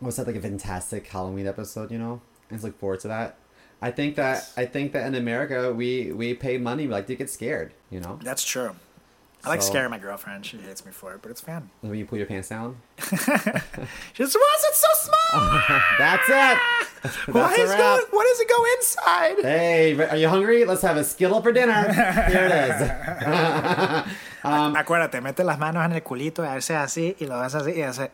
was 0.00 0.16
that 0.16 0.26
like 0.26 0.36
a 0.36 0.40
fantastic 0.40 1.06
Halloween 1.06 1.46
episode, 1.46 1.90
you 1.92 1.98
know? 1.98 2.20
I 2.50 2.54
just 2.54 2.64
look 2.64 2.78
forward 2.80 3.00
to 3.00 3.08
that. 3.08 3.36
I 3.80 3.90
think 3.90 4.16
that 4.16 4.50
I 4.56 4.66
think 4.66 4.92
that 4.92 5.06
in 5.06 5.14
America 5.14 5.72
we 5.72 6.12
we 6.12 6.34
pay 6.34 6.58
money 6.58 6.86
like 6.86 7.06
to 7.06 7.14
get 7.16 7.30
scared, 7.30 7.72
you 7.90 8.00
know? 8.00 8.18
That's 8.22 8.44
true. 8.44 8.72
I 9.44 9.50
like 9.50 9.62
So- 9.62 9.68
scaring 9.70 9.90
my 9.90 9.98
girlfriend. 9.98 10.44
She 10.44 10.56
hates 10.58 10.84
me 10.84 10.90
for 10.90 11.14
it, 11.14 11.22
but 11.22 11.30
it's 11.30 11.40
fun. 11.40 11.70
When 11.80 11.94
you 11.94 12.04
pull 12.06 12.18
your 12.18 12.26
pants 12.26 12.48
down. 12.48 12.76
She 12.98 14.24
just, 14.24 14.34
is 14.34 14.64
it 14.70 14.74
so 14.74 14.88
small? 15.06 15.40
That's 15.98 16.28
it. 16.28 16.58
why 17.32 17.40
That's 17.42 17.58
is 17.58 17.70
going, 17.74 18.02
what 18.10 18.24
does 18.26 18.40
it 18.40 18.48
go 18.48 18.64
inside? 18.76 19.36
Hey, 19.42 20.08
are 20.10 20.16
you 20.16 20.28
hungry? 20.28 20.64
Let's 20.64 20.82
have 20.82 20.96
a 20.96 21.04
Skittle 21.04 21.40
for 21.40 21.52
dinner. 21.52 21.92
Here 21.92 22.46
it 22.50 22.70
is. 22.70 22.90
Um, 24.42 24.74
Acuérdate, 24.74 25.20
mete 25.20 25.44
las 25.44 25.58
manos 25.58 25.84
en 25.84 25.92
el 25.92 26.02
culito, 26.02 26.42
hace 26.42 26.74
así, 26.74 27.16
y 27.20 27.26
lo 27.26 27.36
haces 27.36 27.62
así, 27.62 27.76
y 27.76 27.82
hace... 27.82 28.10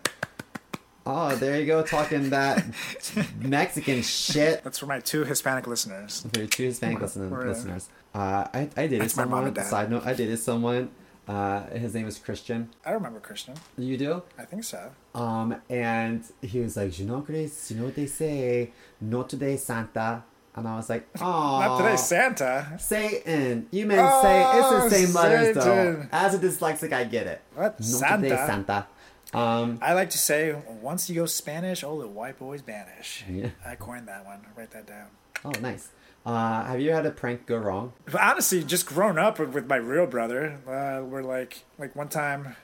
Oh, 1.06 1.34
there 1.36 1.60
you 1.60 1.66
go, 1.66 1.82
talking 1.82 2.30
that 2.30 2.64
Mexican 3.40 4.00
shit. 4.02 4.64
That's 4.64 4.78
for 4.78 4.86
my 4.86 5.00
two 5.00 5.24
Hispanic 5.24 5.66
listeners. 5.66 6.26
For 6.32 6.38
your 6.40 6.48
two 6.48 6.64
Hispanic 6.64 7.00
listen- 7.00 7.30
listeners. 7.30 7.88
Uh, 8.14 8.46
I, 8.54 8.60
I 8.76 8.86
dated 8.86 9.00
That's 9.02 9.16
my 9.16 9.24
mom 9.24 9.30
someone. 9.32 9.46
and 9.48 9.56
dad. 9.56 9.66
Side 9.66 9.90
note, 9.90 10.06
I 10.06 10.14
dated 10.14 10.38
someone. 10.38 10.90
Uh, 11.26 11.66
his 11.70 11.94
name 11.94 12.06
is 12.06 12.18
Christian. 12.18 12.68
I 12.86 12.92
remember 12.92 13.18
Christian. 13.20 13.54
You 13.76 13.96
do? 13.96 14.22
I 14.38 14.44
think 14.44 14.62
so. 14.64 14.92
Um, 15.14 15.56
and 15.68 16.22
he 16.42 16.60
was 16.60 16.76
like, 16.76 16.98
you 16.98 17.06
know, 17.06 17.20
Grace, 17.20 17.70
you 17.70 17.78
know 17.78 17.84
what 17.86 17.94
they 17.96 18.06
say, 18.06 18.72
not 19.00 19.28
today, 19.28 19.56
Santa. 19.56 20.22
And 20.56 20.68
I 20.68 20.76
was 20.76 20.88
like, 20.88 21.08
oh, 21.20 21.58
Not 21.60 21.78
today, 21.78 21.96
Santa. 21.96 22.76
Satan. 22.78 23.66
You 23.72 23.86
meant 23.86 24.00
Oh, 24.04 24.22
say 24.22 24.58
it's 24.58 24.70
the 24.70 24.90
same 25.06 25.14
letters 25.14 25.54
though. 25.56 25.60
Satan. 25.62 26.08
As 26.12 26.34
a 26.34 26.38
dyslexic, 26.38 26.92
I 26.92 27.02
get 27.04 27.26
it. 27.26 27.40
What? 27.54 27.80
Not 28.00 28.16
today, 28.20 28.36
Santa? 28.36 28.86
Um, 29.34 29.78
I 29.82 29.94
like 29.94 30.10
to 30.10 30.18
say, 30.18 30.54
once 30.80 31.08
you 31.08 31.16
go 31.16 31.26
Spanish, 31.26 31.82
all 31.82 31.98
the 31.98 32.06
white 32.06 32.38
boys 32.38 32.62
banish. 32.62 33.24
Yeah. 33.28 33.50
I 33.66 33.74
coined 33.74 34.08
that 34.08 34.24
one. 34.24 34.46
Write 34.56 34.70
that 34.70 34.86
down. 34.86 35.08
oh, 35.44 35.50
nice. 35.60 35.88
Uh, 36.24 36.64
have 36.64 36.80
you 36.80 36.92
had 36.92 37.04
a 37.04 37.10
prank 37.10 37.44
go 37.44 37.58
wrong? 37.58 37.92
Honestly, 38.18 38.64
just 38.64 38.86
grown 38.86 39.18
up 39.18 39.38
with, 39.38 39.50
with 39.50 39.66
my 39.66 39.76
real 39.76 40.06
brother, 40.06 40.58
uh, 40.66 41.04
we're 41.04 41.22
like, 41.22 41.64
like 41.78 41.94
one 41.94 42.08
time, 42.08 42.56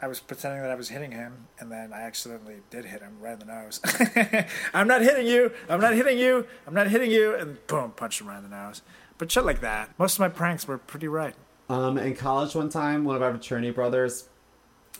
I 0.00 0.08
was 0.08 0.18
pretending 0.18 0.62
that 0.62 0.70
I 0.70 0.74
was 0.74 0.88
hitting 0.88 1.12
him, 1.12 1.46
and 1.60 1.70
then 1.70 1.92
I 1.92 2.02
accidentally 2.02 2.56
did 2.70 2.86
hit 2.86 3.02
him 3.02 3.18
right 3.20 3.34
in 3.34 3.38
the 3.38 3.44
nose. 3.46 3.80
I'm 4.74 4.88
not 4.88 5.02
hitting 5.02 5.26
you. 5.26 5.52
I'm 5.68 5.80
not 5.80 5.94
hitting 5.94 6.18
you. 6.18 6.46
I'm 6.66 6.74
not 6.74 6.88
hitting 6.88 7.10
you, 7.10 7.34
and 7.34 7.64
boom, 7.68 7.92
punched 7.92 8.20
him 8.20 8.28
right 8.28 8.38
in 8.38 8.42
the 8.42 8.48
nose. 8.48 8.82
But 9.16 9.30
shit 9.30 9.44
like 9.44 9.60
that. 9.60 9.96
Most 9.98 10.14
of 10.14 10.20
my 10.20 10.28
pranks 10.28 10.66
were 10.66 10.78
pretty 10.78 11.06
right. 11.06 11.34
Um, 11.68 11.96
in 11.96 12.16
college 12.16 12.54
one 12.54 12.68
time, 12.68 13.04
one 13.04 13.16
of 13.16 13.22
our 13.22 13.30
fraternity 13.30 13.70
brothers, 13.70 14.28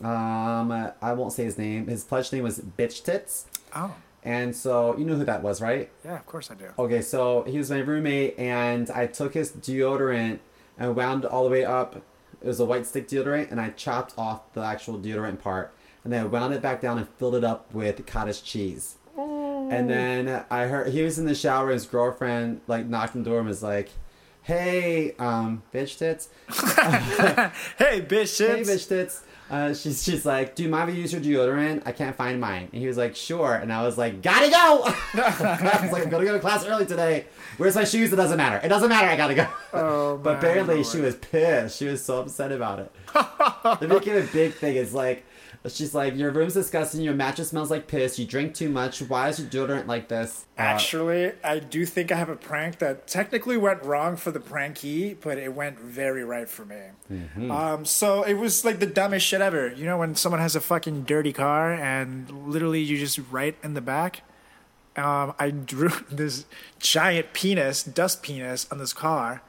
um, 0.03 0.71
I 1.01 1.13
won't 1.13 1.33
say 1.33 1.45
his 1.45 1.57
name. 1.59 1.87
His 1.87 2.05
pledge 2.05 2.33
name 2.33 2.43
was 2.45 2.59
Bitch 2.61 3.05
Tits. 3.05 3.47
Oh, 3.75 3.95
And 4.23 4.55
so, 4.57 4.97
you 4.97 5.05
know 5.05 5.15
who 5.17 5.25
that 5.25 5.43
was, 5.43 5.61
right? 5.61 5.91
yeah, 6.05 6.17
of 6.17 6.27
course 6.27 6.51
I 6.51 6.55
do. 6.55 6.67
Okay, 6.79 7.03
so 7.03 7.43
he 7.45 7.59
was 7.59 7.71
my 7.71 7.79
roommate, 7.81 8.39
and 8.39 8.91
I 8.91 9.07
took 9.07 9.35
his 9.35 9.51
deodorant 9.53 10.39
and 10.79 10.97
wound 10.97 11.25
all 11.25 11.45
the 11.45 11.51
way 11.51 11.65
up. 11.65 11.97
It 12.43 12.47
was 12.47 12.61
a 12.61 12.65
white 12.65 12.87
stick 12.87 13.09
deodorant, 13.09 13.51
and 13.51 13.61
I 13.61 13.71
chopped 13.71 14.15
off 14.19 14.53
the 14.53 14.61
actual 14.63 14.99
deodorant 14.99 15.41
part, 15.41 15.73
and 16.03 16.13
then 16.13 16.23
I 16.23 16.27
wound 16.27 16.53
it 16.55 16.61
back 16.63 16.81
down 16.81 16.99
and 16.99 17.09
filled 17.09 17.35
it 17.37 17.45
up 17.45 17.73
with 17.73 18.05
cottage 18.07 18.43
cheese. 18.43 18.97
And 19.17 19.89
then 19.89 20.45
I 20.51 20.67
heard 20.67 20.89
he 20.93 21.03
was 21.03 21.19
in 21.19 21.25
the 21.25 21.35
shower. 21.35 21.71
His 21.71 21.87
girlfriend 21.87 22.61
like 22.67 22.87
knocked 22.87 23.17
on 23.17 23.23
the 23.23 23.31
door 23.31 23.39
and 23.39 23.49
was 23.49 23.63
like, 23.63 23.89
"Hey, 24.43 25.15
um, 25.19 25.63
bitch 25.73 25.99
tits, 25.99 26.29
Hey, 27.79 28.01
bitch, 28.03 28.37
tits. 28.37 28.39
hey, 28.39 28.63
bitch 28.63 28.89
tits." 28.89 29.23
Uh, 29.51 29.75
she's 29.75 30.03
she's 30.03 30.25
like, 30.25 30.55
"Do 30.55 30.63
you 30.63 30.69
mind 30.69 30.89
if 30.91 30.97
I 30.97 30.99
use 30.99 31.13
your 31.13 31.21
deodorant? 31.21 31.83
I 31.85 31.93
can't 31.93 32.17
find 32.17 32.41
mine." 32.41 32.69
And 32.73 32.81
he 32.81 32.87
was 32.87 32.97
like, 32.97 33.15
"Sure." 33.15 33.55
And 33.55 33.73
I 33.73 33.83
was 33.83 33.99
like, 33.99 34.23
"Gotta 34.23 34.51
go." 34.51 34.85
I 35.23 35.79
was 35.83 35.93
like, 35.93 36.05
"I'm 36.05 36.11
gonna 36.11 36.25
go 36.25 36.33
to 36.33 36.41
class 36.41 36.65
early 36.65 36.87
today. 36.87 37.27
Where's 37.59 37.75
my 37.75 37.85
shoes? 37.85 38.13
It 38.13 38.17
doesn't 38.17 38.39
matter. 38.39 38.65
It 38.65 38.69
doesn't 38.69 38.89
matter. 38.89 39.07
I 39.07 39.17
gotta 39.17 39.35
go." 39.35 39.47
Oh, 39.73 40.17
but 40.23 40.39
apparently 40.39 40.77
lord. 40.77 40.87
she 40.87 41.01
was 41.01 41.15
pissed. 41.17 41.79
She 41.79 41.87
was 41.87 42.03
so 42.03 42.21
upset 42.21 42.53
about 42.53 42.79
it. 42.81 42.93
they 43.81 43.87
make 43.87 44.07
it 44.07 44.29
a 44.29 44.33
big 44.33 44.55
thing. 44.55 44.77
It's 44.77 44.93
like. 44.95 45.25
She's 45.67 45.95
like, 45.95 46.15
your 46.15 46.31
room's 46.31 46.53
disgusting. 46.53 47.01
Your 47.01 47.15
mattress 47.15 47.49
smells 47.49 47.71
like 47.71 47.87
piss. 47.87 48.19
You 48.19 48.27
drink 48.27 48.55
too 48.55 48.69
much. 48.69 49.01
Why 49.01 49.31
is 49.31 49.39
your 49.39 49.49
deodorant 49.49 49.87
like 49.87 50.09
this? 50.09 50.45
Uh, 50.59 50.63
Actually, 50.63 51.33
I 51.43 51.59
do 51.59 51.87
think 51.87 52.13
I 52.13 52.17
have 52.17 52.29
a 52.29 52.37
prank 52.37 52.79
that 52.81 53.07
technically 53.07 53.57
went 53.57 53.83
wrong 53.83 54.17
for 54.17 54.31
the 54.31 54.41
pranky, 54.41 55.17
but 55.19 55.39
it 55.39 55.55
went 55.55 55.79
very 55.81 56.23
right 56.23 56.51
for 56.51 56.67
me. 56.67 56.83
Mm-hmm. 57.11 57.51
Um, 57.51 57.85
so 57.87 58.23
it 58.25 58.35
was 58.35 58.63
like 58.63 58.79
the 58.79 58.87
dumbest 58.87 59.25
shit 59.25 59.41
ever. 59.41 59.73
You 59.73 59.87
know, 59.87 59.97
when 59.97 60.15
someone 60.17 60.41
has 60.41 60.55
a 60.55 60.61
fucking 60.61 61.05
dirty 61.05 61.33
car 61.33 61.73
and 61.73 62.31
literally 62.47 62.83
you 62.83 62.99
just 62.99 63.19
write 63.31 63.57
in 63.63 63.73
the 63.73 63.81
back. 63.81 64.23
Um, 64.97 65.35
I 65.39 65.51
drew 65.51 65.91
this 66.11 66.45
giant 66.79 67.33
penis, 67.33 67.83
dust 67.83 68.23
penis, 68.23 68.67
on 68.71 68.79
this 68.79 68.93
car, 68.93 69.43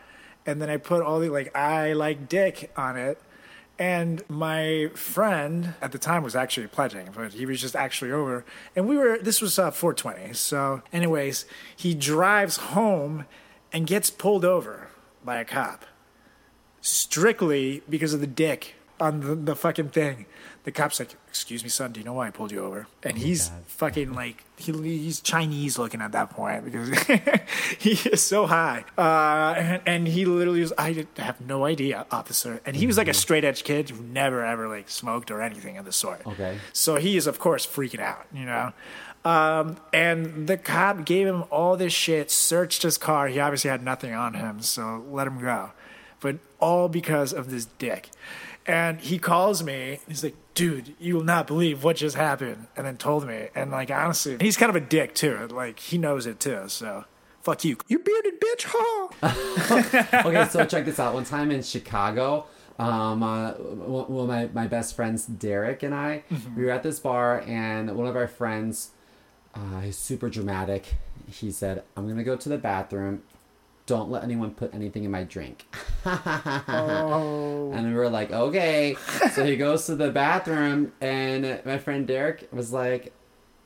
and 0.45 0.62
then 0.62 0.69
I 0.69 0.78
put 0.78 1.04
all 1.04 1.19
the 1.19 1.30
like 1.30 1.56
"I 1.56 1.93
like 1.93 2.30
dick" 2.30 2.71
on 2.78 2.97
it. 2.97 3.19
And 3.77 4.23
my 4.29 4.89
friend 4.93 5.73
at 5.81 5.91
the 5.91 5.97
time 5.97 6.23
was 6.23 6.35
actually 6.35 6.67
pledging, 6.67 7.09
but 7.13 7.33
he 7.33 7.45
was 7.45 7.59
just 7.59 7.75
actually 7.75 8.11
over. 8.11 8.45
And 8.75 8.88
we 8.88 8.95
were, 8.95 9.17
this 9.17 9.41
was 9.41 9.59
uh, 9.59 9.71
420. 9.71 10.33
So, 10.33 10.81
anyways, 10.93 11.45
he 11.75 11.93
drives 11.93 12.57
home 12.57 13.25
and 13.73 13.85
gets 13.85 14.09
pulled 14.09 14.45
over 14.45 14.88
by 15.25 15.38
a 15.38 15.45
cop 15.45 15.85
strictly 16.79 17.81
because 17.89 18.13
of 18.13 18.21
the 18.21 18.27
dick 18.27 18.75
on 18.99 19.19
the, 19.21 19.35
the 19.35 19.55
fucking 19.55 19.89
thing. 19.89 20.25
The 20.63 20.71
cop's 20.71 20.99
like, 20.99 21.15
"Excuse 21.36 21.63
me, 21.63 21.69
son. 21.69 21.91
Do 21.91 22.00
you 22.00 22.06
know 22.06 22.13
why 22.13 22.28
I 22.28 22.32
pulled 22.32 22.52
you 22.52 22.63
over?" 22.63 22.88
And 23.04 23.17
he's 23.17 23.52
fucking 23.67 24.13
like, 24.13 24.43
he, 24.58 24.71
he's 24.71 25.19
Chinese 25.19 25.78
looking 25.78 26.02
at 26.02 26.13
that 26.13 26.30
point 26.30 26.65
because 26.65 26.89
he 27.80 27.91
is 28.10 28.21
so 28.24 28.45
high. 28.45 28.86
Uh, 28.98 29.54
and, 29.58 29.82
and 29.86 30.08
he 30.08 30.26
literally 30.26 30.62
was, 30.62 30.74
"I 30.78 31.06
have 31.17 31.41
no 31.41 31.65
idea, 31.65 32.06
officer." 32.12 32.62
And 32.65 32.76
he 32.76 32.88
was 32.88 32.98
like 32.98 33.08
a 33.08 33.13
straight 33.13 33.43
edge 33.43 33.63
kid 33.63 33.89
who 33.89 34.04
never 34.04 34.45
ever 34.45 34.67
like 34.67 34.89
smoked 34.89 35.30
or 35.30 35.41
anything 35.41 35.78
of 35.78 35.86
the 35.86 35.91
sort. 35.91 36.26
Okay. 36.26 36.58
So 36.74 36.95
he 36.95 37.17
is, 37.17 37.28
of 37.28 37.39
course, 37.39 37.65
freaking 37.65 38.00
out, 38.00 38.26
you 38.34 38.45
know. 38.45 38.74
Um, 39.26 39.78
and 39.91 40.48
the 40.48 40.56
cop 40.56 41.04
gave 41.04 41.26
him 41.26 41.45
all 41.50 41.76
this 41.76 41.93
shit, 41.93 42.30
searched 42.30 42.84
his 42.84 42.98
car. 42.98 43.28
He 43.28 43.39
obviously 43.39 43.71
had 43.71 43.84
nothing 43.84 44.13
on 44.13 44.36
him, 44.36 44.62
so 44.62 45.04
let 45.10 45.26
him 45.26 45.41
go. 45.41 45.71
But 46.19 46.38
all 46.60 46.88
because 46.88 47.34
of 47.34 47.50
this 47.50 47.65
dick. 47.65 48.10
And 48.67 49.00
he 49.00 49.19
calls 49.19 49.63
me. 49.63 50.00
He's 50.08 50.24
like, 50.24 50.36
dude, 50.56 50.96
you 51.00 51.15
will 51.15 51.24
not 51.24 51.46
believe 51.46 51.84
what 51.84 51.98
just 51.98 52.15
happened. 52.15 52.68
And 52.76 52.88
then 52.88 52.98
told 52.98 53.28
me. 53.28 53.50
And 53.54 53.70
like, 53.70 53.91
honestly, 53.91 54.38
he's 54.41 54.58
kind 54.58 54.72
of 54.72 54.76
a 54.76 54.86
dick 54.86 55.13
too. 55.13 55.48
Like, 55.52 55.80
he 55.80 56.00
knows 56.00 56.26
it 56.26 56.39
too. 56.39 56.63
So 56.68 57.06
fuck 57.44 57.63
you. 57.63 57.78
You 57.88 58.00
bearded 58.00 58.41
bitch, 58.41 58.65
huh? 58.68 60.24
okay, 60.26 60.50
so 60.50 60.65
check 60.65 60.86
this 60.86 61.00
out. 61.00 61.13
One 61.13 61.26
time 61.26 61.52
in 61.52 61.62
Chicago, 61.62 62.48
um, 62.80 63.22
uh, 63.22 63.52
one 63.52 64.12
one 64.12 64.24
of 64.24 64.54
my, 64.54 64.62
my 64.63 64.68
best 64.68 64.96
friends, 64.96 65.26
Derek, 65.26 65.84
and 65.84 65.94
I, 65.94 66.24
we 66.56 66.65
were 66.65 66.72
at 66.72 66.84
this 66.84 67.00
bar, 67.00 67.41
and 67.46 67.96
one 67.96 68.08
of 68.08 68.15
our 68.15 68.28
friends, 68.28 68.89
uh, 69.54 69.82
he's 69.82 69.98
super 69.98 70.30
dramatic. 70.30 70.96
He 71.30 71.52
said, 71.52 71.84
I'm 71.96 72.06
going 72.06 72.18
to 72.18 72.24
go 72.24 72.36
to 72.36 72.50
the 72.50 72.58
bathroom. 72.58 73.24
Don't 73.88 74.10
let 74.10 74.24
anyone 74.24 74.52
put 74.52 74.74
anything 74.74 75.04
in 75.04 75.12
my 75.12 75.24
drink. 75.24 75.65
oh. 76.06 77.71
And 77.76 77.88
we 77.88 77.93
were 77.93 78.10
like, 78.10 78.32
okay. 78.32 78.95
So 79.34 79.43
he 79.45 79.58
goes 79.58 79.86
to 79.88 79.95
the 79.95 80.10
bathroom, 80.12 80.93
and 81.02 81.62
my 81.65 81.78
friend 81.78 82.08
Derek 82.08 82.48
was 82.54 82.71
like, 82.71 83.13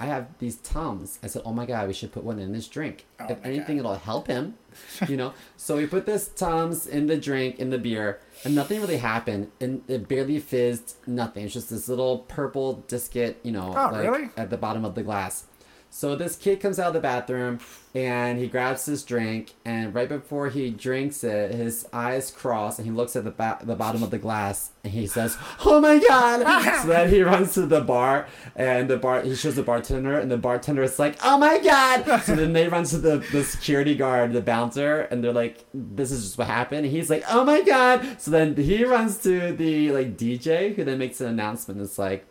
I 0.02 0.06
have 0.06 0.28
these 0.40 0.56
Tums. 0.58 1.20
I 1.22 1.28
said, 1.28 1.42
oh 1.46 1.52
my 1.54 1.66
God, 1.66 1.88
we 1.88 1.94
should 1.94 2.12
put 2.14 2.24
one 2.24 2.40
in 2.40 2.54
this 2.54 2.68
drink. 2.68 3.06
Oh 3.20 3.26
if 3.30 3.42
my 3.44 3.50
anything, 3.50 3.78
it'll 3.78 3.96
help 3.96 4.28
him, 4.28 4.56
you 5.08 5.18
know? 5.18 5.34
so 5.58 5.76
we 5.78 5.86
put 5.86 6.06
this 6.06 6.28
Tums 6.30 6.88
in 6.88 7.08
the 7.08 7.18
drink, 7.18 7.60
in 7.60 7.70
the 7.70 7.78
beer, 7.78 8.20
and 8.46 8.56
nothing 8.56 8.80
really 8.82 8.98
happened. 8.98 9.52
And 9.60 9.84
it 9.88 10.08
barely 10.08 10.40
fizzed, 10.40 10.96
nothing. 11.06 11.44
It's 11.46 11.54
just 11.54 11.70
this 11.70 11.88
little 11.90 12.20
purple 12.20 12.84
disket, 12.88 13.36
you 13.44 13.52
know, 13.52 13.74
Oh, 13.76 13.90
like 13.92 14.10
really? 14.10 14.30
at 14.38 14.50
the 14.50 14.58
bottom 14.58 14.86
of 14.86 14.96
the 14.96 15.04
glass. 15.04 15.46
So 15.92 16.16
this 16.16 16.36
kid 16.36 16.60
comes 16.60 16.80
out 16.80 16.88
of 16.88 16.94
the 16.94 17.00
bathroom 17.00 17.60
and 17.96 18.38
he 18.38 18.48
grabs 18.48 18.86
his 18.86 19.04
drink 19.04 19.54
and 19.66 19.94
right 19.94 20.08
before 20.08 20.50
he 20.50 20.70
drinks 20.70 21.24
it, 21.24 21.54
his 21.54 21.88
eyes 21.92 22.30
cross 22.30 22.78
and 22.78 22.86
he 22.86 22.92
looks 22.92 23.16
at 23.16 23.24
the 23.24 23.32
ba- 23.32 23.58
the 23.64 23.76
bottom 23.76 24.04
of 24.04 24.12
the 24.12 24.20
glass 24.20 24.70
and 24.84 24.94
he 24.94 25.08
says, 25.08 25.36
"Oh 25.66 25.82
my 25.82 25.98
god!" 25.98 26.82
so 26.82 26.88
then 26.88 27.10
he 27.10 27.24
runs 27.24 27.56
to 27.56 27.66
the 27.66 27.82
bar 27.82 28.28
and 28.56 28.90
the 28.90 28.98
bar 28.98 29.22
he 29.22 29.36
shows 29.36 29.56
the 29.56 29.64
bartender 29.64 30.18
and 30.20 30.30
the 30.30 30.38
bartender 30.38 30.84
is 30.84 31.00
like, 31.00 31.18
"Oh 31.24 31.38
my 31.38 31.58
god!" 31.58 32.22
So 32.22 32.36
then 32.36 32.54
they 32.54 32.68
run 32.68 32.84
to 32.86 32.98
the 32.98 33.18
the 33.32 33.44
security 33.44 33.96
guard, 33.96 34.34
the 34.34 34.42
bouncer, 34.42 35.02
and 35.10 35.24
they're 35.24 35.34
like, 35.34 35.66
"This 35.74 36.12
is 36.12 36.24
just 36.24 36.38
what 36.38 36.48
happened." 36.48 36.86
And 36.86 36.96
he's 36.96 37.10
like, 37.10 37.24
"Oh 37.30 37.44
my 37.44 37.62
god!" 37.62 38.22
So 38.22 38.30
then 38.32 38.56
he 38.56 38.86
runs 38.86 39.18
to 39.24 39.54
the 39.54 39.92
like 39.92 40.16
DJ 40.18 40.76
who 40.76 40.84
then 40.84 41.00
makes 41.00 41.20
an 41.20 41.28
announcement. 41.28 41.82
It's 41.82 41.98
like. 41.98 42.26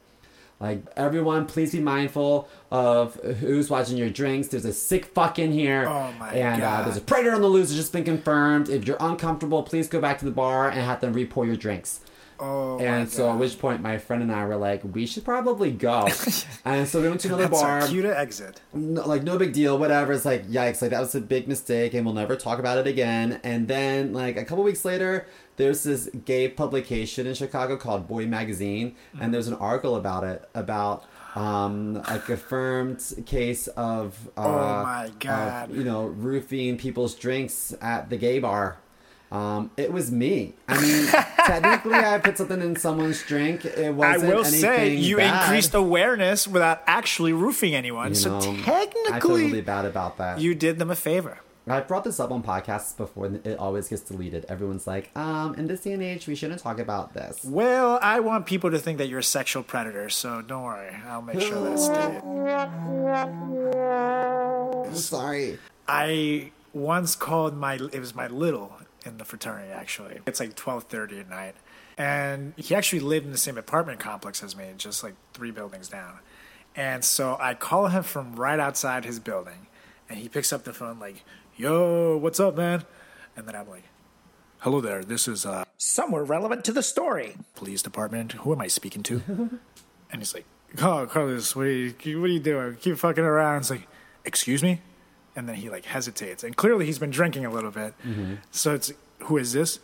Like 0.61 0.83
everyone, 0.97 1.47
please 1.47 1.73
be 1.73 1.81
mindful 1.81 2.49
of 2.71 3.15
who's 3.15 3.71
watching 3.71 3.97
your 3.97 4.11
drinks. 4.11 4.49
There's 4.49 4.65
a 4.65 4.73
sick 4.73 5.05
fuck 5.07 5.39
in 5.39 5.53
here, 5.53 5.87
Oh 5.89 6.13
my 6.19 6.33
and 6.33 6.63
Uh, 6.63 6.83
there's 6.83 6.97
a 6.97 7.01
predator 7.01 7.35
on 7.35 7.43
the 7.43 7.47
loose. 7.49 7.69
It's 7.71 7.77
just 7.79 7.93
been 7.93 8.05
confirmed. 8.05 8.69
If 8.69 8.87
you're 8.87 8.97
uncomfortable, 8.99 9.63
please 9.63 9.89
go 9.89 10.01
back 10.01 10.19
to 10.19 10.25
the 10.25 10.31
bar 10.33 10.69
and 10.69 10.81
have 10.81 11.01
them 11.01 11.13
re-pour 11.13 11.47
your 11.47 11.57
drinks. 11.57 12.01
Oh, 12.41 12.79
my 12.79 12.85
and 12.85 13.11
so, 13.11 13.31
at 13.33 13.39
which 13.39 13.59
point, 13.59 13.83
my 13.83 13.99
friend 13.99 14.23
and 14.23 14.31
I 14.31 14.45
were 14.47 14.57
like, 14.57 14.83
we 14.95 15.07
should 15.07 15.25
probably 15.25 15.73
go. 15.73 16.09
and 16.65 16.87
so 16.87 17.03
we 17.03 17.09
went 17.09 17.21
to 17.23 17.29
another 17.29 17.49
That's 17.49 17.61
bar. 17.61 17.87
cue 17.89 18.03
to 18.03 18.17
exit. 18.17 18.61
No, 18.73 19.07
like 19.07 19.25
no 19.25 19.39
big 19.39 19.53
deal, 19.53 19.77
whatever. 19.77 20.13
It's 20.13 20.25
like 20.25 20.47
yikes, 20.49 20.81
like 20.81 20.93
that 20.93 21.01
was 21.01 21.15
a 21.17 21.21
big 21.21 21.49
mistake, 21.49 21.95
and 21.95 22.05
we'll 22.05 22.15
never 22.15 22.37
talk 22.37 22.61
about 22.61 22.79
it 22.79 22.87
again. 22.87 23.41
And 23.43 23.67
then 23.67 24.13
like 24.13 24.37
a 24.37 24.45
couple 24.45 24.63
weeks 24.63 24.85
later, 24.85 25.27
there's 25.59 25.83
this 25.83 26.09
gay 26.25 26.49
publication 26.49 27.27
in 27.27 27.35
Chicago 27.35 27.77
called 27.77 28.09
Boi 28.09 28.27
Magazine, 28.27 28.97
and 29.21 29.35
there's 29.35 29.49
an 29.49 29.55
article 29.55 29.95
about 29.97 30.25
it 30.25 30.49
about 30.55 31.05
um, 31.35 32.03
a 32.09 32.19
confirmed 32.19 33.05
case 33.27 33.67
of 33.69 34.17
uh, 34.37 34.41
Oh 34.47 34.83
my 34.85 35.05
of, 35.07 35.19
God. 35.19 35.75
you 35.75 35.85
know 35.85 36.07
roofing 36.07 36.79
people's 36.79 37.15
drinks 37.15 37.75
at 37.83 38.09
the 38.09 38.17
gay 38.17 38.39
bar. 38.39 38.79
Um, 39.31 39.71
it 39.77 39.93
was 39.93 40.11
me. 40.11 40.55
I 40.67 40.81
mean, 40.81 41.07
technically, 41.47 41.93
I 41.97 42.17
put 42.17 42.39
something 42.39 42.63
in 42.63 42.77
someone's 42.77 43.23
drink. 43.25 43.67
It 43.67 43.89
I 43.89 43.91
wasn't 43.91 44.35
will 44.35 44.45
say 44.45 44.95
you 44.95 45.19
bad. 45.19 45.43
increased 45.43 45.75
awareness 45.75 46.49
without 46.49 46.83
actually 46.87 47.35
roofing 47.35 47.75
anyone. 47.75 48.09
You 48.11 48.15
so 48.15 48.31
know, 48.31 48.39
I 48.39 48.41
feel 48.55 48.65
technically, 48.65 49.45
really 49.45 49.61
bad 49.61 49.85
about 49.85 50.17
that. 50.17 50.41
you 50.41 50.55
did 50.55 50.79
them 50.79 50.91
a 50.91 50.97
favor. 50.97 51.41
I've 51.71 51.89
brought 51.89 52.05
this 52.05 52.21
up 52.21 52.31
on 52.31 52.43
podcasts 52.43 52.97
before, 52.97 53.27
and 53.27 53.47
it 53.47 53.59
always 53.59 53.89
gets 53.89 54.03
deleted. 54.03 54.45
Everyone's 54.49 54.87
like, 54.87 55.11
um, 55.17 55.55
in 55.55 55.67
this 55.67 55.81
day 55.81 55.93
and 55.93 56.03
age, 56.03 56.27
we 56.27 56.35
shouldn't 56.35 56.61
talk 56.61 56.79
about 56.79 57.15
this. 57.15 57.45
Well, 57.45 57.99
I 58.03 58.21
want 58.21 58.47
people 58.47 58.71
to 58.71 58.79
think 58.79 58.99
that 58.99 59.09
you're 59.09 59.19
a 59.21 59.23
sexual 59.25 59.63
predator, 59.63 60.09
so 60.09 60.43
don't 60.43 60.63
worry. 60.63 60.95
I'll 61.07 61.23
make 61.23 61.41
sure 61.41 61.63
that's 61.65 61.85
stated. 61.87 62.23
Sorry. 64.97 65.59
I 65.87 66.53
once 66.73 67.17
called 67.17 67.57
my 67.57 67.75
it 67.75 67.99
was 67.99 68.15
my 68.15 68.27
little 68.27 68.73
in 69.05 69.19
the 69.19 69.25
fraternity 69.25 69.71
actually. 69.71 70.19
It's 70.27 70.41
like 70.41 70.55
twelve 70.55 70.85
thirty 70.85 71.19
at 71.21 71.29
night, 71.29 71.55
and 71.97 72.53
he 72.57 72.75
actually 72.75 73.01
lived 73.01 73.27
in 73.27 73.33
the 73.33 73.39
same 73.39 73.59
apartment 73.59 74.01
complex 74.01 74.43
as 74.43 74.57
me, 74.57 74.67
just 74.77 75.03
like 75.03 75.15
three 75.33 75.51
buildings 75.51 75.89
down. 75.89 76.19
And 76.77 77.05
so 77.05 77.37
I 77.41 77.55
call 77.55 77.89
him 77.89 78.03
from 78.03 78.37
right 78.37 78.61
outside 78.61 79.05
his 79.05 79.19
building, 79.19 79.67
and 80.09 80.19
he 80.19 80.29
picks 80.29 80.53
up 80.53 80.65
the 80.65 80.73
phone 80.73 80.99
like, 80.99 81.25
"Yo, 81.59 82.17
what's 82.17 82.41
up, 82.41 82.57
man?" 82.57 82.85
And 83.37 83.47
then 83.47 83.55
I'm 83.55 83.69
like, 83.69 83.85
"Hello 84.61 84.81
there. 84.81 85.05
This 85.05 85.29
is 85.29 85.45
uh, 85.45 85.65
Somewhere 85.77 86.25
relevant 86.25 86.65
to 86.65 86.73
the 86.73 86.83
story. 86.83 87.37
police 87.55 87.83
department. 87.83 88.33
Who 88.33 88.53
am 88.53 88.61
I 88.61 88.69
speaking 88.69 89.03
to?" 89.05 89.23
and 90.11 90.21
he's 90.21 90.33
like, 90.35 90.47
"Oh, 90.81 91.07
Carlos, 91.11 91.55
what 91.55 91.67
are 91.67 91.71
you, 91.73 92.21
what 92.21 92.31
are 92.31 92.33
you 92.33 92.41
doing? 92.41 92.77
Keep 92.81 92.97
fucking 92.99 93.25
around." 93.25 93.59
It's 93.59 93.71
like, 93.71 93.87
"Excuse 94.25 94.63
me," 94.63 94.81
and 95.37 95.49
then 95.49 95.57
he 95.57 95.69
like 95.69 95.85
hesitates, 95.85 96.43
and 96.45 96.57
clearly 96.57 96.87
he's 96.87 96.99
been 96.99 97.11
drinking 97.11 97.45
a 97.45 97.51
little 97.51 97.71
bit. 97.71 97.95
So 98.51 98.75
it's, 98.75 98.93
"Who 99.25 99.37
is 99.37 99.53
this?" 99.53 99.81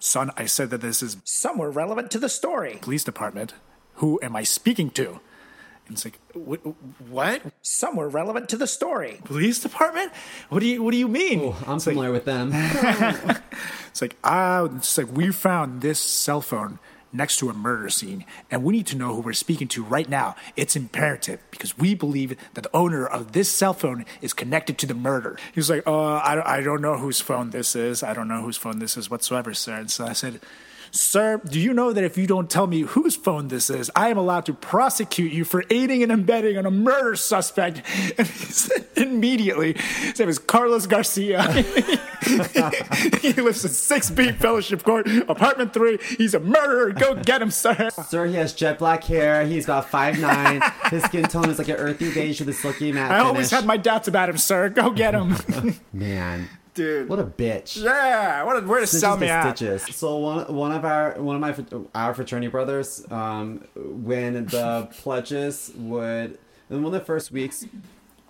Son, 0.00 0.30
I 0.36 0.44
said 0.46 0.68
that 0.70 0.80
this 0.82 1.02
is 1.02 1.16
Somewhere 1.24 1.70
relevant 1.70 2.10
to 2.10 2.18
the 2.18 2.28
story. 2.28 2.78
police 2.82 3.04
department. 3.04 3.54
Who 3.98 4.18
am 4.22 4.34
I 4.36 4.42
speaking 4.42 4.90
to? 4.90 5.20
And 5.86 5.96
it's 5.96 6.04
like, 6.04 6.18
what? 6.32 6.60
what? 7.08 7.42
Somewhere 7.62 8.08
relevant 8.08 8.48
to 8.50 8.56
the 8.56 8.66
story. 8.66 9.20
Police 9.24 9.60
department? 9.60 10.12
What 10.48 10.60
do 10.60 10.66
you 10.66 10.82
What 10.82 10.92
do 10.92 10.96
you 10.96 11.08
mean? 11.08 11.40
Oh, 11.40 11.64
I'm 11.66 11.76
it's 11.76 11.86
like, 11.86 11.94
familiar 11.94 12.12
with 12.12 12.24
them. 12.24 12.52
It's 13.94 14.02
like 14.02 14.16
ah, 14.24 14.64
it's 14.64 14.98
like 14.98 15.06
we 15.12 15.30
found 15.30 15.80
this 15.80 16.00
cell 16.00 16.40
phone 16.40 16.80
next 17.12 17.38
to 17.38 17.48
a 17.48 17.54
murder 17.54 17.88
scene, 17.88 18.24
and 18.50 18.64
we 18.64 18.72
need 18.72 18.88
to 18.88 18.96
know 18.96 19.14
who 19.14 19.20
we're 19.20 19.34
speaking 19.34 19.68
to 19.68 19.84
right 19.84 20.08
now. 20.08 20.34
It's 20.56 20.74
imperative 20.74 21.38
because 21.52 21.78
we 21.78 21.94
believe 21.94 22.36
that 22.54 22.62
the 22.62 22.76
owner 22.76 23.06
of 23.06 23.30
this 23.30 23.52
cell 23.52 23.72
phone 23.72 24.04
is 24.20 24.32
connected 24.32 24.78
to 24.78 24.86
the 24.86 24.94
murder. 24.94 25.38
He 25.52 25.60
was 25.60 25.70
like, 25.70 25.86
uh, 25.86 26.14
I, 26.16 26.56
I 26.56 26.60
don't 26.60 26.82
know 26.82 26.98
whose 26.98 27.20
phone 27.20 27.50
this 27.50 27.76
is. 27.76 28.02
I 28.02 28.14
don't 28.14 28.26
know 28.26 28.42
whose 28.42 28.56
phone 28.56 28.80
this 28.80 28.96
is 28.96 29.08
whatsoever, 29.08 29.54
sir. 29.54 29.76
And 29.76 29.90
so 29.90 30.06
I 30.06 30.12
said. 30.12 30.40
Sir, 30.96 31.40
do 31.44 31.58
you 31.58 31.74
know 31.74 31.92
that 31.92 32.04
if 32.04 32.16
you 32.16 32.24
don't 32.24 32.48
tell 32.48 32.68
me 32.68 32.82
whose 32.82 33.16
phone 33.16 33.48
this 33.48 33.68
is, 33.68 33.90
I 33.96 34.10
am 34.10 34.16
allowed 34.16 34.46
to 34.46 34.54
prosecute 34.54 35.32
you 35.32 35.44
for 35.44 35.64
aiding 35.68 36.04
and 36.04 36.12
abetting 36.12 36.56
on 36.56 36.66
a 36.66 36.70
murder 36.70 37.16
suspect? 37.16 37.82
And 38.16 38.28
he 38.28 38.44
said 38.52 38.86
immediately, 38.96 39.72
his 39.72 40.20
name 40.20 40.28
is 40.28 40.38
Carlos 40.38 40.86
Garcia. 40.86 41.42
he 41.52 43.32
lives 43.32 43.64
in 43.64 43.70
6B 43.72 44.36
Fellowship 44.36 44.84
Court, 44.84 45.08
apartment 45.28 45.72
three. 45.72 45.98
He's 46.16 46.32
a 46.34 46.38
murderer. 46.40 46.92
Go 46.92 47.16
get 47.16 47.42
him, 47.42 47.50
sir. 47.50 47.90
Sir, 48.06 48.26
he 48.26 48.34
has 48.34 48.52
jet 48.52 48.78
black 48.78 49.02
hair. 49.02 49.44
He's 49.44 49.64
about 49.64 49.90
five 49.90 50.20
nine. 50.20 50.62
His 50.90 51.02
skin 51.04 51.24
tone 51.24 51.50
is 51.50 51.58
like 51.58 51.68
an 51.68 51.76
earthy 51.76 52.12
beige 52.14 52.38
with 52.38 52.48
a 52.50 52.52
silky 52.52 52.92
matte 52.92 53.10
I 53.10 53.14
finish. 53.18 53.26
always 53.26 53.50
had 53.50 53.66
my 53.66 53.76
doubts 53.76 54.06
about 54.06 54.28
him, 54.28 54.38
sir. 54.38 54.68
Go 54.68 54.90
get 54.90 55.12
him. 55.14 55.34
Man, 55.92 56.48
Dude. 56.74 57.08
what 57.08 57.18
a 57.20 57.24
bitch. 57.24 57.82
Yeah, 57.82 58.42
what 58.42 58.62
a, 58.62 58.66
where 58.66 58.80
to 58.80 58.86
sell 58.86 59.16
Stitches 59.16 59.20
me 59.20 59.26
to 59.28 59.32
out. 59.32 59.56
stitches. 59.56 59.96
So 59.96 60.16
one 60.18 60.52
one 60.54 60.72
of 60.72 60.84
our 60.84 61.12
one 61.20 61.36
of 61.36 61.40
my 61.40 61.80
our 61.94 62.14
fraternity 62.14 62.48
brothers, 62.48 63.04
um, 63.10 63.64
when 63.76 64.46
the 64.46 64.88
pledges 64.98 65.72
would 65.76 66.38
in 66.70 66.82
one 66.82 66.86
of 66.86 67.00
the 67.00 67.04
first 67.06 67.30
weeks, 67.30 67.64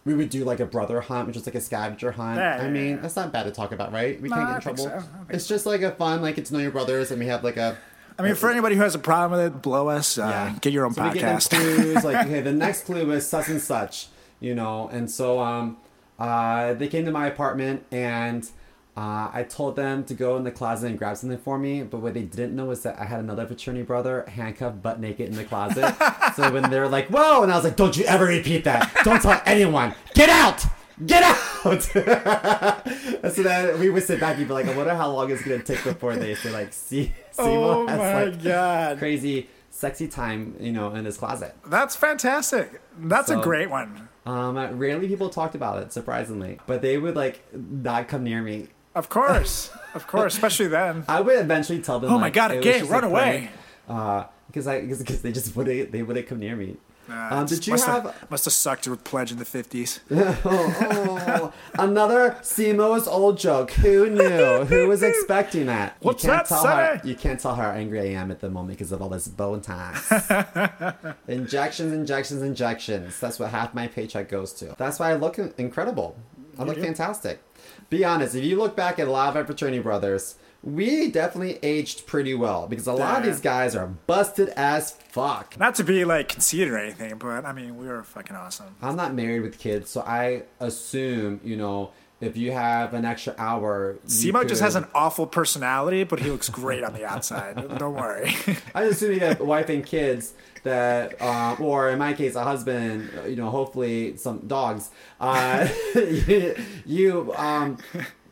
we 0.04 0.12
would 0.14 0.28
do 0.28 0.44
like 0.44 0.60
a 0.60 0.66
brother 0.66 1.00
hunt, 1.00 1.26
which 1.26 1.36
is 1.36 1.46
like 1.46 1.54
a 1.54 1.60
scavenger 1.60 2.12
hunt. 2.12 2.36
Yeah, 2.38 2.58
I 2.60 2.64
yeah, 2.64 2.70
mean, 2.70 2.90
yeah. 2.90 2.96
that's 2.96 3.16
not 3.16 3.32
bad 3.32 3.44
to 3.44 3.50
talk 3.50 3.72
about, 3.72 3.92
right? 3.92 4.20
We 4.20 4.28
No, 4.28 4.36
can't 4.36 4.48
get 4.48 4.56
in 4.56 4.60
trouble. 4.76 5.00
so. 5.00 5.08
It's 5.30 5.46
just 5.46 5.64
like 5.64 5.80
a 5.82 5.92
fun, 5.92 6.20
like 6.20 6.36
get 6.36 6.44
to 6.46 6.52
know 6.52 6.60
your 6.60 6.70
brothers, 6.70 7.10
and 7.10 7.18
we 7.20 7.26
have 7.26 7.42
like 7.44 7.56
a 7.56 7.78
I 8.18 8.22
mean, 8.22 8.34
for 8.36 8.48
anybody 8.50 8.76
who 8.76 8.82
has 8.82 8.94
a 8.94 8.98
problem 9.00 9.40
with 9.40 9.54
it, 9.56 9.62
blow 9.62 9.88
us. 9.88 10.18
Uh, 10.18 10.54
Get 10.60 10.72
your 10.72 10.84
own 10.86 10.92
so 10.94 11.02
we 11.02 11.10
give 11.14 11.22
them 11.22 11.36
podcast. 11.36 11.50
clues 11.50 12.04
like, 12.04 12.26
okay, 12.26 12.40
the 12.42 12.52
next 12.52 12.84
clue 12.84 13.10
is 13.10 13.28
such 13.28 13.48
and 13.48 13.60
such, 13.60 14.06
you 14.38 14.54
know. 14.54 14.86
And 14.88 15.10
so 15.10 15.40
um, 15.40 15.78
uh, 16.18 16.74
they 16.74 16.88
came 16.88 17.04
to 17.04 17.10
my 17.10 17.26
apartment 17.26 17.84
and 17.90 18.48
uh, 18.96 19.28
I 19.32 19.44
told 19.48 19.74
them 19.74 20.04
to 20.04 20.14
go 20.14 20.36
in 20.36 20.44
the 20.44 20.52
closet 20.52 20.88
and 20.88 20.98
grab 20.98 21.16
something 21.16 21.38
for 21.38 21.58
me. 21.58 21.82
But 21.82 21.98
what 21.98 22.14
they 22.14 22.22
didn't 22.22 22.54
know 22.54 22.66
was 22.66 22.82
that 22.84 22.98
I 22.98 23.04
had 23.04 23.20
another 23.20 23.46
fraternity 23.46 23.84
brother 23.84 24.24
handcuffed, 24.28 24.82
butt 24.82 25.00
naked 25.00 25.28
in 25.28 25.34
the 25.34 25.44
closet. 25.44 25.94
so 26.36 26.52
when 26.52 26.70
they 26.70 26.78
were 26.78 26.88
like, 26.88 27.08
"Whoa," 27.08 27.42
and 27.42 27.50
I 27.50 27.56
was 27.56 27.64
like, 27.64 27.76
"Don't 27.76 27.96
you 27.96 28.04
ever 28.04 28.26
repeat 28.26 28.64
that! 28.64 28.92
Don't 29.02 29.20
tell 29.20 29.40
anyone! 29.46 29.94
Get 30.14 30.28
out!" 30.28 30.64
Get 31.04 31.24
out! 31.24 31.64
and 31.64 31.82
so 33.32 33.42
then 33.42 33.80
we 33.80 33.90
would 33.90 34.04
sit 34.04 34.20
back 34.20 34.36
and 34.36 34.46
be 34.46 34.54
like, 34.54 34.66
I 34.66 34.76
wonder 34.76 34.94
how 34.94 35.10
long 35.10 35.28
it's 35.30 35.42
gonna 35.42 35.60
take 35.60 35.82
before 35.82 36.14
they 36.14 36.36
say 36.36 36.52
like, 36.52 36.72
see, 36.72 37.12
oh 37.36 37.44
Simo 37.44 37.88
has 37.88 37.98
my 37.98 38.24
like 38.24 38.42
god, 38.42 38.98
crazy 38.98 39.48
sexy 39.70 40.06
time, 40.06 40.54
you 40.60 40.70
know, 40.70 40.94
in 40.94 41.04
his 41.04 41.16
closet. 41.16 41.56
that's 41.66 41.96
fantastic. 41.96 42.80
That's 42.96 43.28
a 43.30 43.40
great 43.40 43.70
one. 43.70 44.08
Um, 44.26 44.56
rarely 44.78 45.06
people 45.06 45.28
talked 45.28 45.54
about 45.54 45.82
it, 45.82 45.92
surprisingly, 45.92 46.58
but 46.66 46.80
they 46.80 46.96
would 46.96 47.14
like 47.16 47.42
not 47.54 48.08
come 48.08 48.24
near 48.24 48.42
me. 48.42 48.68
Of 48.94 49.08
course, 49.08 49.70
of 49.94 50.06
course, 50.06 50.34
especially 50.34 50.68
then. 50.68 51.04
I 51.08 51.20
would 51.20 51.38
eventually 51.38 51.82
tell 51.82 52.00
them. 52.00 52.10
Oh 52.10 52.14
my 52.18 52.26
like, 52.26 52.32
God, 52.32 52.52
a 52.52 52.60
gay, 52.60 52.82
run 52.82 53.04
away. 53.04 53.50
prank, 53.86 54.00
Uh, 54.00 54.26
because 54.46 54.66
I 54.66 54.80
because 54.82 55.20
they 55.20 55.32
just 55.32 55.54
wouldn't 55.56 55.92
they 55.92 56.02
wouldn't 56.02 56.26
come 56.26 56.38
near 56.38 56.56
me. 56.56 56.76
Um, 57.08 57.46
did 57.46 57.66
you 57.66 57.72
must 57.72 57.86
have 57.86 58.30
must 58.30 58.44
have 58.44 58.54
sucked 58.54 58.84
to 58.84 58.96
pledge 58.96 59.32
in 59.32 59.38
the 59.38 59.44
fifties. 59.44 60.00
oh, 60.10 61.52
another 61.78 62.36
Simo's 62.42 63.06
old 63.06 63.38
joke? 63.38 63.72
Who 63.72 64.10
knew? 64.10 64.64
Who 64.64 64.88
was 64.88 65.02
expecting 65.02 65.66
that? 65.66 65.96
What's 66.00 66.24
you 66.24 66.30
can't 66.30 66.42
that, 66.42 66.48
tell 66.48 66.66
how, 66.66 66.96
Sonny? 66.96 67.10
You 67.10 67.16
can't 67.16 67.40
tell 67.40 67.54
how 67.54 67.70
angry 67.70 68.00
I 68.00 68.20
am 68.20 68.30
at 68.30 68.40
the 68.40 68.50
moment 68.50 68.78
because 68.78 68.92
of 68.92 69.02
all 69.02 69.08
this 69.08 69.28
bone 69.28 69.54
Botox. 69.60 71.14
injections, 71.28 71.92
injections, 71.92 72.42
injections. 72.42 73.18
That's 73.20 73.38
what 73.38 73.50
half 73.50 73.74
my 73.74 73.86
paycheck 73.86 74.28
goes 74.28 74.52
to. 74.54 74.74
That's 74.78 74.98
why 74.98 75.10
I 75.10 75.14
look 75.14 75.38
incredible. 75.38 76.16
I 76.58 76.64
look 76.64 76.78
fantastic. 76.78 77.42
Be 77.90 78.04
honest. 78.04 78.34
If 78.34 78.44
you 78.44 78.56
look 78.56 78.76
back 78.76 78.98
at 78.98 79.08
a 79.08 79.10
lot 79.10 79.28
of 79.28 79.36
our 79.36 79.44
fraternity 79.44 79.80
brothers, 79.80 80.36
we 80.64 81.10
definitely 81.10 81.58
aged 81.62 82.06
pretty 82.06 82.34
well 82.34 82.66
because 82.66 82.86
a 82.86 82.92
lot 82.92 83.18
of 83.18 83.26
these 83.26 83.40
guys 83.40 83.76
are 83.76 83.86
busted 83.86 84.48
as 84.50 84.92
fuck. 84.92 85.58
Not 85.58 85.74
to 85.76 85.84
be 85.84 86.04
like 86.06 86.28
conceited 86.28 86.68
or 86.68 86.78
anything, 86.78 87.18
but 87.18 87.44
I 87.44 87.52
mean, 87.52 87.76
we 87.76 87.86
were 87.86 88.02
fucking 88.02 88.34
awesome. 88.34 88.74
I'm 88.80 88.96
not 88.96 89.14
married 89.14 89.40
with 89.40 89.58
kids, 89.58 89.90
so 89.90 90.00
I 90.00 90.44
assume, 90.60 91.40
you 91.44 91.56
know, 91.56 91.92
if 92.20 92.36
you 92.38 92.52
have 92.52 92.94
an 92.94 93.04
extra 93.04 93.34
hour, 93.36 93.98
Simo 94.06 94.48
just 94.48 94.62
has 94.62 94.76
an 94.76 94.86
awful 94.94 95.26
personality, 95.26 96.04
but 96.04 96.20
he 96.20 96.30
looks 96.30 96.48
great 96.48 96.82
on 96.82 96.94
the 96.94 97.04
outside. 97.04 97.56
Don't 97.78 97.94
worry. 97.94 98.34
I 98.74 98.84
assume 98.84 99.12
you 99.12 99.20
have 99.20 99.40
a 99.40 99.44
wife 99.44 99.68
and 99.68 99.84
kids 99.84 100.32
that, 100.62 101.20
uh, 101.20 101.56
or 101.60 101.90
in 101.90 101.98
my 101.98 102.14
case, 102.14 102.36
a 102.36 102.42
husband. 102.42 103.10
You 103.28 103.36
know, 103.36 103.50
hopefully 103.50 104.16
some 104.16 104.46
dogs. 104.46 104.90
Uh, 105.20 105.68
you, 105.94 106.56
you, 106.86 107.34
um, 107.36 107.76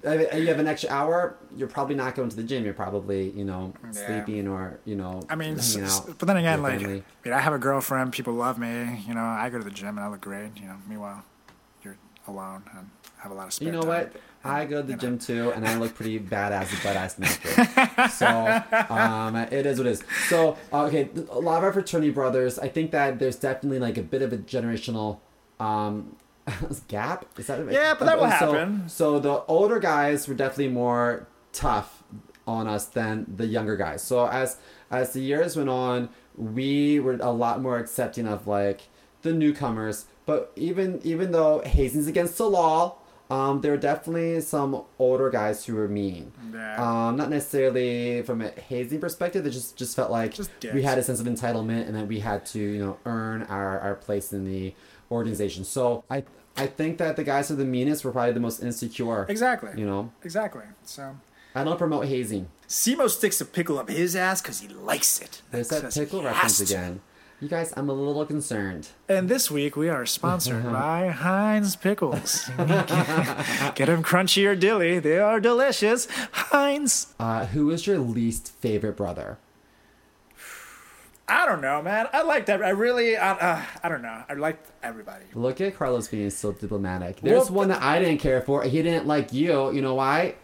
you 0.05 0.47
have 0.49 0.59
an 0.59 0.67
extra 0.67 0.91
hour. 0.91 1.37
You're 1.57 1.69
probably 1.69 1.95
not 1.95 2.15
going 2.15 2.29
to 2.29 2.37
the 2.37 2.43
gym. 2.43 2.65
You're 2.65 2.75
probably, 2.75 3.31
you 3.31 3.45
know, 3.45 3.73
Yeah. 3.85 3.93
sleeping 4.25 4.49
or 4.49 4.79
you 4.85 4.97
know. 4.97 5.23
I 5.31 5.35
mean, 5.37 5.59
s- 5.59 5.77
s- 5.77 6.01
but 6.01 6.27
then 6.27 6.37
again, 6.37 6.63
like, 6.63 6.81
family. 6.81 7.05
I 7.25 7.29
mean, 7.29 7.35
I 7.35 7.41
have 7.41 7.53
a 7.53 7.59
girlfriend. 7.59 8.13
People 8.13 8.35
love 8.35 8.59
me. 8.59 9.05
You 9.07 9.15
know, 9.15 9.25
I 9.25 9.49
go 9.51 9.59
to 9.59 9.65
the 9.65 9.71
gym 9.71 9.97
and 9.99 10.01
I 10.01 10.09
look 10.09 10.21
great. 10.21 10.51
You 10.57 10.67
know, 10.67 10.77
meanwhile, 10.89 11.23
you're 11.83 11.97
alone 12.27 12.63
and 12.77 12.89
have 13.19 13.31
a 13.31 13.35
lot 13.35 13.47
of 13.47 13.53
spare 13.53 13.67
You 13.67 13.73
know 13.73 13.81
time. 13.83 13.89
what? 13.89 14.13
I 14.45 14.65
go 14.65 14.81
to 14.83 14.87
the 14.89 14.95
know. 14.95 14.99
gym 14.99 15.19
too, 15.21 15.53
and 15.53 15.65
I 15.69 15.77
look 15.79 15.95
pretty 15.95 16.19
badass, 16.19 16.83
butt 16.83 16.97
ass 16.97 17.17
naked. 17.17 18.11
so 18.11 18.63
um, 18.93 19.37
it 19.37 19.67
is 19.67 19.79
what 19.79 19.87
it 19.87 19.91
is. 19.93 20.03
So 20.29 20.57
uh, 20.73 20.87
okay, 20.87 21.09
a 21.31 21.39
lot 21.39 21.59
of 21.59 21.65
our 21.65 21.73
fraternity 21.73 22.11
brothers. 22.11 22.59
I 22.59 22.67
think 22.69 22.91
that 22.91 23.21
there's 23.21 23.37
definitely 23.37 23.79
like 23.79 23.99
a 23.99 24.03
bit 24.03 24.21
of 24.23 24.33
a 24.33 24.39
generational 24.39 25.21
um, 25.61 26.17
gap. 26.89 27.27
Is 27.39 27.47
that? 27.47 27.71
Yeah, 27.71 27.95
but 27.99 28.07
that 28.07 28.19
will 28.19 28.25
so, 28.25 28.53
happen. 28.53 28.89
So 28.89 29.19
the 29.19 29.45
older 29.47 29.79
guys 29.79 30.27
were 30.27 30.35
definitely 30.35 30.69
more 30.69 31.27
tough 31.53 32.03
on 32.47 32.67
us 32.67 32.87
than 32.87 33.27
the 33.37 33.47
younger 33.47 33.77
guys. 33.77 34.03
So 34.03 34.27
as 34.27 34.59
as 34.91 35.13
the 35.13 35.21
years 35.21 35.57
went 35.57 35.69
on, 35.69 36.09
we 36.37 36.99
were 37.01 37.15
a 37.21 37.31
lot 37.31 37.61
more 37.61 37.79
accepting 37.79 38.27
of 38.27 38.47
like 38.47 38.83
the 39.23 39.33
newcomers. 39.33 40.07
But 40.27 40.53
even 40.57 41.01
even 41.05 41.33
though 41.33 41.61
hazing's 41.61 42.07
against 42.07 42.39
the 42.39 42.49
law, 42.49 42.97
um, 43.31 43.61
there 43.61 43.73
were 43.73 43.79
definitely 43.79 44.41
some 44.41 44.83
older 44.99 45.31
guys 45.31 45.65
who 45.65 45.75
were 45.75 45.89
mean. 45.89 46.33
Yeah. 46.53 46.77
Um, 47.09 47.17
not 47.17 47.31
necessarily 47.31 48.23
from 48.23 48.43
a 48.43 48.51
hazing 48.51 49.01
perspective. 49.01 49.47
It 49.47 49.51
just 49.51 49.77
just 49.77 49.97
felt 49.97 50.11
like 50.11 50.35
Just 50.35 50.51
we 50.75 50.83
had 50.83 50.99
a 50.99 51.03
sense 51.03 51.21
of 51.21 51.27
entitlement 51.27 51.87
and 51.87 51.95
that 51.95 52.07
we 52.07 52.21
had 52.21 52.45
to 52.47 52.59
you 52.59 52.79
know 52.79 52.99
earn 53.07 53.45
our, 53.45 53.81
our 53.81 53.95
place 53.95 54.33
in 54.33 54.45
the 54.45 54.75
organization. 55.13 55.65
So 55.65 56.05
I 56.11 56.25
I 56.57 56.67
think 56.67 56.99
that 56.99 57.17
the 57.17 57.25
guys 57.25 57.49
who 57.49 57.55
are 57.55 57.59
the 57.59 57.65
meanest 57.65 58.05
were 58.05 58.13
probably 58.13 58.33
the 58.33 58.41
most 58.41 58.63
insecure. 58.63 59.27
Exactly. 59.29 59.71
You 59.77 59.87
know, 59.87 60.11
Exactly. 60.25 60.65
So 60.85 61.17
I 61.55 61.65
don't 61.65 61.79
promote 61.79 62.07
hazing. 62.07 62.49
Simo 62.69 63.09
sticks 63.09 63.41
a 63.41 63.45
pickle 63.45 63.79
up 63.79 63.89
his 63.89 64.17
ass 64.17 64.41
because 64.43 64.61
he 64.61 64.69
likes 64.69 65.21
it. 65.21 65.43
There's 65.51 65.69
that 65.69 65.93
pickle 65.93 66.23
reference 66.23 66.59
to. 66.59 66.65
again. 66.65 67.01
You 67.41 67.49
guys, 67.49 67.73
I'm 67.77 67.89
a 67.89 67.93
little 67.93 68.25
concerned. 68.25 68.89
And 69.09 69.29
this 69.29 69.51
week 69.51 69.75
we 69.77 69.89
are 69.89 70.07
sponsored 70.07 70.63
by 70.73 71.09
Heinz 71.09 71.75
Pickles. 71.75 72.49
Get 72.57 73.87
them 73.87 74.03
crunchy 74.05 74.47
or 74.47 74.55
dilly. 74.55 75.01
They 75.01 75.19
are 75.19 75.41
delicious. 75.41 76.07
Heinz. 76.33 77.13
Uh, 77.19 77.47
who 77.47 77.71
is 77.71 77.87
your 77.87 77.99
least 77.99 78.53
favorite 78.61 78.97
brother? 78.97 79.39
I 81.33 81.47
don't 81.47 81.61
know, 81.63 81.81
man. 81.81 82.09
I 82.13 82.23
like 82.23 82.47
that. 82.47 82.63
I 82.63 82.69
really, 82.71 83.17
I, 83.17 83.31
uh, 83.33 83.63
I 83.83 83.89
don't 83.89 84.03
know. 84.03 84.23
I 84.29 84.35
like 84.35 84.63
everybody. 84.83 85.25
Look 85.35 85.61
at 85.63 85.77
Carlos 85.77 86.09
being 86.09 86.29
so 86.31 86.53
diplomatic. 86.53 87.21
There's 87.21 87.51
Well, 87.51 87.61
one 87.61 87.69
that 87.69 87.81
I 87.83 87.99
didn't 87.99 88.19
care 88.21 88.43
for. 88.43 88.63
He 88.65 88.83
didn't 88.83 89.07
like 89.07 89.33
you. 89.33 89.73
You 89.73 89.81
know 89.81 89.95
why? 89.95 90.35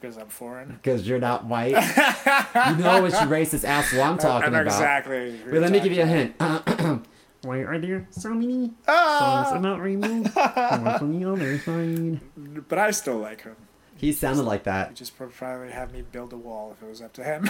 Because 0.00 0.16
I'm 0.18 0.28
foreign. 0.28 0.72
Because 0.72 1.06
you're 1.08 1.20
not 1.20 1.44
white. 1.46 1.68
you 1.72 2.76
know 2.82 3.00
which 3.02 3.14
racist 3.14 3.64
asshole 3.64 4.02
I'm 4.02 4.18
talking 4.18 4.48
I 4.48 4.50
know 4.50 4.62
about. 4.62 4.72
exactly. 4.74 5.40
Wait, 5.50 5.60
let 5.60 5.70
me 5.70 5.78
give 5.80 5.92
you 5.92 6.02
a 6.02 6.06
hint. 6.06 6.34
Why 7.42 7.58
are 7.58 7.78
there 7.78 8.04
so 8.10 8.30
many 8.34 8.72
Ah! 8.88 9.44
songs 9.46 9.60
about 9.60 9.80
rainbow? 9.80 10.08
The 10.34 11.32
other 11.32 11.58
side? 11.60 12.20
But 12.68 12.78
I 12.78 12.90
still 12.90 13.18
like 13.18 13.42
him. 13.42 13.54
he 13.96 14.12
sounded 14.12 14.42
like 14.42 14.64
that. 14.64 14.88
He 14.88 14.94
just 14.94 15.18
would 15.20 15.32
probably 15.32 15.70
have 15.70 15.92
me 15.92 16.02
build 16.02 16.32
a 16.32 16.36
wall 16.36 16.72
if 16.76 16.82
it 16.82 16.88
was 16.88 17.00
up 17.00 17.12
to 17.14 17.22
him. 17.22 17.48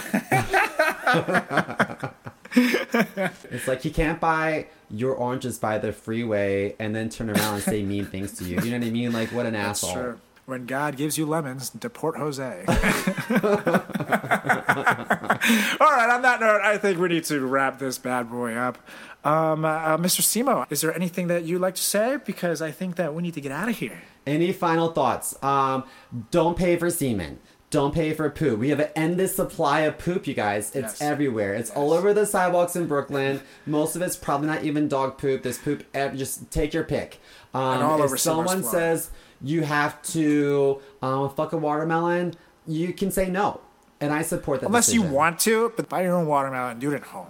It's 2.55 3.67
like 3.67 3.81
he 3.81 3.89
can't 3.89 4.19
buy 4.19 4.67
your 4.89 5.13
oranges 5.13 5.57
by 5.57 5.77
the 5.77 5.91
freeway 5.91 6.75
and 6.79 6.95
then 6.95 7.09
turn 7.09 7.29
around 7.29 7.55
and 7.55 7.63
say 7.63 7.83
mean 7.83 8.05
things 8.05 8.33
to 8.39 8.43
you. 8.43 8.59
You 8.61 8.71
know 8.71 8.79
what 8.79 8.87
I 8.87 8.91
mean? 8.91 9.13
Like 9.13 9.29
what 9.31 9.45
an 9.45 9.55
asshole. 9.55 9.93
Sure. 9.93 10.17
When 10.45 10.65
God 10.65 10.97
gives 10.97 11.15
you 11.15 11.27
lemons, 11.27 11.69
deport 11.69 12.17
Jose. 12.17 12.43
All 12.67 12.71
right, 15.91 16.09
on 16.09 16.21
that 16.23 16.39
note, 16.39 16.61
I 16.63 16.77
think 16.79 16.97
we 16.97 17.07
need 17.09 17.23
to 17.25 17.45
wrap 17.45 17.77
this 17.77 17.99
bad 17.99 18.31
boy 18.31 18.55
up. 18.55 18.79
Um, 19.23 19.63
uh, 19.63 19.97
Mr. 19.97 20.21
Simo, 20.21 20.65
is 20.71 20.81
there 20.81 20.95
anything 20.95 21.27
that 21.27 21.43
you'd 21.43 21.61
like 21.61 21.75
to 21.75 21.83
say? 21.83 22.17
Because 22.25 22.63
I 22.63 22.71
think 22.71 22.95
that 22.95 23.13
we 23.13 23.21
need 23.21 23.35
to 23.35 23.41
get 23.41 23.51
out 23.51 23.69
of 23.69 23.77
here. 23.77 24.01
Any 24.25 24.51
final 24.51 24.91
thoughts? 24.91 25.35
Um, 25.43 25.83
don't 26.31 26.57
pay 26.57 26.77
for 26.77 26.89
semen. 26.89 27.39
Don't 27.71 27.93
pay 27.93 28.13
for 28.13 28.27
poop. 28.31 28.59
We 28.59 28.69
have 28.69 28.79
an 28.79 28.89
endless 28.95 29.35
supply 29.35 29.81
of 29.81 29.99
poop, 29.99 30.25
you 30.25 30.33
guys. 30.33 30.69
It's 30.75 30.99
Yes. 30.99 31.01
everywhere. 31.01 31.53
It's 31.53 31.69
all 31.69 31.93
over 31.93 32.13
the 32.15 32.25
sidewalks 32.25 32.75
in 32.75 32.87
Brooklyn. 32.87 33.41
Most 33.67 33.95
of 33.95 34.01
it's 34.01 34.15
probably 34.15 34.47
not 34.47 34.63
even 34.63 34.87
dog 34.87 35.19
poop. 35.19 35.43
There's 35.43 35.59
poop. 35.59 35.83
Ev- 35.93 36.15
just 36.17 36.49
take 36.49 36.73
your 36.73 36.83
pick. 36.83 37.19
Um, 37.53 37.61
And 37.75 37.83
all 37.83 38.03
if 38.03 38.19
someone 38.19 38.63
says 38.63 39.11
you 39.41 39.61
have 39.63 40.01
to 40.13 40.81
um, 41.03 41.29
fuck 41.29 41.53
a 41.53 41.57
watermelon, 41.57 42.33
you 42.65 42.91
can 42.91 43.11
say 43.11 43.29
no, 43.29 43.61
and 44.01 44.11
I 44.11 44.23
support 44.23 44.61
that. 44.61 44.67
Unless 44.67 44.91
you 44.93 45.03
want 45.03 45.37
to, 45.41 45.71
but 45.77 45.87
buy 45.89 46.01
your 46.01 46.15
own 46.15 46.25
watermelon 46.25 46.71
and 46.71 46.81
do 46.81 46.91
it 46.91 46.95
at 46.95 47.03
home. 47.03 47.27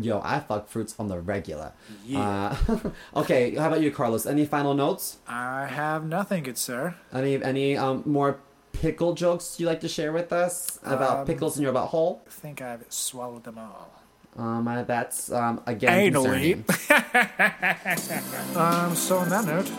Yo, 0.00 0.20
I 0.24 0.38
fuck 0.38 0.68
fruits 0.68 0.94
on 1.00 1.08
the 1.08 1.18
regular. 1.20 1.72
Uh, 2.14 2.54
okay, 3.16 3.56
how 3.56 3.66
about 3.66 3.80
you, 3.80 3.90
Carlos? 3.90 4.24
Any 4.26 4.46
final 4.46 4.72
notes? 4.74 5.16
I 5.26 5.66
have 5.66 6.04
nothing, 6.06 6.44
good 6.44 6.56
sir. 6.58 6.94
Any 7.12 7.42
any 7.42 7.76
um 7.76 8.04
more 8.06 8.38
pickle 8.72 9.14
jokes 9.14 9.58
you 9.60 9.66
like 9.66 9.80
to 9.80 9.88
share 9.88 10.12
with 10.12 10.32
us 10.32 10.78
about 10.84 11.18
Um, 11.20 11.26
pickles 11.26 11.56
in 11.56 11.62
your 11.62 11.72
butthole? 11.72 12.20
I 12.26 12.30
think 12.30 12.62
I've 12.62 12.84
swallowed 12.88 13.44
them 13.44 13.58
all. 13.58 13.90
Um, 14.36 14.68
uh, 14.68 14.82
that's 14.84 15.32
um 15.32 15.60
again 15.66 16.12
Anally. 16.12 16.62
Um, 18.56 18.94
so 18.94 19.18
on 19.18 19.28
that 19.30 19.44
note, 19.46 19.70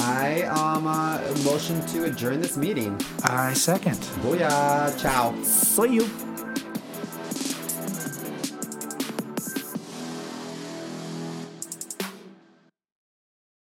I 0.00 0.42
um 0.44 0.86
uh, 0.86 1.20
motion 1.44 1.84
to 1.92 2.04
adjourn 2.04 2.40
this 2.40 2.56
meeting. 2.56 2.98
I 3.24 3.52
second. 3.52 3.98
Booyah! 4.22 4.96
Ciao. 5.00 5.34
See 5.42 5.94
you. 5.94 6.25